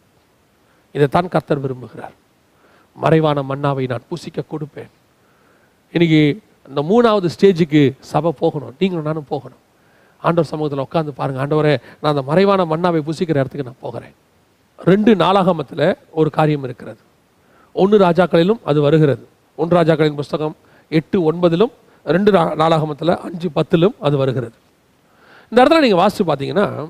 [0.92, 2.16] இதைத்தான் கர்த்தர் விரும்புகிறார்.
[2.96, 4.92] மறைவான மன்னாவை நான் பூசிக்க கொடுப்பேன்.
[5.92, 8.76] இன்னைக்கு இந்த மூணாவது ஸ்டேஜுக்கு சபை போகணும்.
[8.80, 9.60] நீங்களும் நானும் போகணும்.
[10.20, 11.46] ஆண்டவர் சமூகத்தில் உட்காந்து பாருங்க.
[11.46, 14.16] ஆண்டவரே நான் அந்த மறைவான மன்னாவை பூசிக்கிற இடத்துக்கு நான் போகிறேன்.
[14.78, 16.98] ரெண்டு நாளாகமத்தில் ஒரு காரியம் இருக்கிறது.
[17.74, 19.28] ஒன்று ராஜாக்களிலும் அது வருகிறது.
[19.56, 20.56] ஒன்று ராஜாக்களின் புஸ்தகம்
[20.90, 21.72] எட்டு ஒன்பதிலும்
[22.04, 24.54] ரெண்டு நா- நாளாகமத்தில் அஞ்சு பத்திலும் அது வருகிறது.
[25.50, 26.90] இந்த இடத்துல நீங்கள் வாசித்து பார்த்தீங்கன்னா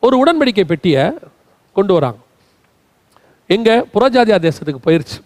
[0.00, 1.12] ஒரு உடன்படிக்கை பெட்டியை
[1.72, 2.18] கொண்டு வராங்க.
[3.46, 5.24] எங்க புறஜாதியா தேசத்துக்கு போயிருச்சு.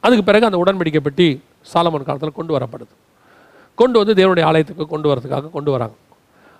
[0.00, 1.42] அதுக்கு பிறகு அந்த உடன்படிக்கை பெட்டி
[1.74, 2.94] சாலமன் காலத்தில் கொண்டு வரப்படுது.
[3.74, 5.94] கொண்டு வந்து தேவனுடைய ஆலயத்துக்கு கொண்டு வரதுக்காக கொண்டு வராங்க.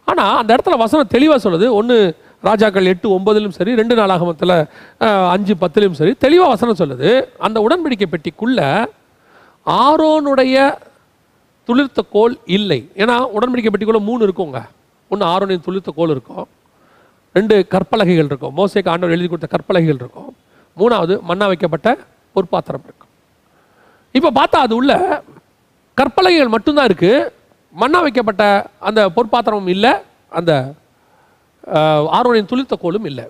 [0.04, 1.70] ஆனால் அந்த இடத்துல வசனம் தெளிவாக சொல்லுது.
[1.70, 2.16] ஒன்று
[2.48, 4.54] ராஜாக்கள் எட்டு ஒன்பதிலும் சரி ரெண்டு நாளாகமத்தில்
[5.34, 7.10] அஞ்சு பத்துலையும் சரி தெளிவாக வசனம் சொல்லுது.
[7.46, 8.60] அந்த உடன்படிக்கை பெட்டிக்குள்ள
[9.82, 10.56] ஆரோனுடைய
[11.68, 12.80] துளிர்த்த கோல் இல்லை.
[13.02, 14.60] ஏன்னா உடன்படிக்கை பெட்டிக்குள்ள மூணு இருக்குங்க.
[15.12, 16.46] ஒன்று ஆரோனின் துளிர்த்த கோல் இருக்கும்.
[17.36, 18.54] ரெண்டு கற்பலகைகள் இருக்கும்.
[18.58, 20.30] மோசேக்கு ஆண்டவர் எழுதி கொடுத்த கற்பலகைகள் இருக்கும்.
[20.80, 21.88] மூணாவது மண்ணா வைக்கப்பட்ட
[22.36, 23.10] பொறுப்பாத்திரம் இருக்கும்.
[24.18, 24.92] இப்போ பார்த்தா அது உள்ள
[26.00, 27.28] கற்பலகைகள் மட்டும்தான் இருக்குது
[27.82, 28.44] மண்ணா வைக்கப்பட்ட
[28.88, 29.92] அந்த பொற்பாத்திரமும் இல்லை.
[30.38, 30.52] அந்த
[32.16, 33.26] ஆரோனின் துளித்த கோலும் இல்லை.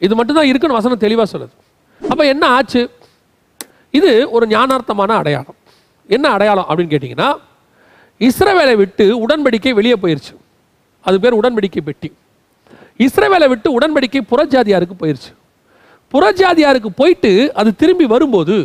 [0.00, 1.54] இது மட்டும்தான் இருக்குன்னு வசனம் தெளிவாக சொல்லுது.
[2.00, 2.82] அப்போ என்ன ஆச்சு?
[3.98, 5.58] இது ஒரு ஞானார்த்தமான அடையாளம்.
[6.08, 7.30] என்ன அடையாளம் அப்படின்னு கேட்டிங்கன்னா
[8.20, 10.34] இஸ்ரவேலை விட்டு உடன்படிக்கை வெளியே போயிருச்சு.
[11.06, 12.10] அது பேர் உடன்படிக்கை பெட்டி.
[13.06, 15.32] இஸ்ரவேலை விட்டு உடன்படிக்கை புறஜாதியாருக்கு போயிருச்சு.
[16.14, 18.56] புறஜாதியாருக்கு போயிட்டு அது திரும்பி வரும்போது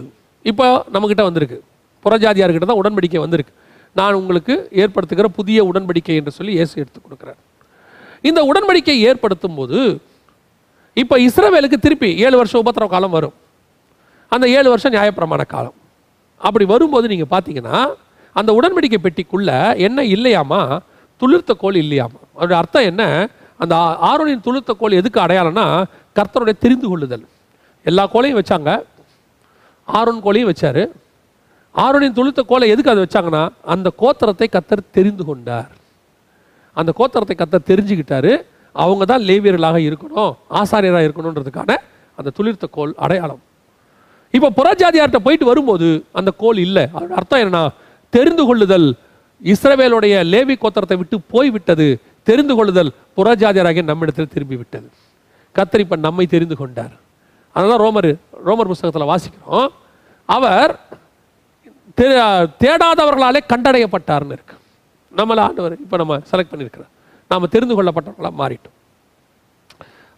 [0.43, 1.59] இப்போ நம்மக்கிட்ட வந்திருக்கு.
[2.05, 3.53] புறஜாதியார்கிட்ட தான் உடன்படிக்கை வந்திருக்கு.
[3.99, 7.39] நான் உங்களுக்கு ஏற்படுத்துகிற புதிய உடன்படிக்கை என்று சொல்லி இயேசு எடுத்து கொடுக்குறார்.
[8.22, 10.01] இந்த உடன்படிக்கையை ஏற்படுத்தும் போது
[10.93, 13.34] இப்போ இஸ்ரவேலுக்கு திருப்பி ஏழு வருஷம் உபத்திரவ காலம் வரும்.
[14.30, 15.74] அந்த ஏழு வருஷம் நியாயப்பிரமாண காலம்.
[16.38, 17.93] அப்படி வரும்போது நீங்கள் பார்த்தீங்கன்னா
[18.34, 20.80] அந்த உடன்படிக்கை பெட்டிக்குள்ள என்ன இல்லையாமா?
[21.20, 22.20] துளிர்த்த கோல் இல்லையாமா?
[22.39, 23.30] அதோடய அர்த்தம் என்ன?
[23.57, 25.84] அந்த ஆ- ஆரோனின் துளிர்த்த கோல் எதுக்கு அடையாளம்னா
[26.15, 27.28] கர்த்தருடைய தெரிந்து கொள்ளுதல்.
[27.84, 28.84] எல்லா கோலையும் வச்சாங்க.
[29.86, 30.89] ஆரோன் கோலையும் வச்சார்.
[31.76, 35.72] ஆரோனின் துளிர்த்த கோலை எதுக்கு அதை வச்சாங்கன்னா அந்த கோத்திரத்தை கர்த்தர் தெரிந்து கொண்டார்.
[36.80, 38.32] அந்த கோத்தரத்தை கத்த தெரிஞ்சுக்கிட்டாரு.
[38.75, 41.71] அவங்க தான் லேவியர்களாக இருக்கணும் ஆசாரியராக இருக்கணுன்றதுக்கான
[42.19, 43.41] அந்த துளிர்த்த கோல் அடையாளம்.
[44.34, 45.88] இப்போ புறஜாதியார்கிட்ட போயிட்டு வரும்போது
[46.19, 46.84] அந்த கோல் இல்லை.
[46.95, 47.63] அதோட அர்த்தம் என்னன்னா
[48.13, 48.88] தெரிந்து கொள்ளுதல்
[49.53, 51.88] இஸ்ரவேலுடைய லேவி கோத்தரத்தை விட்டு போய் விட்டது
[52.30, 54.88] தெரிந்து கொள்ளுதல் புறஜாதியாராகிய நம்மிடத்தில் திரும்பி விட்டது
[55.57, 56.95] கர்த்தர் நம்மை தெரிந்து கொண்டார்.
[57.55, 58.09] அதனால் ரோமர்
[58.47, 59.69] ரோமர் புஸ்தகத்தில் வாசிக்கிறோம்.
[60.30, 60.73] அவர்
[62.61, 64.55] தேடாதவர்களாலே கண்டடையப்பட்டார்னு இருக்கு.
[65.15, 66.91] நம்மளை ஆண்டவர் இப்போ நம்ம செலக்ட் பண்ணியிருக்கிறோம்
[67.27, 68.75] நாம தெரிந்து கொள்ளப்பட்டவர்களாக மாறிட்டோம்.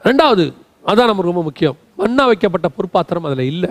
[0.04, 0.54] ரெண்டாவது
[0.86, 1.78] அதான் நமக்கு ரொம்ப முக்கியம்.
[1.98, 3.70] மண்ணா வைக்கப்பட்ட பொறுப்பாத்திரம் அதுல இல்லை.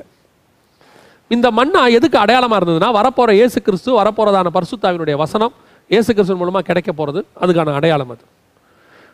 [1.29, 5.53] இந்த மண்ணா எதுக்கு அடையாளமா இருந்ததுன்னா வரப்போற இயேசு கிறிஸ்து வரப்போறதான பரிசுத்தாவினுடைய வசனம்
[5.89, 8.25] இயேசு கிறிஸ்து மூலமா கிடைக்க போறது அதுக்கான அடையாளம் அது.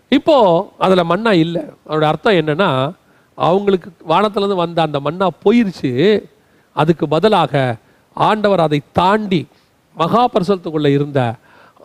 [0.08, 0.36] இப்போ
[0.78, 1.62] அதுல மண்ணா இல்லை.
[1.88, 2.92] அதோடய அர்த்தம் என்னன்னா
[3.34, 6.24] அவங்களுக்கு வானத்துலேருந்து வந்த அந்த மண்ணா போயிருச்சு.
[6.72, 7.76] அதுக்கு பதிலாக
[8.12, 9.48] ஆண்டவர் அதை தாண்டி
[9.96, 11.34] மகாபரிசலத்துக்குள்ளே இருந்த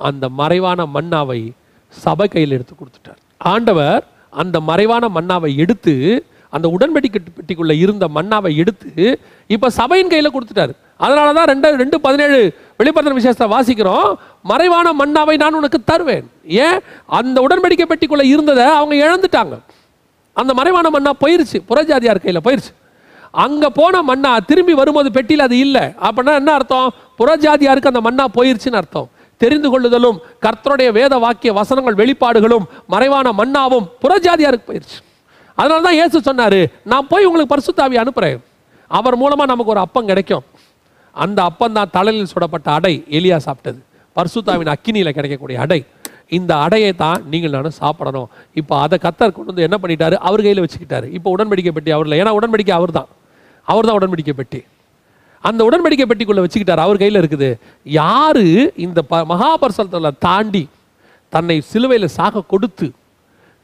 [0.07, 1.39] அந்த மறைவான மன்னாவை
[1.89, 3.19] சபை கையில் எடுத்து கொடுத்துட்டார்.
[3.37, 4.03] ஆண்டவர்
[4.41, 5.93] அந்த மறைவான மன்னாவை எடுத்து
[6.55, 9.19] அந்த உடன்படிக்கை பெட்டிக்குள்ளே இருந்த மன்னாவை எடுத்து
[9.55, 10.73] இப்போ சபையின் கையில் கொடுத்துட்டாரு.
[11.05, 12.37] அதனால தான் ரெண்டு ரெண்டு பதினேழு
[12.79, 14.09] வெளிப்படுத்தின விசேஷத்தை வாசிக்கிறோம்.
[14.51, 16.25] மறைவான மன்னாவை நான் உனக்கு தருவேன்.
[16.65, 16.79] ஏன்?
[17.19, 19.57] அந்த உடன்படிக்கை பெட்டிக்குள்ளே இருந்ததை அவங்க இழந்துட்டாங்க.
[20.41, 21.59] அந்த மறைவான மண்ணா போயிருச்சு.
[21.69, 22.73] புறஜாதியார் கையில் போயிருச்சு.
[23.45, 25.85] அங்கே போன மண்ணா திரும்பி வரும்போது பெட்டியில் அது இல்லை.
[26.07, 26.89] அப்படின்னா என்ன அர்த்தம்?
[27.19, 29.09] புறஜாதியாருக்கு அந்த மண்ணா போயிருச்சுன்னு அர்த்தம்.
[29.41, 34.99] தெரிந்து கொள்ளுதலும் கர்த்தருடைய வேத வாக்கிய வசனங்கள் வெளிப்பாடுகளும் மறைவான மண்ணாவும் புறஜாதியாருக்கு போயிடுச்சு
[35.57, 36.59] அதனால தான் இயேசு சொன்னாரு
[36.91, 38.39] நான் போய் உங்களுக்கு பரிசுத்தாவி அனுப்புகிறேன்
[38.97, 40.45] அவர் மூலமாக நமக்கு ஒரு அப்பம் கிடைக்கும்.
[41.15, 43.79] அந்த அப்பம் தான் தலையில் சுடப்பட்ட அடை எலியா சாப்பிட்டது.
[44.15, 45.79] பரிசுத்தாவின் அக்கினியில் கிடைக்கக்கூடிய அடை.
[46.37, 48.27] இந்த அடையை தான் நீங்கள் நானும் சாப்பிடணும்.
[48.59, 50.15] இப்போ அதை கத்தர் கொண்டு வந்து என்ன பண்ணிட்டாரு?
[50.27, 51.07] அவர் கையில் வச்சுக்கிட்டாரு.
[51.17, 52.19] இப்போ உடன்படிக்கை பெட்டி அவர்ல.
[52.21, 53.09] ஏன்னா உடன்படிக்கை அவர் தான்
[53.67, 54.61] அவர் தான் உடன்படிக்கை பெட்டி
[55.41, 56.77] அந்த உடன்படிக்கை பெட்டிக்குள்ள வச்சுக்கிட்டார்.
[56.77, 57.55] அவர் கையில் இருக்குது.
[57.83, 60.69] யாரு இந்த ப மகாபரிசலத்தில் தாண்டி
[61.29, 62.91] தன்னை சிலுவையில் சாக கொடுத்து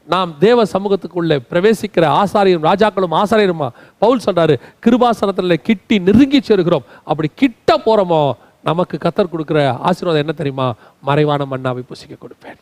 [0.04, 3.68] நாம் தேவ சமூகத்துக்குள்ளே பிரவேசிக்கிற ஆசாரியரும் ராஜாக்களும் ஆசாரியருமா?
[3.98, 6.84] பவுல் சொல்றாரு கிருபாசனத்தில் கிட்டி நெருங்கி சேருகிறோம்.
[7.04, 8.32] அப்படி கிட்ட போறோமோ?
[8.64, 10.74] நமக்கு கத்தர் கொடுக்குற ஆசீர்வாதம் என்ன தெரியுமா?
[11.00, 12.58] மறைவான மன்னாவை புசிக்க கொடுப்பேன்.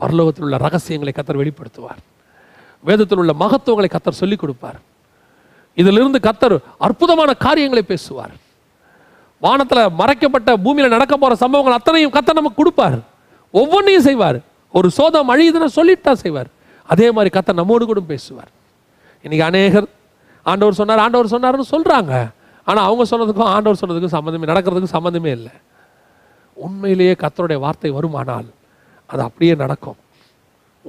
[0.00, 2.00] பரலோகத்தில் உள்ள ரகசியங்களை கத்தர் வெளிப்படுத்துவார்.
[2.84, 4.80] வேதத்தில் உள்ள மகத்துவங்களை கத்தர் சொல்லிக் கொடுப்பார்.
[5.74, 8.39] இதிலிருந்து கத்தர் அற்புதமான காரியங்களை பேசுவார்.
[9.44, 12.98] வானத்தில் மறைக்கப்பட்ட பூமியில் நடக்க போகிற சம்பவங்கள் அத்தனையும் கத்த நமக்கு கொடுப்பார்.
[13.60, 14.38] ஒவ்வொன்றையும் செய்வார்.
[14.78, 16.50] ஒரு சோதம் அழியுதுன்னு சொல்லிட்டா செய்வார்.
[16.92, 18.50] அதே மாதிரி கத்த நம்மோடு கூட பேசுவார்.
[19.24, 19.88] இன்னைக்கு அநேகர்
[20.50, 22.12] ஆண்டவர் சொன்னார் ஆண்டவர் சொன்னார்னு சொல்கிறாங்க
[22.68, 25.52] ஆனால் அவங்க சொன்னதுக்கும் ஆண்டவர் சொன்னதுக்கும் சம்மந்தமே நடக்கிறதுக்கும் சம்மந்தமே இல்லை.
[26.66, 28.48] உண்மையிலேயே கத்தருடைய வார்த்தை வருமானால்
[29.10, 29.98] அது அப்படியே நடக்கும்.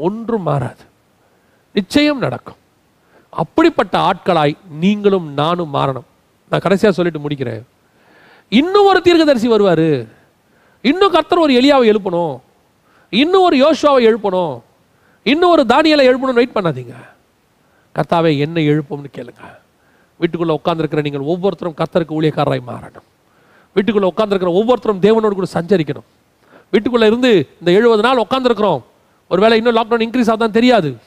[0.08, 0.84] ஒன்றும் மாறாது.
[1.78, 2.60] நிச்சயம் நடக்கும்.
[3.42, 6.08] அப்படிப்பட்ட ஆட்களாய் நீங்களும் நானும் மாறணும்.
[6.52, 7.64] நான் கடைசியாக சொல்லிட்டு முடிக்கிறேன்.
[8.54, 10.06] இன்னும் ஒரு தீர்க்கதரிசி வருவார்.
[10.82, 12.40] இன்னும் கர்த்தர் ஒரு எலியாவை எழுப்பணும்.
[13.10, 14.62] இன்னும் ஒரு யோசுவாவை எழுப்பணும்.
[15.24, 16.94] இன்னும் ஒரு தானியலை எழுப்பணும்னு வெயிட் பண்ணாதீங்க.
[17.96, 19.42] கர்த்தாவே என்ன எழுப்பும்னு கேளுங்க.
[20.18, 23.08] வீட்டுக்குள்ளே உட்காந்துருக்கிற நீங்கள் ஒவ்வொருத்தரும் கர்த்தருக்கு ஊழியக்காரராய் மாறணும்.
[23.74, 26.08] வீட்டுக்குள்ளே உட்காந்துருக்கிற ஒவ்வொருத்தரும் தேவனோடு கூட சஞ்சரிக்கணும்.
[26.72, 28.82] வீட்டுக்குள்ளே இருந்து இந்த எழுபது நாள் உட்காந்துருக்குறோம்
[29.30, 30.98] ஒருவேளை இன்னும் லாக்டவுன் இன்க்ரீஸ் ஆகுதான் தெரியாது.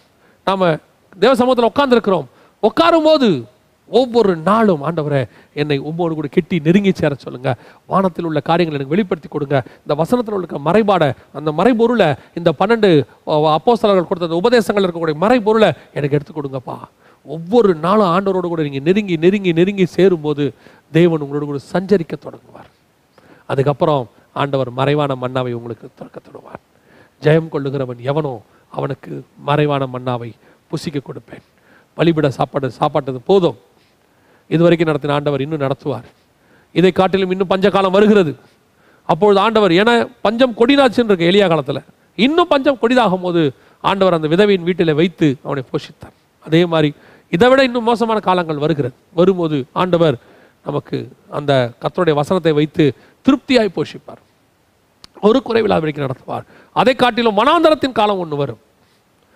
[0.45, 0.79] நாம்
[1.19, 2.27] தேவ சமூகத்தில் உட்காந்துருக்குறோம்
[2.63, 3.45] உட்காரும் போது
[3.89, 5.20] ஒவ்வொரு நாளும் ஆண்டவரை
[5.61, 7.51] என்னை உம்மோடு கூட கெட்டி நெருங்கி சேர சொல்லுங்க.
[7.93, 9.57] வானத்தில் உள்ள காரியங்களை எனக்கு வெளிப்படுத்தி கொடுங்க.
[9.85, 11.09] இந்த வசனத்தில் உள்ள மறைபாடை
[11.39, 12.09] அந்த மறைபொருளை
[12.41, 12.91] இந்த பன்னெண்டு
[13.57, 16.76] அப்போஸ்தலர்கள் கொடுத்த அந்த உபதேசங்கள் இருக்கக்கூடிய மறைபொருளை எனக்கு எடுத்து கொடுங்கப்பா.
[17.37, 20.45] ஒவ்வொரு நாளும் ஆண்டவரோடு கூட நீங்கள் நெருங்கி நெருங்கி நெருங்கி சேரும்போது
[20.97, 22.70] தேவன் உங்களோடு கூட சஞ்சரிக்க தொடங்குவார்.
[23.53, 24.05] அதுக்கப்புறம்
[24.43, 26.62] ஆண்டவர் மறைவான மன்னாவை உங்களுக்கு திறக்க தொடங்குவார்
[27.24, 28.32] ஜெயம் கொள்ளுகிறவன் எவனோ
[28.78, 29.12] அவனுக்கு
[29.49, 30.30] மறைவான மன்னாவை
[30.70, 31.45] புசிக்க கொடுப்பேன்.
[31.99, 33.59] பலிபிட சாப்பாடு சாப்பாட்டது போதும்.
[34.49, 36.07] இதுவரைக்கும் நடத்தின ஆண்டவர் இன்னும் நடத்துவார்.
[36.73, 38.33] இதை காட்டிலும் இன்னும் பஞ்சகாலம் வருகிறது.
[39.05, 41.83] அப்பொழுது ஆண்டவர் ஏன்னா பஞ்சம் கொடிதாச்சுன்னு இருக்கு எளியா காலத்தில்.
[42.17, 43.43] இன்னும் பஞ்சம் கொடிதாகும் போது
[43.81, 46.15] ஆண்டவர் அந்த விதவையின் வீட்டில் வைத்து அவனை போஷித்தார்.
[46.47, 46.91] அதே மாதிரி
[47.33, 48.95] இதை விட இன்னும் மோசமான காலங்கள் வருகிறது.
[49.15, 50.17] வரும்போது ஆண்டவர்
[50.67, 50.99] நமக்கு
[51.39, 52.85] அந்த கத்தருடைய வசனத்தை வைத்து
[53.27, 54.23] திருப்தியாய் போஷிப்பார்.
[55.21, 56.45] ஒரு குறைவில்லாதபடிக்கு நடத்துவார்.
[56.73, 58.61] அதை காட்டிலும் மனாந்தரத்தின் காலம் ஒன்று வரும்.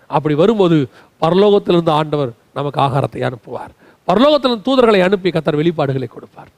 [0.07, 0.77] அப்படி வரும்போது
[1.23, 3.73] பரலோகத்திலிருந்து ஆண்டவர் நமக்கு ஆகாரத்தை அனுப்புவார்.
[4.09, 6.51] பரலோகத்தில் தூதர்களை அனுப்பி கத்தர் வெளிப்பாடுகளை கொடுப்பார்.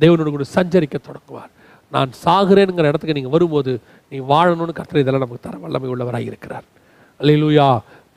[0.00, 1.50] தேவனோடு கூட சஞ்சரிக்க தொடங்குவார்.
[1.94, 3.80] நான் சாகிறேனுங்கிற இடத்துக்கு நீங்கள் வரும்போது
[4.10, 6.66] நீ வாழணும்னு கத்தர் இதெல்லாம் நமக்கு தர வல்லமை உள்ளவராக இருக்கிறார்.
[7.20, 7.66] அல்லையிலூயா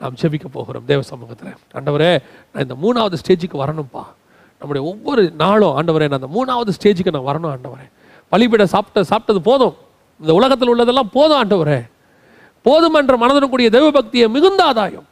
[0.00, 0.84] நாம் செபிக்க போகிறோம்.
[0.84, 1.52] தேவ சமூகத்தில்.
[1.74, 2.12] ஆண்டவரே
[2.52, 4.04] நான் இந்த மூணாவது ஸ்டேஜுக்கு வரணும்ப்பா
[4.60, 7.86] நம்முடைய ஒவ்வொரு நாளும் ஆண்டவரே நான் அந்த மூணாவது ஸ்டேஜுக்கு நான் வரணும் ஆண்டவரே.
[8.32, 9.76] பலிபீட சாப்பிட்ட சாப்பிட்டது போதும்.
[10.20, 11.80] இந்த உலகத்தில் உள்ளதெல்லாம் போதும் ஆண்டவரே.
[12.62, 15.06] போதும் என்ற மனதுடன் கூடிய தெய்வ பக்தியை மிகுந்த ஆதாயம்.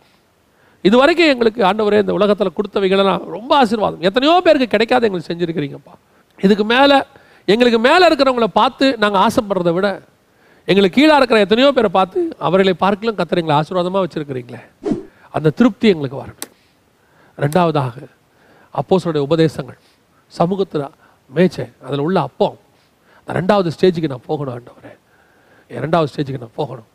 [0.85, 4.03] இது வரைக்கும் எங்களுக்கு ஆண்டவரே இந்த உலகத்தில் கொடுத்தவைகளெல்லாம் ரொம்ப ஆசீர்வாதம்.
[4.09, 5.95] எத்தனையோ பேருக்கு கிடைக்காத எங்களுக்கு செஞ்சுருக்கிறீங்கப்பா.
[6.39, 6.99] இதுக்கு மேலே
[7.53, 9.89] எங்களுக்கு மேலே இருக்கிறவங்கள பார்த்து நாங்கள் ஆசைப்படுறத விட
[10.69, 14.61] எங்களுக்கு கீழே இருக்கிற எத்தனையோ பேரை பார்த்து அவர்களை பார்க்கலும் கத்தர் எங்களை ஆசீர்வாதமாக வச்சுருக்கிறீங்களே.
[15.37, 16.53] அந்த திருப்தி எங்களுக்கு வரணும்.
[17.45, 17.97] ரெண்டாவதாக
[18.75, 19.81] அப்போஸ்தலருடைய உபதேசங்கள்
[20.33, 20.87] சமூகத்தில்
[21.31, 22.49] மேய்ச்சை அதில் உள்ள அப்போ
[23.21, 24.93] அந்த ரெண்டாவது ஸ்டேஜுக்கு நான் போகணும் ஆண்டவரே.
[25.71, 26.89] இரண்டாவது ரெண்டாவது ஸ்டேஜுக்கு நான் போகணும்.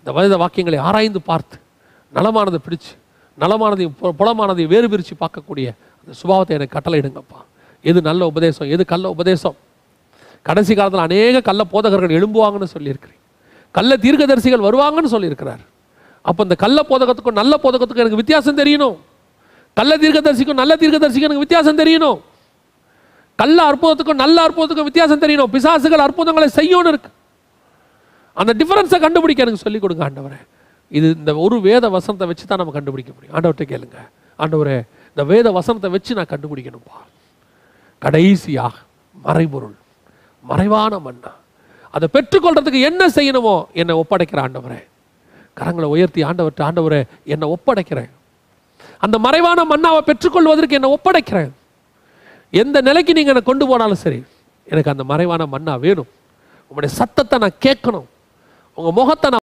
[0.00, 1.56] இந்த வயத வாக்கியங்களை ஆராய்ந்து பார்த்து
[2.12, 2.92] நலமானதை பிடிச்சு
[3.40, 7.40] நலமானதையும் புலமானதையும் வேறு பிரித்து பார்க்கக்கூடிய அந்த சுபாவத்தை எனக்கு கட்டளையிடுங்கப்பா.
[7.82, 9.56] எது நல்ல உபதேசம் எது கள்ள உபதேசம்?
[10.42, 13.18] கடைசி காலத்தில் அநேக கள்ள போதகர்கள் எழும்புவாங்கன்னு சொல்லியிருக்கிறேன்.
[13.70, 15.62] கள்ள தீர்க்கதரிசிகள் வருவாங்கன்னு சொல்லியிருக்கிறார்.
[16.22, 18.96] அப்போ இந்த கள்ள போதகத்துக்கும் நல்ல போதகத்துக்கும் எனக்கு வித்தியாசம் தெரியணும்.
[19.74, 22.20] கள்ள தீர்க்கதரிசிக்கும் நல்ல தீர்க்கதரிசிக்கும் எனக்கு வித்தியாசம் தெரியணும்.
[23.36, 25.52] கள்ள அற்புதத்துக்கும் நல்ல அற்புதத்துக்கும் வித்தியாசம் தெரியணும்.
[25.52, 27.10] பிசாசுகள் அற்புதங்களை செய்யணும்னு இருக்கு.
[28.32, 30.40] அந்த டிஃபரன்ஸை கண்டுபிடிக்க எனக்கு சொல்லிக் கொடுங்க ஆண்டவரே.
[30.90, 33.34] இது இந்த ஒரு வேத வசனத்தை வச்சு தான் நம்ம கண்டுபிடிக்க முடியும்.
[33.36, 33.98] ஆண்டவர்கிட்ட கேளுங்க.
[34.38, 34.76] ஆண்டவரே
[35.12, 36.98] இந்த வேத வசனத்தை வச்சு நான் கண்டுபிடிக்கணும்ப்பா
[38.02, 38.74] கடைசியாக
[39.26, 39.76] மறைபொருள்
[40.44, 41.32] மறைவான மண்ணா
[41.94, 44.80] அதை பெற்றுக்கொள்றதுக்கு என்ன செய்யணுமோ என்னை ஒப்படைக்கிற ஆண்டவரே.
[45.58, 47.00] கரங்களை உயர்த்தி ஆண்டவர்கிட்ட ஆண்டவரே
[47.34, 48.10] என்னை ஒப்படைக்கிறேன்.
[49.04, 51.52] அந்த மறைவான மண்ணாவை பெற்றுக்கொள்வதற்கு என்னை ஒப்படைக்கிறேன்.
[52.62, 54.20] எந்த நிலைக்கு நீங்கள் என்னை கொண்டு போனாலும் சரி
[54.66, 56.10] எனக்கு அந்த மறைவான மண்ணா வேணும்.
[56.70, 58.06] உங்களுடைய சத்தத்தை நான் கேட்கணும்.
[58.78, 59.43] உங்கள் முகத்தை நான்